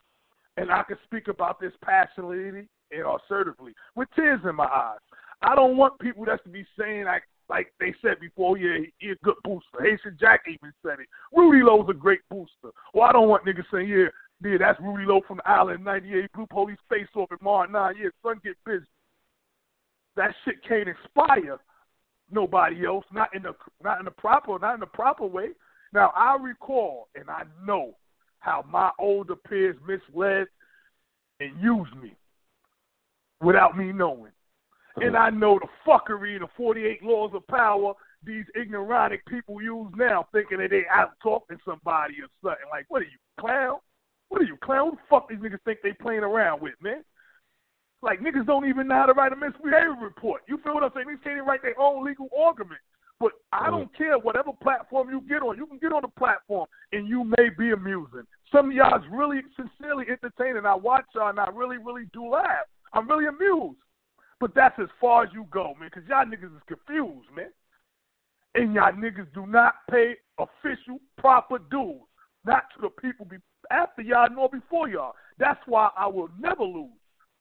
And 0.57 0.71
I 0.71 0.83
can 0.83 0.97
speak 1.05 1.27
about 1.27 1.59
this 1.59 1.71
passionately 1.83 2.49
and 2.49 2.67
assertively 2.91 3.73
with 3.95 4.09
tears 4.15 4.41
in 4.47 4.55
my 4.55 4.65
eyes. 4.65 4.99
I 5.41 5.55
don't 5.55 5.77
want 5.77 5.99
people 5.99 6.25
that's 6.25 6.43
to 6.43 6.49
be 6.49 6.65
saying 6.77 7.05
like 7.05 7.23
like 7.51 7.73
they 7.81 7.93
said 8.01 8.17
before, 8.21 8.57
yeah, 8.57 8.77
he, 8.99 9.09
a 9.09 9.15
good 9.25 9.35
booster. 9.43 9.81
Haitian 9.81 10.17
Jack 10.17 10.43
even 10.47 10.71
said 10.81 11.01
it. 11.01 11.07
Rudy 11.35 11.61
Lowe's 11.61 11.89
a 11.89 11.93
great 11.93 12.21
booster. 12.29 12.71
Well, 12.93 13.09
I 13.09 13.11
don't 13.11 13.27
want 13.27 13.45
niggas 13.45 13.65
saying, 13.71 13.89
yeah, 13.89 14.07
yeah, 14.41 14.57
that's 14.57 14.79
Rudy 14.79 15.03
Lowe 15.05 15.19
from 15.27 15.37
the 15.37 15.49
Island 15.49 15.83
98, 15.83 16.31
Blue 16.33 16.47
Police 16.49 16.77
face 16.89 17.07
off 17.13 17.29
at 17.29 17.41
Mar 17.41 17.67
9. 17.67 17.95
Yeah, 18.01 18.09
son 18.23 18.39
get 18.41 18.55
busy. 18.65 18.85
That 20.15 20.33
shit 20.45 20.63
can't 20.65 20.87
inspire 20.87 21.59
nobody 22.31 22.85
else, 22.85 23.03
not 23.11 23.35
in 23.35 23.43
the 23.43 23.53
not 23.83 23.99
in 23.99 24.05
the 24.05 24.11
proper 24.11 24.57
not 24.57 24.75
in 24.75 24.79
the 24.79 24.85
proper 24.85 25.25
way. 25.25 25.49
Now 25.93 26.11
I 26.15 26.37
recall 26.41 27.09
and 27.15 27.29
I 27.29 27.43
know 27.65 27.95
how 28.39 28.63
my 28.69 28.91
older 28.97 29.35
peers 29.35 29.75
misled 29.85 30.47
and 31.39 31.61
used 31.61 31.95
me 32.01 32.13
without 33.41 33.77
me 33.77 33.91
knowing. 33.91 34.31
And 34.97 35.15
uh-huh. 35.15 35.25
I 35.25 35.29
know 35.29 35.59
the 35.59 35.67
fuckery, 35.87 36.39
the 36.39 36.47
48 36.57 37.03
laws 37.03 37.31
of 37.33 37.45
power 37.47 37.93
these 38.23 38.45
ignorant 38.55 39.19
people 39.27 39.61
use 39.61 39.87
now, 39.97 40.27
thinking 40.31 40.59
that 40.59 40.69
they 40.69 40.83
out 40.91 41.11
talking 41.23 41.57
somebody 41.65 42.15
or 42.21 42.29
something. 42.43 42.69
Like, 42.71 42.85
what 42.89 43.01
are 43.01 43.05
you, 43.05 43.17
clown? 43.39 43.77
What 44.29 44.41
are 44.41 44.45
you, 44.45 44.57
clown? 44.63 44.91
Who 44.91 44.95
the 44.95 45.01
fuck 45.09 45.29
these 45.29 45.39
niggas 45.39 45.61
think 45.65 45.79
they 45.81 45.93
playing 45.93 46.21
around 46.23 46.61
with, 46.61 46.75
man? 46.81 47.03
Like, 48.03 48.19
niggas 48.19 48.45
don't 48.45 48.67
even 48.67 48.87
know 48.87 48.95
how 48.95 49.05
to 49.07 49.13
write 49.13 49.33
a 49.33 49.35
misbehavior 49.35 49.95
report. 50.01 50.41
You 50.47 50.59
feel 50.63 50.73
what 50.73 50.83
I'm 50.83 50.91
saying? 50.93 51.07
Niggas 51.07 51.23
can't 51.23 51.35
even 51.37 51.45
write 51.45 51.61
their 51.61 51.79
own 51.79 52.05
legal 52.05 52.29
argument. 52.37 52.81
But 53.19 53.33
I 53.51 53.67
uh-huh. 53.67 53.71
don't 53.71 53.97
care 53.97 54.17
whatever 54.17 54.51
platform 54.61 55.09
you 55.09 55.21
get 55.21 55.43
on. 55.43 55.57
You 55.57 55.67
can 55.67 55.77
get 55.77 55.93
on 55.93 56.01
the 56.01 56.13
platform 56.17 56.67
and 56.91 57.07
you 57.07 57.23
may 57.23 57.49
be 57.57 57.71
amusing. 57.71 58.25
Some 58.51 58.69
of 58.69 58.75
y'all 58.75 58.97
is 58.97 59.05
really 59.11 59.41
sincerely 59.55 60.05
entertaining. 60.09 60.65
I 60.65 60.75
watch 60.75 61.05
y'all 61.13 61.29
and 61.29 61.39
I 61.39 61.49
really, 61.53 61.77
really 61.77 62.05
do 62.13 62.29
laugh. 62.29 62.65
I'm 62.93 63.07
really 63.07 63.27
amused. 63.27 63.77
But 64.41 64.55
that's 64.55 64.77
as 64.79 64.87
far 64.99 65.23
as 65.23 65.29
you 65.33 65.45
go, 65.51 65.75
man, 65.79 65.91
because 65.93 66.09
y'all 66.09 66.25
niggas 66.25 66.55
is 66.55 66.63
confused, 66.67 67.27
man. 67.33 67.51
And 68.55 68.73
y'all 68.73 68.91
niggas 68.91 69.31
do 69.35 69.45
not 69.45 69.75
pay 69.89 70.15
official, 70.39 70.99
proper 71.19 71.59
dues. 71.59 72.01
Not 72.43 72.63
to 72.73 72.81
the 72.81 72.89
people 72.89 73.27
be 73.27 73.37
after 73.69 74.01
y'all 74.01 74.29
nor 74.33 74.49
before 74.49 74.89
y'all. 74.89 75.13
That's 75.37 75.59
why 75.67 75.91
I 75.95 76.07
will 76.07 76.29
never 76.39 76.63
lose. 76.63 76.89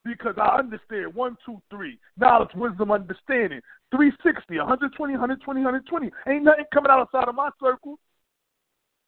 Because 0.05 0.34
I 0.36 0.59
understand 0.59 1.14
one, 1.14 1.38
two, 1.44 1.61
three. 1.70 1.98
Knowledge, 2.18 2.51
wisdom, 2.55 2.90
understanding. 2.90 3.61
360, 3.92 4.59
120, 4.59 5.12
120, 5.14 5.61
120. 5.61 6.11
Ain't 6.28 6.44
nothing 6.44 6.64
coming 6.72 6.90
outside 6.90 7.28
of 7.28 7.34
my 7.34 7.48
circle. 7.59 7.98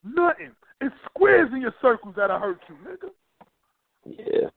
Nothing. 0.03 0.53
It's 0.81 0.95
squares 1.11 1.51
in 1.53 1.61
your 1.61 1.75
circles 1.83 2.15
that 2.17 2.31
I 2.31 2.39
hurt 2.39 2.61
you, 2.69 2.77
nigga. 2.89 3.11
Yeah. 4.07 4.49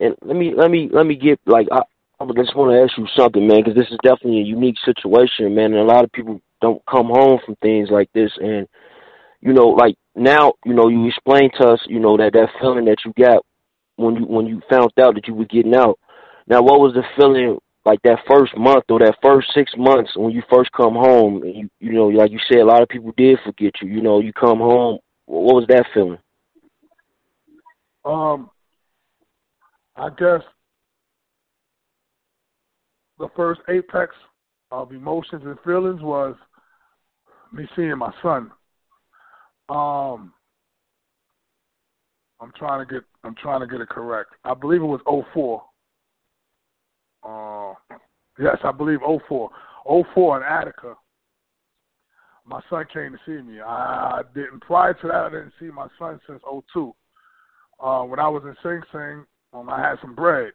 And 0.00 0.14
let 0.22 0.36
me 0.36 0.52
let 0.56 0.70
me 0.70 0.88
let 0.92 1.06
me 1.06 1.14
get 1.14 1.38
like 1.46 1.68
I, 1.70 1.82
I 2.20 2.26
just 2.36 2.56
want 2.56 2.72
to 2.72 2.82
ask 2.82 2.96
you 2.98 3.06
something, 3.16 3.46
man, 3.46 3.58
because 3.62 3.74
this 3.74 3.90
is 3.90 3.98
definitely 4.02 4.40
a 4.40 4.44
unique 4.44 4.76
situation, 4.84 5.54
man, 5.54 5.72
and 5.72 5.80
a 5.80 5.84
lot 5.84 6.04
of 6.04 6.12
people 6.12 6.40
don't 6.60 6.82
come 6.86 7.06
home 7.06 7.38
from 7.44 7.56
things 7.56 7.88
like 7.90 8.10
this, 8.12 8.30
and 8.38 8.66
you 9.40 9.52
know, 9.52 9.68
like 9.68 9.96
now, 10.14 10.52
you 10.64 10.74
know, 10.74 10.88
you 10.88 11.06
explained 11.06 11.52
to 11.60 11.68
us, 11.68 11.80
you 11.86 12.00
know, 12.00 12.16
that 12.16 12.32
that 12.32 12.48
feeling 12.60 12.86
that 12.86 12.98
you 13.04 13.12
got 13.18 13.44
when 13.96 14.16
you 14.16 14.24
when 14.24 14.46
you 14.46 14.60
found 14.68 14.90
out 15.00 15.14
that 15.14 15.28
you 15.28 15.34
were 15.34 15.44
getting 15.44 15.74
out. 15.74 15.98
Now, 16.46 16.62
what 16.62 16.80
was 16.80 16.94
the 16.94 17.04
feeling 17.16 17.58
like 17.84 18.00
that 18.02 18.18
first 18.28 18.56
month 18.56 18.84
or 18.88 18.98
that 18.98 19.16
first 19.22 19.48
six 19.54 19.72
months 19.76 20.10
when 20.16 20.32
you 20.32 20.42
first 20.50 20.72
come 20.72 20.94
home? 20.94 21.42
And 21.42 21.54
you 21.54 21.70
you 21.78 21.92
know, 21.92 22.08
like 22.08 22.30
you 22.30 22.40
said, 22.48 22.58
a 22.58 22.64
lot 22.64 22.82
of 22.82 22.88
people 22.88 23.12
did 23.16 23.38
forget 23.44 23.72
you. 23.80 23.88
You 23.88 24.02
know, 24.02 24.20
you 24.20 24.32
come 24.32 24.58
home. 24.58 24.98
What 25.26 25.54
was 25.54 25.66
that 25.68 25.86
feeling? 25.94 26.18
Um, 28.04 28.50
I 29.96 30.08
guess 30.10 30.42
the 33.18 33.28
first 33.36 33.60
apex 33.68 34.14
of 34.70 34.92
emotions 34.92 35.42
and 35.44 35.58
feelings 35.64 36.00
was 36.00 36.34
me 37.52 37.66
seeing 37.76 37.98
my 37.98 38.12
son. 38.22 38.50
Um, 39.68 40.32
I'm 42.40 42.52
trying 42.56 42.86
to 42.86 42.92
get 42.92 43.02
I'm 43.22 43.34
trying 43.36 43.60
to 43.60 43.66
get 43.66 43.80
it 43.80 43.88
correct. 43.88 44.30
I 44.44 44.54
believe 44.54 44.80
it 44.80 44.84
was 44.84 45.00
04. 45.34 45.62
Uh, 47.22 47.74
yes, 48.38 48.56
I 48.64 48.72
believe 48.72 49.00
04. 49.28 49.50
04 50.14 50.36
in 50.38 50.42
Attica. 50.42 50.94
My 52.46 52.60
son 52.70 52.84
came 52.92 53.12
to 53.12 53.18
see 53.26 53.42
me. 53.42 53.60
I 53.60 54.22
didn't 54.34 54.60
prior 54.60 54.94
to 54.94 55.06
that. 55.06 55.14
I 55.14 55.28
didn't 55.28 55.52
see 55.60 55.66
my 55.66 55.88
son 55.98 56.18
since 56.26 56.40
02. 56.72 56.94
Uh, 57.78 58.02
when 58.04 58.18
I 58.18 58.28
was 58.28 58.42
in 58.44 58.56
Sing 58.62 58.82
Sing, 58.92 59.24
um, 59.52 59.68
I 59.68 59.80
had 59.80 59.98
some 60.00 60.14
bread. 60.14 60.52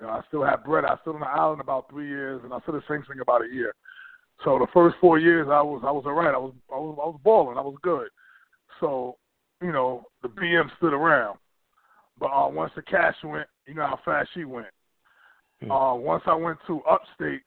You 0.00 0.06
know, 0.06 0.12
I 0.12 0.22
still 0.28 0.44
had 0.44 0.64
bread. 0.64 0.84
I 0.84 0.90
was 0.90 0.98
still 1.02 1.14
on 1.14 1.20
the 1.20 1.26
island 1.26 1.60
about 1.60 1.90
three 1.90 2.08
years, 2.08 2.40
and 2.42 2.52
I 2.52 2.60
still 2.60 2.74
in 2.74 2.82
Sing 2.88 3.02
Sing 3.06 3.20
about 3.20 3.44
a 3.44 3.52
year. 3.52 3.74
So 4.44 4.58
the 4.58 4.66
first 4.72 4.96
four 5.00 5.18
years, 5.18 5.48
I 5.50 5.60
was 5.60 5.82
I 5.84 5.90
was 5.90 6.04
all 6.06 6.12
right. 6.12 6.34
I 6.34 6.38
was 6.38 6.54
I 6.72 6.76
was 6.76 6.98
I 7.02 7.06
was 7.06 7.20
balling. 7.22 7.58
I 7.58 7.62
was 7.62 7.76
good. 7.82 8.08
So 8.80 9.16
you 9.62 9.72
know 9.72 10.04
the 10.22 10.28
BM 10.28 10.68
stood 10.78 10.94
around, 10.94 11.38
but 12.18 12.26
uh, 12.26 12.48
once 12.48 12.72
the 12.74 12.82
cash 12.82 13.14
went, 13.22 13.46
you 13.66 13.74
know 13.74 13.86
how 13.86 13.98
fast 14.04 14.30
she 14.32 14.44
went. 14.44 14.68
Mm-hmm. 15.62 15.70
Uh, 15.70 15.94
once 15.94 16.22
I 16.26 16.34
went 16.34 16.58
to 16.66 16.80
upstate, 16.82 17.42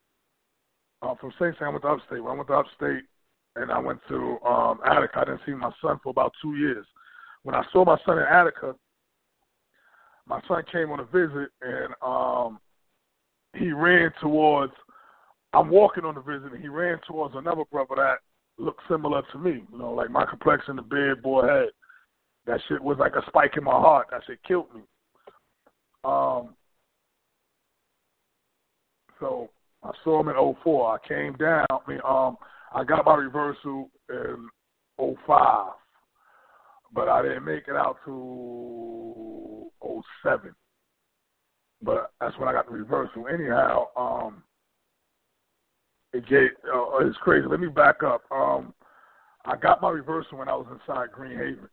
uh, 1.02 1.16
from 1.16 1.34
St. 1.40 1.56
Sam, 1.58 1.70
I 1.70 1.72
went 1.72 1.82
to 1.82 1.88
upstate. 1.90 2.24
When 2.24 2.34
I 2.34 2.36
went 2.36 2.48
to 2.48 2.54
upstate, 2.54 3.04
and 3.56 3.72
I 3.72 3.80
went 3.80 4.00
to 4.10 4.38
um, 4.46 4.80
Attica, 4.86 5.20
I 5.20 5.26
didn't 5.26 5.42
see 5.46 5.54
my 5.54 5.72
son 5.82 6.00
for 6.04 6.10
about 6.10 6.32
two 6.42 6.56
years. 6.56 6.86
When 7.44 7.56
I 7.56 7.64
saw 7.72 7.84
my 7.84 7.98
son 8.06 8.20
in 8.20 8.24
Attica, 8.24 8.76
my 10.28 10.40
son 10.48 10.64
came 10.72 10.92
on 10.92 11.00
a 11.00 11.06
visit, 11.06 11.50
and 11.62 11.94
um, 12.02 12.60
he 13.56 13.72
ran 13.72 14.12
towards. 14.22 14.74
I'm 15.54 15.70
walking 15.70 16.06
on 16.06 16.16
the 16.16 16.22
visit, 16.22 16.54
and 16.54 16.62
he 16.62 16.68
ran 16.68 16.98
towards 17.08 17.36
another 17.36 17.64
brother 17.72 17.96
that 17.98 18.18
looked 18.58 18.82
similar 18.90 19.22
to 19.32 19.38
me. 19.38 19.64
You 19.72 19.78
know, 19.78 19.92
like 19.92 20.10
my 20.10 20.26
complexion, 20.26 20.76
the 20.76 20.82
beard, 20.82 21.22
boy 21.22 21.48
head. 21.48 21.70
That 22.46 22.60
shit 22.68 22.82
was 22.82 22.98
like 23.00 23.14
a 23.16 23.26
spike 23.28 23.56
in 23.58 23.64
my 23.64 23.72
heart. 23.72 24.08
That 24.12 24.22
shit 24.26 24.44
killed 24.48 24.74
me. 24.74 24.82
Um. 26.04 26.56
So 29.20 29.50
I 29.84 29.92
saw 30.04 30.20
him 30.20 30.30
in 30.30 30.56
04. 30.64 31.00
I 31.00 31.08
came 31.08 31.34
down. 31.34 31.66
I 31.70 31.78
mean, 31.88 32.00
um, 32.06 32.38
I 32.74 32.84
got 32.84 33.06
my 33.06 33.16
reversal 33.16 33.90
in 34.10 34.50
05, 34.98 35.68
but 36.94 37.08
I 37.08 37.22
didn't 37.22 37.46
make 37.46 37.68
it 37.68 37.76
out 37.76 37.98
to 38.06 39.63
07. 40.24 40.54
But 41.82 42.12
that's 42.20 42.38
when 42.38 42.48
I 42.48 42.54
got 42.54 42.68
the 42.68 42.74
reversal. 42.74 43.28
Anyhow, 43.28 43.88
um, 43.98 44.44
it 46.14 46.28
gave, 46.28 46.50
uh, 46.74 46.98
it's 47.06 47.18
crazy. 47.18 47.48
Let 47.48 47.60
me 47.60 47.68
back 47.68 48.04
up. 48.04 48.24
Um, 48.32 48.74
I 49.46 49.58
got 49.58 49.82
my 49.82 49.90
reversal 49.90 50.38
when 50.38 50.48
I 50.48 50.56
was 50.56 50.68
inside 50.72 51.12
Green 51.12 51.38
Haven. 51.38 51.68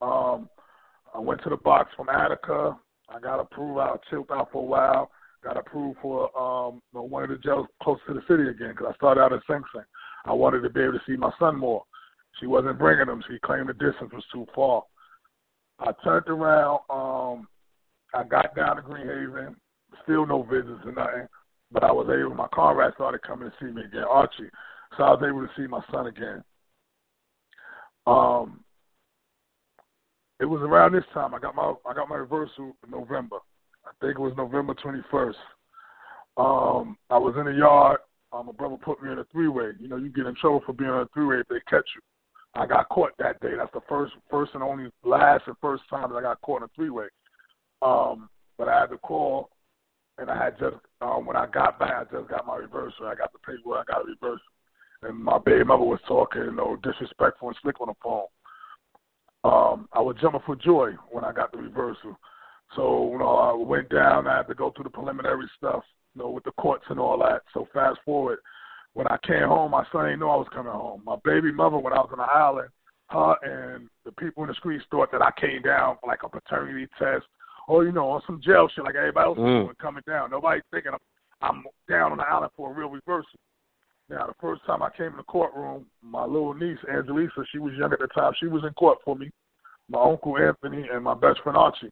Um, 0.00 0.48
I 1.14 1.18
went 1.18 1.42
to 1.44 1.50
the 1.50 1.56
box 1.56 1.90
from 1.96 2.08
Attica. 2.08 2.76
I 3.08 3.20
got 3.20 3.40
approved. 3.40 3.78
I 3.78 3.94
chilled 4.10 4.30
out 4.32 4.50
for 4.52 4.62
a 4.62 4.66
while. 4.66 5.10
Got 5.44 5.56
approved 5.56 5.98
for 6.00 6.30
um, 6.38 6.80
one 6.92 7.22
of 7.22 7.28
the 7.28 7.36
jails 7.36 7.66
close 7.82 7.98
to 8.06 8.14
the 8.14 8.22
city 8.28 8.48
again 8.48 8.70
because 8.70 8.92
I 8.92 8.96
started 8.96 9.20
out 9.20 9.32
in 9.32 9.40
Sing 9.46 9.62
Sing. 9.74 9.82
I 10.24 10.32
wanted 10.32 10.60
to 10.60 10.70
be 10.70 10.80
able 10.80 10.92
to 10.94 11.00
see 11.06 11.16
my 11.16 11.32
son 11.38 11.58
more. 11.58 11.84
She 12.38 12.46
wasn't 12.46 12.78
bringing 12.78 13.08
him. 13.08 13.22
She 13.28 13.38
claimed 13.40 13.68
the 13.68 13.74
distance 13.74 14.12
was 14.12 14.24
too 14.32 14.46
far. 14.54 14.84
I 15.82 15.92
turned 16.04 16.28
around. 16.28 16.80
Um, 16.88 17.48
I 18.14 18.24
got 18.24 18.54
down 18.54 18.76
to 18.76 18.82
Green 18.82 19.06
Haven. 19.06 19.56
Still 20.04 20.26
no 20.26 20.42
visits 20.42 20.80
or 20.84 20.92
nothing. 20.92 21.28
But 21.70 21.84
I 21.84 21.92
was 21.92 22.08
able, 22.08 22.34
my 22.34 22.48
comrade 22.52 22.92
started 22.94 23.22
coming 23.22 23.50
to 23.50 23.56
see 23.58 23.72
me 23.72 23.82
again, 23.84 24.04
Archie. 24.08 24.50
So 24.96 25.04
I 25.04 25.10
was 25.10 25.22
able 25.26 25.40
to 25.40 25.50
see 25.56 25.66
my 25.66 25.80
son 25.90 26.06
again. 26.06 26.44
Um, 28.06 28.60
it 30.40 30.44
was 30.44 30.60
around 30.62 30.92
this 30.92 31.04
time 31.14 31.34
I 31.34 31.38
got 31.38 31.54
my 31.54 31.72
I 31.88 31.94
got 31.94 32.08
my 32.08 32.16
reversal 32.16 32.76
in 32.84 32.90
November. 32.90 33.36
I 33.86 33.90
think 34.00 34.16
it 34.16 34.20
was 34.20 34.34
November 34.36 34.74
twenty 34.74 35.00
first. 35.10 35.38
Um, 36.36 36.98
I 37.10 37.18
was 37.18 37.34
in 37.38 37.44
the 37.44 37.52
yard. 37.52 37.98
Um, 38.32 38.46
my 38.46 38.52
brother 38.52 38.76
put 38.82 39.02
me 39.02 39.12
in 39.12 39.18
a 39.18 39.24
three 39.30 39.48
way. 39.48 39.70
You 39.78 39.88
know, 39.88 39.96
you 39.96 40.08
get 40.08 40.26
in 40.26 40.34
trouble 40.34 40.62
for 40.66 40.72
being 40.72 40.90
on 40.90 41.02
a 41.02 41.08
three 41.14 41.26
way 41.26 41.36
if 41.36 41.48
they 41.48 41.60
catch 41.70 41.86
you. 41.94 42.02
I 42.54 42.66
got 42.66 42.88
caught 42.90 43.12
that 43.18 43.40
day. 43.40 43.52
That's 43.56 43.72
the 43.72 43.80
first 43.88 44.12
first 44.30 44.52
and 44.54 44.62
only 44.62 44.90
last 45.04 45.44
and 45.46 45.56
first 45.60 45.84
time 45.88 46.10
that 46.10 46.16
I 46.16 46.22
got 46.22 46.40
caught 46.42 46.58
in 46.58 46.64
a 46.64 46.70
three 46.74 46.90
way. 46.90 47.06
Um, 47.80 48.28
but 48.58 48.68
I 48.68 48.80
had 48.80 48.90
to 48.90 48.98
call 48.98 49.50
and 50.18 50.30
I 50.30 50.44
had 50.44 50.58
just 50.58 50.76
um, 51.00 51.26
when 51.26 51.36
I 51.36 51.46
got 51.46 51.78
back, 51.78 51.92
I 51.92 52.04
just 52.04 52.28
got 52.28 52.46
my 52.46 52.56
reversal. 52.56 53.06
I 53.06 53.14
got 53.14 53.32
the 53.32 53.38
paperwork, 53.38 53.86
I 53.88 53.92
got 53.92 54.02
a 54.02 54.08
reversal, 54.08 54.46
and 55.02 55.18
my 55.18 55.38
baby 55.38 55.64
mother 55.64 55.82
was 55.82 56.00
talking, 56.06 56.42
you 56.42 56.52
know, 56.52 56.76
disrespectful 56.82 57.48
and 57.48 57.56
slick 57.62 57.80
on 57.80 57.88
the 57.88 57.94
phone. 58.02 58.26
Um, 59.44 59.88
I 59.92 60.00
was 60.00 60.16
jumping 60.20 60.42
for 60.46 60.54
joy 60.54 60.92
when 61.10 61.24
I 61.24 61.32
got 61.32 61.50
the 61.50 61.58
reversal. 61.58 62.16
So 62.76 63.10
you 63.12 63.18
know, 63.18 63.36
I 63.36 63.52
went 63.52 63.88
down. 63.88 64.26
I 64.26 64.38
had 64.38 64.48
to 64.48 64.54
go 64.54 64.70
through 64.70 64.84
the 64.84 64.90
preliminary 64.90 65.46
stuff, 65.56 65.82
you 66.14 66.22
know, 66.22 66.30
with 66.30 66.44
the 66.44 66.52
courts 66.52 66.84
and 66.88 67.00
all 67.00 67.18
that. 67.18 67.42
So 67.52 67.66
fast 67.72 67.98
forward, 68.04 68.38
when 68.94 69.06
I 69.08 69.16
came 69.26 69.48
home, 69.48 69.70
my 69.70 69.84
son 69.90 70.04
didn't 70.04 70.20
know 70.20 70.30
I 70.30 70.36
was 70.36 70.48
coming 70.52 70.72
home. 70.72 71.02
My 71.04 71.16
baby 71.24 71.50
mother, 71.52 71.78
when 71.78 71.92
I 71.92 71.96
was 71.96 72.10
on 72.12 72.18
the 72.18 72.24
island, 72.24 72.68
her 73.08 73.34
and 73.42 73.88
the 74.04 74.12
people 74.12 74.42
in 74.42 74.48
the 74.48 74.54
streets 74.54 74.84
thought 74.90 75.12
that 75.12 75.22
I 75.22 75.30
came 75.40 75.62
down 75.62 75.96
for 76.00 76.08
like 76.08 76.22
a 76.24 76.28
paternity 76.28 76.86
test 76.98 77.24
or 77.68 77.84
you 77.84 77.92
know, 77.92 78.10
on 78.10 78.22
some 78.26 78.40
jail 78.42 78.68
shit 78.74 78.84
like 78.84 78.94
everybody 78.94 79.26
else 79.26 79.38
mm. 79.38 79.64
doing, 79.64 79.76
coming 79.80 80.02
down. 80.06 80.30
Nobody's 80.30 80.62
thinking 80.70 80.92
I'm, 80.92 80.98
I'm 81.40 81.64
down 81.88 82.12
on 82.12 82.18
the 82.18 82.24
island 82.24 82.52
for 82.56 82.70
a 82.70 82.74
real 82.74 82.88
reversal. 82.88 83.38
Now, 84.10 84.26
the 84.26 84.34
first 84.40 84.64
time 84.66 84.82
I 84.82 84.90
came 84.90 85.06
in 85.06 85.16
the 85.16 85.22
courtroom, 85.22 85.86
my 86.02 86.24
little 86.24 86.54
niece 86.54 86.78
Angelisa, 86.90 87.44
she 87.50 87.58
was 87.58 87.72
young 87.78 87.92
at 87.92 88.00
the 88.00 88.08
time. 88.08 88.32
She 88.38 88.46
was 88.46 88.62
in 88.64 88.72
court 88.74 88.98
for 89.04 89.16
me. 89.16 89.30
My 89.88 90.02
uncle 90.02 90.36
Anthony 90.36 90.86
and 90.92 91.04
my 91.04 91.14
best 91.14 91.40
friend 91.42 91.56
Archie. 91.56 91.90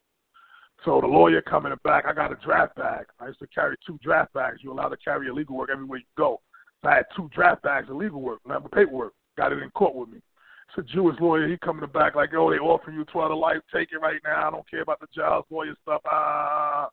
So 0.84 1.01
the 1.01 1.07
lawyer 1.07 1.42
coming 1.42 1.72
back, 1.84 2.05
I 2.07 2.12
got 2.12 2.32
a 2.32 2.36
draft 2.44 2.74
bag. 2.76 3.07
I 3.20 3.28
used 3.28 3.38
to 3.40 3.46
carry 3.46 3.76
two 3.86 3.98
draft 4.03 4.32
bags. 4.32 4.59
You're 4.62 4.72
allowed 4.72 4.88
to 4.88 4.96
carry 4.96 5.26
your 5.26 5.34
legal 5.34 5.57
work 5.57 5.70
everywhere 5.72 5.98
you 5.98 6.05
go. 6.16 6.40
So 6.83 6.89
I 6.89 6.97
had 6.97 7.05
two 7.16 7.28
draft 7.35 7.62
bags 7.62 7.91
of 7.91 7.97
legal 7.97 8.20
work, 8.20 8.41
remember 8.45 8.68
paperwork. 8.68 9.12
Got 9.37 9.53
it 9.53 9.62
in 9.62 9.70
court 9.70 9.95
with 9.95 10.09
me. 10.09 10.20
It's 10.68 10.78
a 10.78 10.95
Jewish 10.95 11.18
lawyer. 11.20 11.49
He 11.49 11.57
coming 11.59 11.89
back 11.91 12.14
like, 12.14 12.31
oh, 12.35 12.51
they 12.51 12.59
offering 12.59 12.97
you 12.97 13.05
twelve 13.07 13.31
to 13.31 13.37
life. 13.37 13.59
Take 13.74 13.89
it 13.93 13.99
right 13.99 14.20
now. 14.24 14.49
I 14.49 14.51
don't 14.51 14.68
care 14.70 14.83
about 14.83 15.01
the 15.01 15.07
jobs 15.14 15.47
lawyer 15.51 15.74
stuff. 15.83 16.01
Ah, 16.05 16.89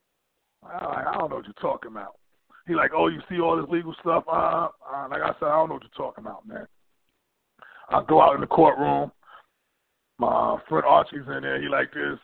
I, 0.64 1.04
I 1.10 1.18
don't 1.18 1.30
know 1.30 1.38
what 1.38 1.46
you're 1.46 1.54
talking 1.62 1.92
about. 1.92 2.16
He 2.68 2.76
like, 2.76 2.92
oh, 2.96 3.08
you 3.08 3.22
see 3.30 3.40
all 3.40 3.56
this 3.56 3.70
legal 3.70 3.96
stuff. 4.02 4.24
Uh, 4.28 4.68
uh, 4.92 5.08
like 5.10 5.22
I 5.22 5.32
said, 5.40 5.48
I 5.48 5.56
don't 5.56 5.70
know 5.70 5.76
what 5.76 5.84
you're 5.84 6.06
talking 6.06 6.24
about, 6.26 6.48
man. 6.48 6.68
I 7.90 8.04
go 8.08 8.22
out 8.22 8.36
in 8.36 8.42
the 8.42 8.48
courtroom. 8.48 9.12
My 10.18 10.58
friend 10.68 10.86
Archie's 10.86 11.28
in 11.28 11.42
there. 11.44 11.62
He 11.62 11.70
like 11.70 11.94
this. 11.94 12.20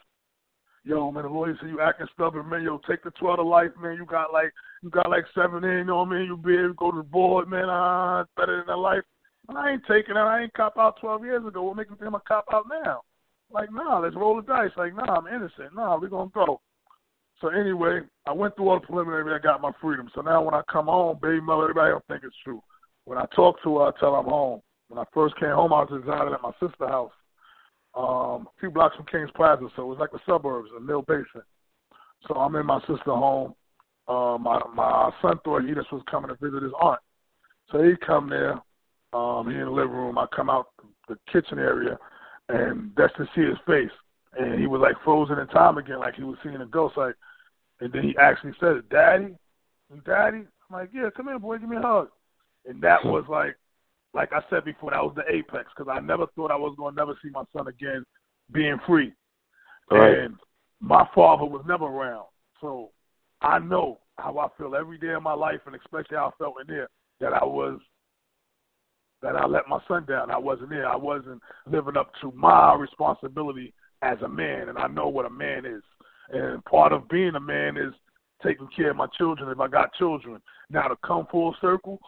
Yo, 0.86 1.12
man, 1.12 1.24
the 1.24 1.30
lawyer 1.30 1.56
said 1.60 1.70
you 1.70 1.80
acting 1.80 2.08
stubborn, 2.14 2.50
man. 2.50 2.62
Yo, 2.64 2.80
take 2.88 3.04
the 3.04 3.12
twelve 3.12 3.38
to 3.38 3.44
life, 3.44 3.72
man. 3.82 3.96
You 3.96 4.06
got 4.06 4.34
like 4.34 4.52
you 4.82 4.90
got 4.90 5.10
like 5.10 5.24
seven 5.34 5.64
in, 5.64 5.78
you 5.78 5.84
know 5.86 6.00
what 6.00 6.10
I 6.10 6.20
mean? 6.20 6.26
You 6.26 6.38
be 6.38 6.56
able 6.56 6.68
to 6.70 6.74
go 6.74 6.92
to 6.92 6.98
the 6.98 7.04
board, 7.04 7.50
man. 7.50 7.66
Ah, 7.68 8.20
uh, 8.20 8.26
better 8.36 8.58
than 8.58 8.68
the 8.68 8.76
life. 8.76 9.04
I 9.50 9.72
ain't 9.72 9.84
taking 9.88 10.16
it. 10.16 10.20
I 10.20 10.44
ain't 10.44 10.54
cop 10.54 10.78
out 10.78 11.00
12 11.02 11.26
years 11.26 11.46
ago. 11.46 11.64
What 11.64 11.78
makes 11.78 11.90
me 11.90 11.98
think 11.98 12.08
I'm 12.08 12.16
a 12.16 12.22
cop 12.22 12.46
out 12.54 12.66
now? 12.70 13.02
Like, 13.52 13.72
nah, 13.72 14.00
let's 14.00 14.16
roll 14.16 14.38
the 14.38 14.42
dice. 14.42 14.72
Like, 14.78 14.96
nah, 14.96 15.18
I'm 15.18 15.28
innocent. 15.28 15.76
Nah, 15.76 16.00
we're 16.00 16.08
going 16.08 16.30
to 16.30 16.34
go. 16.34 16.62
So 17.42 17.50
anyway, 17.50 18.00
I 18.26 18.32
went 18.32 18.56
through 18.56 18.70
all 18.70 18.80
the 18.80 18.86
preliminary. 18.86 19.34
I 19.34 19.40
got 19.40 19.62
my 19.62 19.72
freedom. 19.82 20.10
So 20.16 20.22
now 20.22 20.42
when 20.42 20.54
I 20.54 20.62
come 20.72 20.86
home, 20.86 21.20
baby 21.22 21.42
mother, 21.42 21.64
everybody 21.64 21.92
don't 21.92 22.08
think 22.08 22.24
it's 22.24 22.36
true. 22.44 22.62
When 23.06 23.18
I 23.18 23.26
talk 23.36 23.62
to 23.64 23.80
her, 23.80 23.88
I 23.88 23.92
tell 24.00 24.14
her 24.14 24.20
I'm 24.20 24.26
home. 24.26 24.62
When 24.88 24.98
I 24.98 25.04
first 25.14 25.36
came 25.40 25.50
home, 25.50 25.74
I 25.74 25.84
was 25.84 25.90
residing 25.92 26.34
at 26.34 26.42
my 26.42 26.52
sister's 26.54 26.88
house, 26.88 27.12
um, 27.96 28.48
a 28.48 28.60
few 28.60 28.72
blocks 28.72 28.96
from 28.96 29.06
Kings 29.06 29.30
Plaza. 29.36 29.68
So 29.76 29.84
it 29.84 29.88
was 29.88 30.00
like 30.00 30.12
the 30.12 30.20
suburbs, 30.26 30.70
a 30.76 30.80
mill 30.80 31.04
basement. 31.04 31.46
So 32.28 32.36
I'm 32.36 32.56
in 32.56 32.66
my 32.66 32.80
sister's 32.82 33.00
home. 33.06 33.54
Uh, 34.08 34.38
my 34.40 34.62
my 34.74 35.12
son 35.22 35.40
thought 35.44 35.64
he 35.64 35.74
just 35.74 35.92
was 35.92 36.04
coming 36.10 36.30
to 36.30 36.36
visit 36.36 36.64
his 36.64 36.74
aunt. 36.82 37.00
So 37.72 37.82
he 37.82 37.94
come 38.06 38.30
there. 38.30 38.62
Um, 39.14 39.50
he 39.50 39.56
in 39.56 39.66
the 39.66 39.72
living 39.72 39.96
room. 39.96 40.18
I 40.18 40.26
come 40.36 40.50
out 40.50 40.68
the 41.08 41.18
kitchen 41.32 41.60
area, 41.60 41.98
and 42.50 42.92
that's 42.98 43.14
to 43.18 43.28
see 43.36 43.42
his 43.42 43.58
face. 43.68 43.92
And 44.38 44.60
he 44.60 44.68
was 44.68 44.82
like 44.82 44.96
frozen 45.04 45.38
in 45.40 45.48
time 45.48 45.78
again, 45.78 46.00
like 46.00 46.16
he 46.16 46.24
was 46.24 46.38
seeing 46.44 46.56
a 46.56 46.66
ghost. 46.66 46.98
Like 46.98 47.16
And 47.80 47.94
then 47.94 48.04
he 48.04 48.18
actually 48.18 48.54
said, 48.60 48.90
"Daddy, 48.90 49.36
Daddy." 50.06 50.38
I'm 50.40 50.48
like, 50.72 50.90
"Yeah, 50.94 51.10
come 51.16 51.28
here, 51.28 51.40
boy, 51.40 51.60
give 51.60 51.70
me 51.70 51.78
a 51.78 51.82
hug." 51.82 52.10
And 52.66 52.82
that 52.82 53.02
hmm. 53.02 53.10
was 53.10 53.26
like, 53.30 53.56
like 54.14 54.32
I 54.32 54.42
said 54.50 54.66
before, 54.66 54.92
that 54.92 55.04
was 55.04 55.16
the 55.16 55.34
apex 55.34 55.70
because 55.76 55.92
I 55.92 56.00
never 56.00 56.28
thought 56.36 56.52
I 56.52 56.56
was 56.56 56.76
going 56.78 56.94
to 56.94 57.02
never 57.02 57.18
see 57.24 57.30
my 57.32 57.44
son 57.56 57.68
again 57.68 58.04
being 58.52 58.78
free. 58.86 59.12
Right. 59.90 60.20
And 60.20 60.36
my 60.80 61.08
father 61.14 61.46
was 61.46 61.64
never 61.68 61.86
around, 61.86 62.28
so 62.62 62.92
I 63.42 63.60
know 63.60 64.00
how 64.18 64.38
I 64.38 64.48
feel 64.58 64.76
every 64.76 64.98
day 64.98 65.14
of 65.14 65.24
my 65.24 65.34
life, 65.34 65.60
and 65.66 65.76
especially 65.76 66.18
how 66.18 66.28
I 66.28 66.44
felt 66.44 66.56
in 66.62 66.74
there 66.74 66.88
that 67.20 67.34
I 67.34 67.44
was 67.44 67.80
that 69.22 69.36
I 69.38 69.46
let 69.46 69.70
my 69.70 69.80
son 69.88 70.06
down. 70.06 70.30
I 70.30 70.38
wasn't 70.38 70.70
there. 70.70 70.88
I 70.88 70.98
wasn't 70.98 71.42
living 71.66 71.98
up 71.98 72.12
to 72.22 72.32
my 72.36 72.76
responsibility 72.76 73.74
as 74.02 74.18
a 74.22 74.28
man, 74.28 74.70
and 74.70 74.78
I 74.78 74.88
know 74.88 75.08
what 75.08 75.26
a 75.26 75.30
man 75.30 75.66
is. 75.66 75.82
And 76.32 76.64
part 76.66 76.92
of 76.92 77.08
being 77.08 77.36
a 77.36 77.40
man 77.40 77.78
is 77.78 77.94
taking 78.46 78.68
care 78.76 78.92
of 78.92 78.98
my 78.98 79.08
children 79.18 79.50
if 79.50 79.60
I 79.60 79.68
got 79.68 79.94
children. 79.94 80.42
Now 80.70 80.90
to 80.90 80.98
come 81.06 81.26
full 81.32 81.56
circle, 81.62 82.00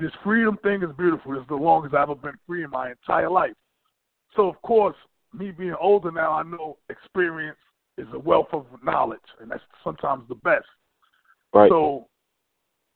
this 0.00 0.12
freedom 0.24 0.58
thing 0.62 0.82
is 0.82 0.90
beautiful. 0.96 1.36
It's 1.38 1.48
the 1.48 1.54
longest 1.54 1.94
I've 1.94 2.10
ever 2.10 2.14
been 2.14 2.38
free 2.46 2.64
in 2.64 2.70
my 2.70 2.90
entire 2.90 3.30
life. 3.30 3.54
So 4.36 4.48
of 4.48 4.60
course, 4.62 4.96
me 5.32 5.50
being 5.50 5.74
older 5.80 6.10
now, 6.10 6.32
I 6.32 6.42
know 6.42 6.78
experience 6.88 7.58
is 7.98 8.06
a 8.12 8.18
wealth 8.18 8.48
of 8.52 8.66
knowledge, 8.82 9.20
and 9.40 9.50
that's 9.50 9.62
sometimes 9.84 10.24
the 10.28 10.34
best. 10.36 10.64
Right. 11.52 11.70
So 11.70 12.06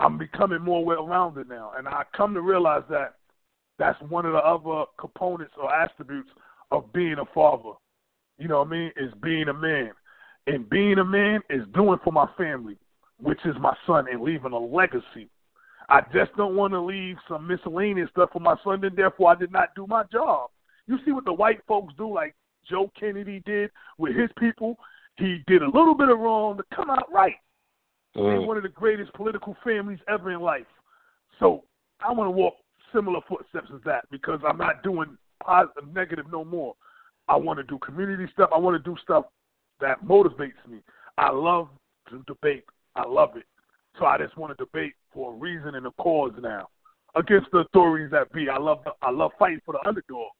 I'm 0.01 0.19
becoming 0.19 0.63
more 0.63 0.85
well 0.85 1.07
rounded 1.07 1.49
now, 1.49 1.73
and 1.77 1.87
I 1.87 2.05
come 2.17 2.35
to 2.35 2.41
realize 2.41 2.83
that 2.91 3.15
that's 3.79 4.01
one 4.09 4.27
of 4.27 4.33
the 4.33 4.39
other 4.39 4.85
components 4.99 5.55
or 5.61 5.73
attributes 5.73 6.31
of 6.71 6.93
being 6.93 7.17
a 7.21 7.35
father. 7.35 7.73
You 8.39 8.49
know 8.49 8.61
what 8.61 8.69
I 8.69 8.71
mean? 8.71 8.93
Is 8.97 9.13
being 9.23 9.49
a 9.49 9.55
man, 9.55 9.93
and 10.47 10.69
being 10.69 10.99
a 10.99 11.05
man 11.05 11.41
is 11.51 11.63
doing 11.75 11.99
for 12.03 12.13
my 12.13 12.29
family, 12.37 12.77
which 13.21 13.39
is 13.45 13.55
my 13.61 13.77
son, 13.87 14.07
and 14.11 14.23
leaving 14.23 14.53
a 14.53 14.59
legacy. 14.59 15.29
I 15.89 16.01
just 16.13 16.35
don't 16.37 16.57
want 16.57 16.73
to 16.73 16.81
leave 16.81 17.17
some 17.29 17.47
miscellaneous 17.47 18.11
stuff 18.11 18.31
for 18.33 18.41
my 18.41 18.57
son, 18.65 18.85
and 18.85 18.97
therefore 18.97 19.31
I 19.31 19.35
did 19.35 19.53
not 19.53 19.75
do 19.75 19.87
my 19.87 20.05
job. 20.11 20.51
You 20.87 20.99
see 21.05 21.13
what 21.13 21.25
the 21.25 21.33
white 21.33 21.61
folks 21.67 21.95
do, 21.97 22.13
like 22.13 22.35
Joe 22.69 22.91
Kennedy 22.99 23.43
did 23.45 23.71
with 23.99 24.17
his 24.17 24.31
people. 24.39 24.77
He 25.17 25.43
did 25.47 25.63
a 25.63 25.67
little 25.67 25.95
bit 25.95 26.09
of 26.09 26.19
wrong 26.19 26.57
to 26.57 26.65
come 26.75 26.91
out 26.91 27.13
right. 27.13 27.37
Mm. 28.17 28.31
They're 28.31 28.47
one 28.47 28.57
of 28.57 28.63
the 28.63 28.69
greatest 28.69 29.13
political 29.15 29.57
families 29.65 29.99
ever 30.09 30.33
in 30.33 30.41
life. 30.41 30.67
So 31.39 31.65
I 32.01 32.13
want 32.13 32.29
to 32.29 32.33
walk 32.33 32.55
similar 32.93 33.21
footsteps 33.29 33.71
as 33.75 33.81
that 33.85 34.05
because 34.11 34.41
I'm 34.47 34.59
not 34.59 34.83
doing 34.83 35.17
positive, 35.43 35.93
negative 35.93 36.27
no 36.31 36.45
more. 36.45 36.75
I 37.29 37.37
want 37.37 37.59
to 37.59 37.63
do 37.63 37.79
community 37.79 38.27
stuff. 38.33 38.51
I 38.55 38.59
want 38.59 38.83
to 38.83 38.91
do 38.91 38.97
stuff 39.03 39.27
that 39.81 40.05
motivates 40.05 40.53
me. 40.69 40.79
I 41.19 41.31
love 41.31 41.69
to 42.11 42.23
debate. 42.27 42.65
I 42.95 43.07
love 43.07 43.37
it. 43.37 43.45
So 43.99 44.07
I 44.07 44.19
just 44.19 44.37
want 44.37 44.57
to 44.57 44.65
debate 44.65 44.95
for 45.13 45.33
a 45.33 45.37
reason 45.37 45.75
and 45.75 45.87
a 45.87 45.91
cause 45.93 46.33
now 46.41 46.69
against 47.15 47.51
the 47.53 47.59
authorities 47.59 48.11
that 48.11 48.33
be. 48.33 48.49
I 48.49 48.59
love 48.59 48.79
I 49.03 49.11
love 49.11 49.33
fighting 49.39 49.61
for 49.65 49.73
the 49.73 49.89
underdog. 49.89 50.33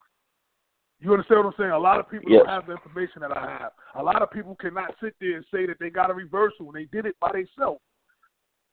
You 1.01 1.13
understand 1.13 1.45
what 1.45 1.47
I'm 1.49 1.55
saying? 1.59 1.71
A 1.71 1.79
lot 1.79 2.01
of 2.01 2.11
people 2.11 2.31
yes. 2.31 2.43
don't 2.45 2.49
have 2.49 2.67
the 2.67 2.73
information 2.73 3.21
that 3.21 3.37
I 3.37 3.59
have. 3.59 3.73
A 3.97 4.03
lot 4.03 4.23
of 4.23 4.31
people 4.31 4.57
cannot 4.57 4.95
sit 5.03 5.15
there 5.21 5.37
and 5.37 5.45
say 5.53 5.67
that 5.67 5.77
they 5.79 5.91
got 5.91 6.11
a 6.11 6.15
reversal 6.15 6.67
and 6.67 6.75
they 6.75 6.85
did 6.85 7.05
it 7.05 7.15
by 7.21 7.31
themselves. 7.33 7.81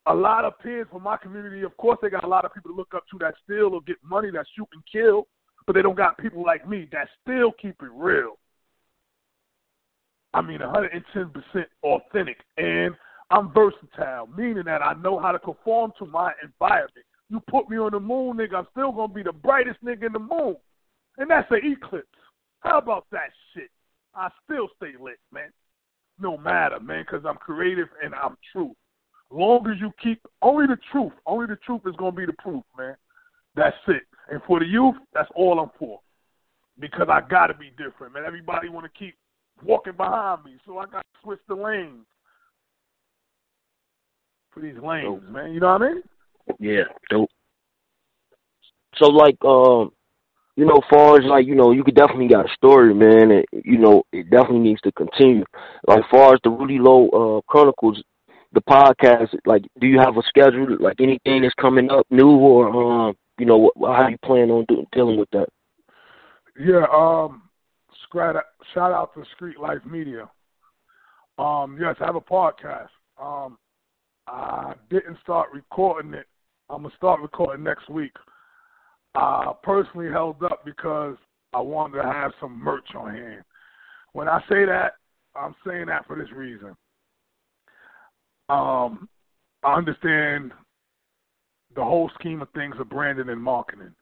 A 0.07 0.13
lot 0.13 0.45
of 0.45 0.57
peers 0.59 0.87
from 0.91 1.03
my 1.03 1.17
community, 1.17 1.61
of 1.63 1.75
course, 1.77 1.99
they 2.01 2.09
got 2.09 2.23
a 2.23 2.27
lot 2.27 2.45
of 2.45 2.53
people 2.53 2.71
to 2.71 2.77
look 2.77 2.93
up 2.95 3.03
to 3.11 3.17
that 3.19 3.35
still 3.43 3.69
will 3.69 3.81
get 3.81 3.97
money, 4.03 4.31
that 4.31 4.45
shoot 4.55 4.67
and 4.73 4.81
kill, 4.91 5.27
but 5.67 5.73
they 5.73 5.81
don't 5.81 5.97
got 5.97 6.17
people 6.17 6.43
like 6.43 6.67
me 6.67 6.87
that 6.91 7.07
still 7.21 7.51
keep 7.61 7.75
it 7.81 7.91
real. 7.93 8.37
I 10.33 10.41
mean, 10.41 10.59
110% 10.59 11.65
authentic. 11.83 12.37
And 12.57 12.95
I'm 13.31 13.53
versatile, 13.53 14.27
meaning 14.35 14.63
that 14.65 14.81
I 14.81 14.93
know 14.93 15.19
how 15.19 15.31
to 15.31 15.39
conform 15.39 15.93
to 15.99 16.05
my 16.05 16.33
environment. 16.43 17.05
You 17.29 17.41
put 17.49 17.69
me 17.69 17.77
on 17.77 17.91
the 17.91 17.99
moon, 17.99 18.37
nigga, 18.37 18.55
I'm 18.55 18.67
still 18.71 18.91
to 18.91 19.13
be 19.13 19.23
the 19.23 19.31
brightest 19.31 19.83
nigga 19.83 20.07
in 20.07 20.13
the 20.13 20.19
moon. 20.19 20.57
And 21.17 21.29
that's 21.29 21.49
an 21.49 21.61
eclipse. 21.63 22.07
How 22.59 22.77
about 22.77 23.05
that 23.11 23.29
shit? 23.53 23.69
I 24.13 24.29
still 24.43 24.67
stay 24.75 24.93
lit, 25.01 25.19
man. 25.31 25.49
No 26.19 26.37
matter, 26.37 26.79
man, 26.79 27.05
because 27.07 27.25
I'm 27.25 27.37
creative 27.37 27.87
and 28.03 28.13
I'm 28.13 28.37
true. 28.51 28.75
Long 29.31 29.65
as 29.71 29.79
you 29.79 29.91
keep 30.03 30.21
only 30.41 30.67
the 30.67 30.77
truth, 30.91 31.13
only 31.25 31.47
the 31.47 31.55
truth 31.65 31.81
is 31.85 31.95
gonna 31.95 32.11
be 32.11 32.25
the 32.25 32.33
proof, 32.33 32.63
man. 32.77 32.95
That's 33.55 33.77
it. 33.87 34.03
And 34.29 34.41
for 34.45 34.59
the 34.59 34.65
youth, 34.65 34.95
that's 35.13 35.29
all 35.35 35.59
I'm 35.59 35.71
for. 35.79 36.01
Because 36.79 37.07
I 37.09 37.21
gotta 37.21 37.53
be 37.53 37.71
different, 37.77 38.13
man. 38.13 38.25
Everybody 38.25 38.67
wanna 38.67 38.89
keep 38.89 39.15
walking 39.63 39.95
behind 39.95 40.43
me, 40.43 40.57
so 40.65 40.79
I 40.79 40.85
gotta 40.85 41.07
switch 41.23 41.39
the 41.47 41.55
lanes. 41.55 42.05
For 44.53 44.59
these 44.59 44.75
lanes, 44.83 45.05
dope. 45.05 45.23
man. 45.29 45.53
You 45.53 45.59
know 45.59 45.73
what 45.73 45.81
I 45.81 45.93
mean? 45.93 46.03
Yeah, 46.59 46.83
dope. 47.09 47.29
So 48.97 49.07
like 49.07 49.37
um 49.45 49.91
you 50.57 50.65
know, 50.65 50.81
far 50.89 51.17
as 51.17 51.25
like, 51.25 51.47
you 51.47 51.55
know, 51.55 51.71
you 51.71 51.83
could 51.83 51.95
definitely 51.95 52.27
got 52.27 52.45
a 52.45 52.53
story, 52.53 52.93
man, 52.93 53.31
and 53.31 53.45
you 53.65 53.77
know, 53.77 54.03
it 54.11 54.29
definitely 54.29 54.59
needs 54.59 54.81
to 54.81 54.91
continue. 54.91 55.45
Like 55.87 56.03
far 56.11 56.33
as 56.33 56.39
the 56.43 56.49
Rudy 56.49 56.77
Lowe 56.77 57.07
uh 57.09 57.41
Chronicles, 57.47 58.03
the 58.51 58.61
podcast, 58.61 59.29
like 59.45 59.63
do 59.79 59.87
you 59.87 59.99
have 59.99 60.17
a 60.17 60.21
schedule, 60.27 60.77
like 60.79 60.99
anything 60.99 61.43
that's 61.43 61.53
coming 61.55 61.89
up 61.89 62.05
new 62.09 62.29
or 62.29 63.07
um, 63.07 63.15
you 63.39 63.45
know, 63.45 63.71
how 63.81 64.07
you 64.09 64.17
plan 64.23 64.51
on 64.51 64.65
doing 64.67 64.85
dealing 64.91 65.17
with 65.17 65.29
that? 65.31 65.47
Yeah, 66.59 66.85
um 66.93 67.43
shout 68.13 68.91
out 68.91 69.13
to 69.13 69.23
Street 69.35 69.57
Life 69.57 69.85
Media. 69.89 70.29
Um, 71.39 71.77
yes, 71.79 71.95
I 72.01 72.05
have 72.05 72.15
a 72.15 72.21
podcast. 72.21 72.89
Um 73.19 73.57
I 74.31 74.75
didn't 74.89 75.17
start 75.21 75.49
recording 75.53 76.13
it. 76.13 76.25
I'm 76.69 76.83
gonna 76.83 76.95
start 76.95 77.19
recording 77.19 77.65
next 77.65 77.89
week. 77.89 78.13
I 79.13 79.51
personally 79.61 80.09
held 80.09 80.41
up 80.43 80.63
because 80.63 81.17
I 81.53 81.59
wanted 81.59 81.97
to 81.97 82.03
have 82.03 82.31
some 82.39 82.57
merch 82.57 82.95
on 82.95 83.13
hand. 83.13 83.43
When 84.13 84.29
I 84.29 84.39
say 84.47 84.63
that, 84.65 84.93
I'm 85.35 85.53
saying 85.67 85.87
that 85.87 86.07
for 86.07 86.15
this 86.15 86.31
reason. 86.31 86.77
Um, 88.47 89.09
I 89.63 89.73
understand 89.75 90.53
the 91.75 91.83
whole 91.83 92.09
scheme 92.17 92.41
of 92.41 92.49
things 92.51 92.75
of 92.79 92.89
branding 92.89 93.29
and 93.29 93.41
marketing. 93.41 93.93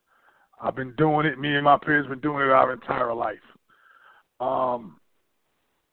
I've 0.62 0.76
been 0.76 0.94
doing 0.96 1.26
it. 1.26 1.40
Me 1.40 1.56
and 1.56 1.64
my 1.64 1.76
peers 1.76 2.06
been 2.06 2.20
doing 2.20 2.46
it 2.46 2.52
our 2.52 2.72
entire 2.72 3.14
life. 3.14 3.38
Um, 4.38 4.99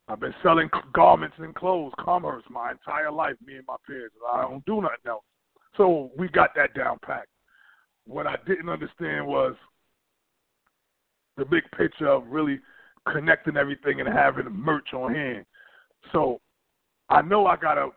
I've 0.07 0.19
been 0.19 0.35
selling 0.41 0.69
garments 0.93 1.35
and 1.39 1.53
clothes, 1.53 1.93
commerce, 1.99 2.43
my 2.49 2.71
entire 2.71 3.11
life. 3.11 3.35
Me 3.45 3.57
and 3.57 3.65
my 3.67 3.75
peers. 3.85 4.11
I 4.33 4.41
don't 4.41 4.65
do 4.65 4.81
nothing 4.81 4.97
else. 5.07 5.23
So 5.75 6.11
we 6.17 6.29
got 6.29 6.55
that 6.55 6.73
down 6.73 6.97
packed 7.05 7.27
what 8.07 8.25
I 8.25 8.35
didn't 8.47 8.69
understand 8.69 9.27
was 9.27 9.55
the 11.35 11.45
big 11.45 11.63
picture 11.77 12.07
of 12.07 12.23
really 12.27 12.59
connecting 13.11 13.57
everything 13.57 13.99
and 13.99 14.09
having 14.09 14.49
merch 14.49 14.93
on 14.93 15.13
hand. 15.13 15.45
So 16.11 16.39
I 17.09 17.21
know 17.21 17.45
I 17.45 17.57
gotta 17.57 17.89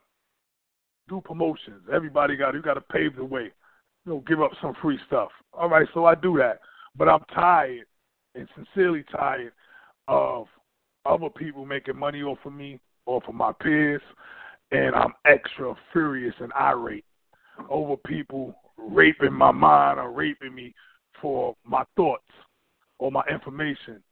do 1.09 1.23
promotions. 1.25 1.83
Everybody 1.93 2.37
got 2.37 2.55
you 2.55 2.63
gotta 2.63 2.81
pave 2.81 3.17
the 3.17 3.25
way. 3.25 3.51
You 4.05 4.13
know, 4.13 4.25
give 4.27 4.43
up 4.43 4.51
some 4.61 4.75
free 4.83 4.99
stuff. 5.07 5.31
All 5.53 5.69
right, 5.69 5.87
so 5.95 6.05
I 6.05 6.15
do 6.15 6.37
that. 6.39 6.61
But 6.97 7.09
I'm 7.09 7.25
tired 7.33 7.87
and 8.35 8.49
sincerely 8.55 9.05
tired 9.13 9.53
of 10.09 10.47
other 11.11 11.29
people 11.29 11.67
making 11.67 11.99
money 11.99 12.23
off 12.23 12.39
of 12.45 12.53
me 12.53 12.79
off 13.07 13.25
of 13.29 13.35
my 13.35 13.53
peers 13.61 14.03
and 14.71 14.95
I'm 14.95 15.13
extra 15.25 15.75
furious 15.93 16.35
and 16.39 16.53
irate 16.53 17.05
over 17.69 17.97
people 17.97 18.55
raping 18.79 19.33
my 19.33 19.51
mind 19.51 19.99
or 19.99 20.11
raping 20.11 20.55
me 20.55 20.75
for 21.21 21.57
my 21.65 21.85
thoughts 21.97 22.23
or 22.99 23.11
my 23.11 23.23
information. 23.31 24.03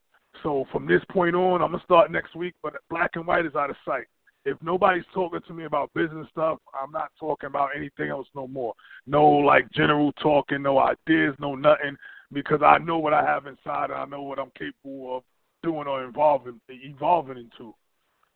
So 0.42 0.66
from 0.72 0.86
this 0.86 1.02
point 1.10 1.34
on, 1.34 1.62
I'm 1.62 1.72
gonna 1.72 1.82
start 1.84 2.10
next 2.10 2.34
week. 2.34 2.54
But 2.62 2.74
black 2.90 3.12
and 3.14 3.26
white 3.26 3.46
is 3.46 3.54
out 3.54 3.70
of 3.70 3.76
sight. 3.84 4.06
If 4.44 4.56
nobody's 4.62 5.04
talking 5.12 5.40
to 5.46 5.54
me 5.54 5.64
about 5.64 5.92
business 5.94 6.26
stuff, 6.30 6.58
I'm 6.80 6.92
not 6.92 7.10
talking 7.18 7.48
about 7.48 7.70
anything 7.76 8.08
else 8.08 8.26
no 8.34 8.46
more. 8.46 8.74
No 9.06 9.26
like 9.26 9.70
general 9.72 10.12
talking, 10.12 10.62
no 10.62 10.78
ideas, 10.78 11.34
no 11.38 11.54
nothing, 11.54 11.96
because 12.32 12.60
I 12.62 12.78
know 12.78 12.98
what 12.98 13.14
I 13.14 13.24
have 13.24 13.46
inside 13.46 13.90
and 13.90 13.94
I 13.94 14.04
know 14.04 14.22
what 14.22 14.38
I'm 14.38 14.52
capable 14.56 15.16
of 15.16 15.22
doing 15.68 15.86
or 15.86 16.04
involving 16.04 16.60
evolving 16.68 17.38
into. 17.38 17.74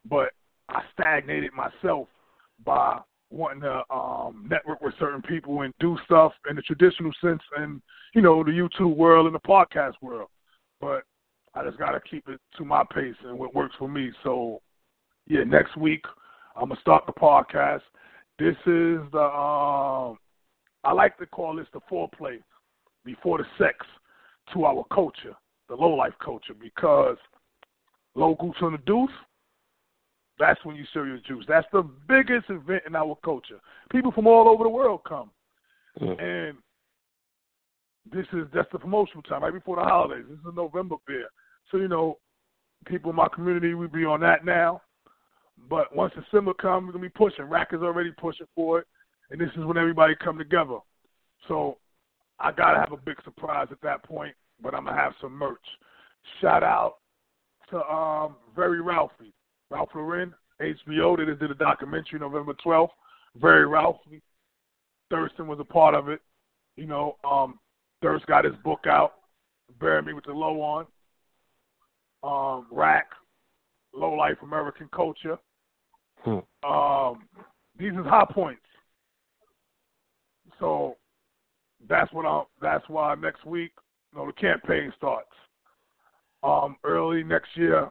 But 0.09 0.33
I 0.69 0.83
stagnated 0.93 1.53
myself 1.53 2.09
by 2.65 3.01
wanting 3.31 3.63
to 3.63 3.83
um, 3.95 4.47
network 4.51 4.81
with 4.83 4.95
certain 4.99 5.23
people 5.23 5.63
and 5.63 5.73
do 5.81 5.97
stuff 6.05 6.33
in 6.49 6.57
the 6.57 6.63
traditional 6.63 7.13
sense 7.23 7.41
and 7.57 7.81
you 8.15 8.21
know 8.21 8.45
the 8.45 8.51
YouTube 8.51 8.97
world 8.97 9.27
and 9.27 9.35
the 9.35 9.41
podcast 9.41 9.95
world. 10.03 10.29
But 10.81 11.05
I 11.55 11.65
just 11.65 11.79
gotta 11.79 12.01
keep 12.01 12.29
it 12.29 12.41
to 12.59 12.65
my 12.65 12.85
pace 12.95 13.15
and 13.25 13.39
what 13.39 13.55
works 13.55 13.75
for 13.79 13.89
me. 13.89 14.11
So 14.23 14.61
yeah, 15.27 15.45
next 15.45 15.77
week 15.77 16.05
I'm 16.57 16.69
gonna 16.69 16.81
start 16.81 17.05
the 17.07 17.13
podcast. 17.13 17.83
This 18.39 18.57
is 18.67 19.11
the 19.13 19.23
um 19.23 20.19
I 20.85 20.93
like 20.93 21.17
to 21.19 21.27
call 21.27 21.57
this 21.57 21.69
the 21.73 21.81
foreplay 21.91 22.39
before 23.05 23.39
the 23.39 23.45
sex 23.59 23.77
to 24.53 24.65
our 24.65 24.85
culture, 24.93 25.35
the 25.73 25.83
low 25.83 25.95
life 25.95 26.13
culture, 26.23 26.53
because 26.53 27.17
low 28.15 28.35
goose 28.39 28.57
on 28.61 28.73
the 28.73 28.79
deuce, 28.79 29.09
That's 30.39 30.63
when 30.67 30.77
you 30.77 30.85
serious 30.93 31.23
juice. 31.27 31.47
That's 31.49 31.67
the 31.73 31.89
biggest 32.07 32.51
event 32.51 32.83
in 32.87 32.95
our 32.95 33.17
culture. 33.25 33.59
People 33.91 34.13
from 34.13 34.27
all 34.27 34.51
over 34.51 34.65
the 34.65 34.69
world 34.69 35.01
come, 35.09 35.31
mm. 35.99 36.23
and 36.23 36.59
this 38.13 38.27
is 38.35 38.47
that's 38.53 38.71
the 38.71 38.79
promotional 38.79 39.23
time 39.23 39.45
right 39.45 39.53
before 39.53 39.77
the 39.77 39.83
holidays. 39.83 40.27
This 40.29 40.39
is 40.41 40.45
a 40.45 40.55
November 40.55 40.97
beer, 41.07 41.29
so 41.71 41.79
you 41.79 41.89
know, 41.89 42.19
people 42.85 43.09
in 43.09 43.17
my 43.17 43.29
community 43.35 43.73
we 43.73 43.87
be 43.87 44.05
on 44.05 44.21
that 44.21 44.45
now. 44.45 44.83
But 45.71 45.95
once 45.97 46.13
December 46.15 46.53
comes, 46.53 46.87
we're 46.87 46.93
gonna 46.93 47.03
be 47.03 47.09
pushing. 47.09 47.47
Rack 47.47 47.69
is 47.73 47.81
already 47.81 48.11
pushing 48.11 48.47
for 48.55 48.81
it, 48.81 48.87
and 49.31 49.41
this 49.41 49.51
is 49.57 49.65
when 49.65 49.79
everybody 49.79 50.15
come 50.23 50.37
together. 50.37 50.81
So 51.49 51.79
I 52.39 52.53
gotta 52.53 52.79
have 52.79 52.93
a 52.93 52.99
big 52.99 53.17
surprise 53.25 53.69
at 53.71 53.81
that 53.81 54.03
point, 54.03 54.35
but 54.63 54.75
I'm 54.75 54.85
gonna 54.85 54.97
have 54.97 55.15
some 55.21 55.33
merch. 55.33 55.59
Shout 56.41 56.63
out 56.63 56.97
to 57.71 57.85
um 57.87 58.37
Very 58.55 58.81
Ralphie, 58.81 59.35
Ralph 59.71 59.91
Lauren, 59.95 60.33
HBO. 60.61 61.17
They 61.17 61.25
just 61.25 61.41
did 61.41 61.51
a 61.51 61.55
documentary 61.55 62.19
November 62.19 62.55
12th. 62.65 62.91
Very 63.41 63.67
Ralphie. 63.67 64.23
Thirstin 65.13 65.47
was 65.47 65.59
a 65.61 65.65
part 65.65 65.95
of 65.95 66.09
it. 66.09 66.21
You 66.77 66.87
know, 66.87 67.17
um, 67.29 67.59
Thurst 68.01 68.27
got 68.27 68.45
his 68.45 68.55
book 68.65 68.87
out, 68.87 69.15
Bury 69.79 70.03
Me 70.03 70.13
with 70.13 70.25
the 70.25 70.33
Lo 70.33 70.61
on. 70.61 70.87
Um, 72.23 72.67
Rack, 72.71 73.09
Low 73.93 74.13
Life 74.13 74.39
American 74.43 74.89
Culture. 74.95 75.39
Hmm. 76.19 76.39
Um, 76.67 77.29
these 77.79 77.93
is 77.93 78.07
high 78.07 78.27
points. 78.31 78.63
So 80.61 80.97
that's 81.89 82.13
what 82.13 82.25
I'm. 82.25 82.45
That's 82.61 82.89
why 82.89 83.15
next 83.17 83.45
week, 83.45 83.73
you 84.13 84.19
know, 84.19 84.27
the 84.27 84.33
campaign 84.33 84.93
starts. 84.97 85.29
Um, 86.43 86.77
early 86.85 87.23
next 87.23 87.49
year, 87.55 87.91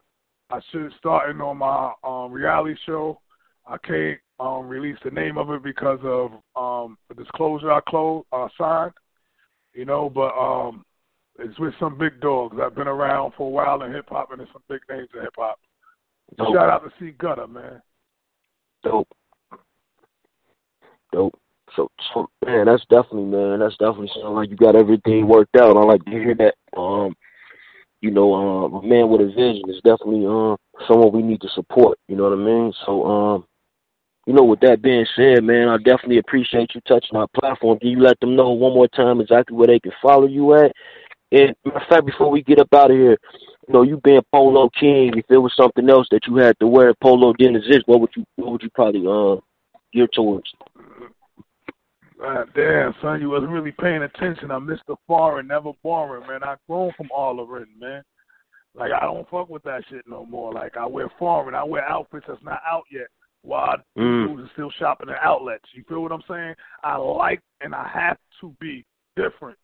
I 0.49 0.59
should 0.72 0.91
starting 0.99 1.41
on 1.41 1.57
my 1.57 1.93
um, 2.03 2.32
reality 2.32 2.76
show. 2.86 3.19
I 3.65 3.78
can't 3.78 4.19
um, 4.39 4.67
release 4.67 4.97
the 5.03 5.11
name 5.11 5.38
of 5.38 5.49
it 5.51 5.63
because 5.63 5.99
of 6.03 6.32
um, 6.55 6.97
the 7.07 7.15
disclosure 7.15 7.72
I 7.72 7.80
closed, 7.88 8.28
uh, 8.34 8.47
signed. 8.57 8.93
You 9.74 9.86
know, 9.86 10.09
but 10.09 10.34
um, 10.38 10.84
it's 11.39 11.57
with 11.59 11.74
some 11.80 11.97
big 11.97 12.19
dogs. 12.19 12.57
I've 12.61 12.76
been 12.76 12.89
around 12.89 13.34
for 13.38 13.47
a 13.47 13.49
while 13.49 13.84
in 13.84 13.93
hip 13.93 14.09
hop, 14.09 14.32
and 14.32 14.39
there's 14.39 14.49
some 14.51 14.63
big 14.67 14.82
names 14.89 15.07
in 15.15 15.22
hip 15.22 15.34
hop. 15.38 15.59
Shout 16.38 16.69
out 16.69 16.84
to 16.84 16.91
C 16.99 17.11
Gutter, 17.17 17.47
man. 17.47 17.82
Dope. 18.84 19.07
Dope. 21.13 21.41
So, 21.76 21.89
so, 22.13 22.28
man, 22.45 22.65
that's 22.65 22.84
definitely 22.89 23.26
man, 23.26 23.59
that's 23.59 23.78
definitely 23.78 24.11
sounding 24.15 24.34
like 24.34 24.49
you 24.49 24.57
got 24.57 24.76
everything 24.76 25.28
worked 25.28 25.55
out. 25.55 25.78
I 25.78 25.82
like 25.82 26.03
to 26.05 26.11
hear 26.11 26.36
that. 26.36 26.55
Um, 26.78 27.15
you 28.01 28.09
know, 28.09 28.34
um, 28.34 28.74
a 28.74 28.82
man 28.82 29.09
with 29.09 29.22
a 29.22 29.28
vision 29.28 29.61
is 29.69 29.80
definitely 29.84 30.26
um 30.26 30.57
someone 30.88 31.13
we 31.13 31.22
need 31.22 31.41
to 31.41 31.49
support. 31.53 31.97
You 32.07 32.15
know 32.15 32.24
what 32.24 32.34
I 32.34 32.36
mean? 32.36 32.74
So, 32.86 33.05
um, 33.05 33.45
you 34.26 34.34
know, 34.34 34.43
with 34.43 34.59
that 34.61 34.82
being 34.82 35.05
said, 35.15 35.43
man, 35.43 35.67
I 35.67 35.78
definitely 35.78 36.17
appreciate 36.17 36.74
you 36.74 36.82
touching 36.82 37.15
our 37.15 37.28
platform. 37.39 37.80
Can 37.80 37.89
you 37.89 37.99
let 37.99 38.19
them 38.19 38.36
know 38.36 38.51
one 38.51 38.74
more 38.74 38.88
time 38.88 39.22
exactly 39.22 39.55
where 39.55 39.67
they 39.67 39.80
can 39.80 39.93
follow 40.01 40.28
you 40.28 40.53
at? 40.55 40.72
And 41.32 41.55
matter 41.63 41.78
of 41.78 41.88
fact, 41.88 42.05
before 42.05 42.30
we 42.30 42.43
get 42.43 42.59
up 42.59 42.74
out 42.74 42.91
of 42.91 42.97
here, 42.97 43.17
you 43.67 43.74
know, 43.74 43.84
you 43.84 44.01
being 44.03 44.22
Polo 44.34 44.69
King, 44.78 45.13
if 45.15 45.26
there 45.28 45.39
was 45.39 45.53
something 45.55 45.89
else 45.89 46.07
that 46.11 46.28
you 46.28 46.36
had 46.38 46.59
to 46.59 46.67
wear 46.67 46.93
Polo 47.01 47.34
didn't 47.34 47.57
exist, 47.57 47.84
what 47.86 48.01
would 48.01 48.09
you 48.15 48.26
what 48.36 48.51
would 48.51 48.63
you 48.63 48.69
probably 48.76 49.05
uh 49.07 49.39
gear 49.93 50.07
towards? 50.13 50.51
God 52.22 52.49
damn, 52.53 52.93
son, 53.01 53.19
you 53.19 53.30
wasn't 53.30 53.51
really 53.51 53.72
paying 53.72 54.03
attention. 54.03 54.51
I'm 54.51 54.67
Mr. 54.67 54.95
Foreign, 55.07 55.47
never 55.47 55.72
boring, 55.82 56.28
man. 56.28 56.43
I 56.43 56.55
grown 56.67 56.91
from 56.95 57.09
all 57.11 57.39
of 57.39 57.49
it, 57.59 57.67
man. 57.80 58.03
Like 58.76 58.91
I 58.91 59.05
don't 59.05 59.28
fuck 59.30 59.49
with 59.49 59.63
that 59.63 59.84
shit 59.89 60.05
no 60.07 60.26
more. 60.26 60.53
Like 60.53 60.78
I 60.78 60.86
wear 60.86 61.09
foreign, 61.17 61.55
I 61.55 61.63
wear 61.63 61.84
outfits 61.84 62.26
that's 62.28 62.43
not 62.43 62.61
out 62.69 62.84
yet. 62.91 63.07
While 63.41 63.78
mm. 63.97 64.28
dudes 64.28 64.47
are 64.47 64.53
still 64.53 64.72
shopping 64.78 65.09
at 65.09 65.17
outlets. 65.24 65.65
You 65.74 65.84
feel 65.89 66.03
what 66.03 66.11
I'm 66.11 66.22
saying? 66.30 66.53
I 66.84 66.95
like 66.97 67.41
and 67.61 67.74
I 67.74 67.89
have 67.91 68.17
to 68.41 68.55
be 68.59 68.86
different. 69.15 69.57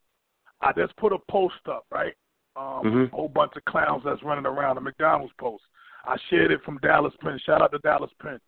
I 0.62 0.72
just 0.74 0.97
put 0.97 1.14
a 1.14 1.20
post 1.30 1.53
up, 1.70 1.86
right? 1.91 2.14
Um, 2.55 2.82
mm-hmm. 2.84 3.14
A 3.14 3.16
whole 3.16 3.30
bunch 3.30 3.51
of 3.55 3.64
clowns 3.66 4.01
that's 4.03 4.24
running 4.24 4.47
around 4.47 4.78
a 4.78 4.82
McDonald's 4.82 5.34
post. 5.39 5.64
I 6.05 6.18
shared 6.32 6.51
it 6.51 6.62
from 6.66 6.80
Dallas 6.80 7.14
Penn. 7.22 7.39
Shout 7.45 7.62
out 7.62 7.72
to 7.72 7.80
Dallas 7.80 8.10
Penn. 8.20 8.39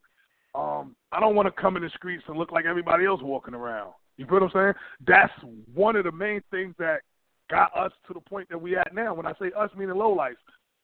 Um, 0.56 0.95
I 1.12 1.20
don't 1.20 1.36
want 1.36 1.47
to 1.54 1.62
come 1.62 1.78
in 1.78 1.84
the 1.84 1.89
streets 1.95 2.24
and 2.28 2.38
look 2.38 2.52
like 2.52 2.66
everybody 2.66 3.06
else 3.06 3.22
walking 3.22 3.54
around. 3.54 3.93
You 4.18 4.26
feel 4.26 4.41
what 4.41 4.43
I'm 4.43 4.52
saying? 4.54 4.74
That's 5.08 5.34
one 5.74 5.95
of 5.95 6.04
the 6.04 6.12
main 6.12 6.41
things 6.52 6.76
that 6.80 7.02
got 7.50 7.76
us 7.78 7.91
to 8.08 8.14
the 8.14 8.20
point 8.20 8.50
that 8.50 8.62
we 8.62 8.76
at 8.76 8.93
now. 8.93 9.14
When 9.14 9.26
I 9.26 9.34
say 9.39 9.52
us, 9.58 9.70
meaning 9.78 9.95
low 9.95 10.12
life, 10.12 10.36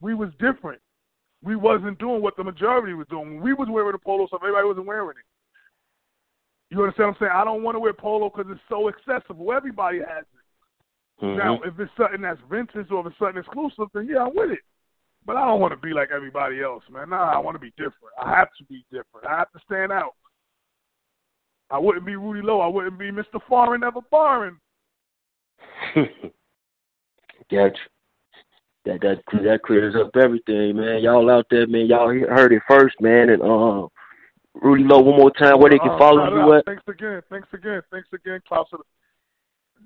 we 0.02 0.14
was 0.14 0.30
different. 0.40 0.82
We 1.44 1.56
wasn't 1.56 2.00
doing 2.00 2.22
what 2.22 2.38
the 2.38 2.44
majority 2.44 2.94
was 2.94 3.08
doing. 3.10 3.36
When 3.36 3.42
we 3.42 3.54
was 3.54 3.68
wearing 3.70 3.92
the 3.92 4.00
polo 4.00 4.28
stuff, 4.28 4.42
everybody 4.42 4.68
wasn't 4.68 4.88
wearing 4.88 5.10
it. 5.10 5.26
You 6.74 6.82
understand 6.82 7.08
what 7.08 7.16
I'm 7.16 7.20
saying? 7.20 7.32
I 7.36 7.44
don't 7.44 7.64
want 7.64 7.76
to 7.76 7.80
wear 7.80 7.94
polo 7.94 8.30
because 8.30 8.52
it's 8.52 8.62
so 8.70 8.90
accessible. 8.90 9.52
Everybody 9.54 10.00
has 10.00 10.24
it. 10.24 11.26
Mm-hmm. 11.26 11.38
Now, 11.38 11.60
if 11.64 11.80
it's 11.80 11.92
something 11.98 12.22
that's 12.22 12.40
vintage 12.50 12.92
or 12.92 13.02
if 13.02 13.08
it's 13.08 13.20
something 13.20 13.38
exclusive, 13.38 13.92
then 13.94 14.08
yeah, 14.10 14.24
I'm 14.24 14.36
with 14.36 14.52
it. 14.52 14.60
But 15.26 15.38
I 15.38 15.46
don't 15.46 15.60
want 15.60 15.74
to 15.74 15.78
be 15.78 15.94
like 15.94 16.10
everybody 16.16 16.62
else, 16.62 16.84
man. 16.92 17.10
Nah, 17.10 17.34
I 17.34 17.40
want 17.40 17.56
to 17.56 17.60
be 17.60 17.72
different. 17.72 18.14
I 18.22 18.38
have 18.38 18.50
to 18.60 18.64
be 18.66 18.86
different. 18.92 19.26
I 19.28 19.38
have 19.38 19.52
to 19.54 19.60
stand 19.66 19.92
out. 19.92 20.14
I 21.72 21.80
wouldn't 21.80 22.06
be 22.06 22.16
Rudy 22.16 22.46
Lowe. 22.46 22.62
I 22.62 22.68
wouldn't 22.68 23.00
be 23.00 23.12
Mr. 23.12 23.40
Foreign 23.48 23.82
Never 23.82 24.02
Foreign. 24.10 24.60
gotcha. 25.96 27.80
That 28.86 29.02
that 29.02 29.18
that 29.44 29.62
clears 29.66 29.96
up 29.96 30.16
everything, 30.16 30.76
man. 30.76 31.02
Y'all 31.02 31.32
out 31.32 31.48
there, 31.50 31.66
man. 31.66 31.88
Y'all 31.88 32.08
heard 32.08 32.54
it 32.54 32.62
first, 32.70 32.96
man. 33.02 33.30
And 33.30 33.42
um, 33.42 33.88
Rudy 34.54 34.84
Lowe, 34.84 35.02
one 35.02 35.18
more 35.20 35.32
time, 35.32 35.60
where 35.60 35.72
they 35.72 35.80
can 35.80 35.90
uh, 35.90 35.98
follow 35.98 36.30
you 36.30 36.54
at. 36.54 36.66
Thanks 36.66 36.84
again. 36.88 37.22
Thanks 37.32 37.48
again. 37.52 37.82
Thanks 37.92 38.10
again, 38.14 38.42
Klaus. 38.48 38.68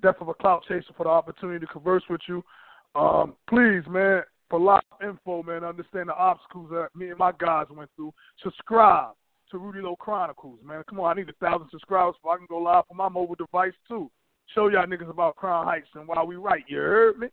Death 0.02 0.16
of 0.20 0.28
a 0.28 0.34
clout 0.34 0.64
chaser 0.68 0.92
for 0.98 1.04
the 1.04 1.10
opportunity 1.10 1.64
to 1.64 1.72
converse 1.72 2.02
with 2.10 2.20
you. 2.28 2.42
Um, 2.94 3.34
please, 3.48 3.82
man, 3.88 4.22
for 4.50 4.60
live 4.60 4.82
info, 5.02 5.42
man, 5.42 5.64
understand 5.64 6.08
the 6.08 6.14
obstacles 6.14 6.68
that 6.72 6.88
me 6.94 7.08
and 7.10 7.18
my 7.18 7.32
guys 7.38 7.66
went 7.70 7.88
through. 7.96 8.12
Subscribe 8.42 9.14
to 9.50 9.58
Rudy 9.58 9.80
Lowe 9.80 9.96
Chronicles, 9.96 10.58
man. 10.64 10.82
Come 10.88 11.00
on, 11.00 11.16
I 11.16 11.20
need 11.20 11.30
a 11.30 11.32
thousand 11.44 11.68
subscribers 11.70 12.16
so 12.22 12.30
I 12.30 12.36
can 12.36 12.46
go 12.48 12.58
live 12.58 12.84
on 12.90 12.96
my 12.96 13.08
mobile 13.08 13.36
device 13.36 13.72
too. 13.88 14.10
Show 14.54 14.68
y'all 14.68 14.86
niggas 14.86 15.08
about 15.08 15.36
Crown 15.36 15.64
Heights 15.64 15.86
and 15.94 16.06
why 16.08 16.22
we 16.24 16.34
right. 16.36 16.64
You 16.68 16.78
heard 16.78 17.18
me? 17.18 17.28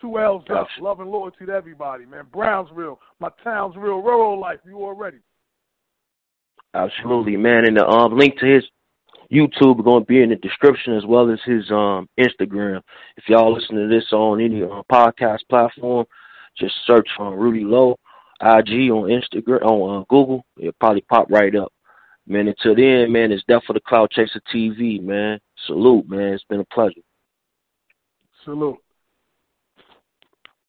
Two 0.00 0.18
L's 0.18 0.44
up. 0.50 0.66
Love 0.80 1.00
and 1.00 1.10
loyalty 1.10 1.44
to 1.44 1.52
everybody, 1.52 2.06
man. 2.06 2.24
Brownsville, 2.32 2.98
my 3.20 3.28
town's 3.44 3.76
real 3.76 4.00
rural 4.00 4.40
life. 4.40 4.58
You 4.64 4.76
already. 4.76 5.18
Absolutely, 6.72 7.36
man. 7.36 7.66
And 7.66 7.76
the 7.76 7.86
um, 7.86 8.16
link 8.16 8.38
to 8.38 8.46
his 8.46 8.64
YouTube 9.30 9.84
going 9.84 10.02
to 10.02 10.06
be 10.06 10.22
in 10.22 10.30
the 10.30 10.36
description 10.36 10.96
as 10.96 11.04
well 11.06 11.30
as 11.30 11.38
his 11.44 11.70
um 11.70 12.08
Instagram. 12.18 12.80
If 13.16 13.24
y'all 13.28 13.52
listen 13.52 13.76
to 13.76 13.88
this 13.88 14.06
on 14.12 14.40
any 14.40 14.62
uh, 14.62 14.82
podcast 14.90 15.40
platform, 15.50 16.06
just 16.56 16.74
search 16.86 17.08
for 17.16 17.36
Rudy 17.36 17.64
Lowe, 17.64 17.96
IG 18.40 18.90
on 18.90 19.08
Instagram, 19.08 19.62
on 19.62 20.02
uh, 20.02 20.04
Google. 20.08 20.44
It'll 20.58 20.72
probably 20.80 21.02
pop 21.02 21.30
right 21.30 21.54
up. 21.54 21.72
Man, 22.26 22.48
until 22.48 22.76
then, 22.76 23.10
man, 23.10 23.32
it's 23.32 23.42
Death 23.48 23.62
for 23.66 23.72
the 23.72 23.80
Clout 23.80 24.10
Chaser 24.12 24.40
TV, 24.54 25.02
man. 25.02 25.40
Salute, 25.66 26.08
man. 26.08 26.34
It's 26.34 26.44
been 26.44 26.60
a 26.60 26.64
pleasure. 26.66 27.00
Salute. 28.44 28.78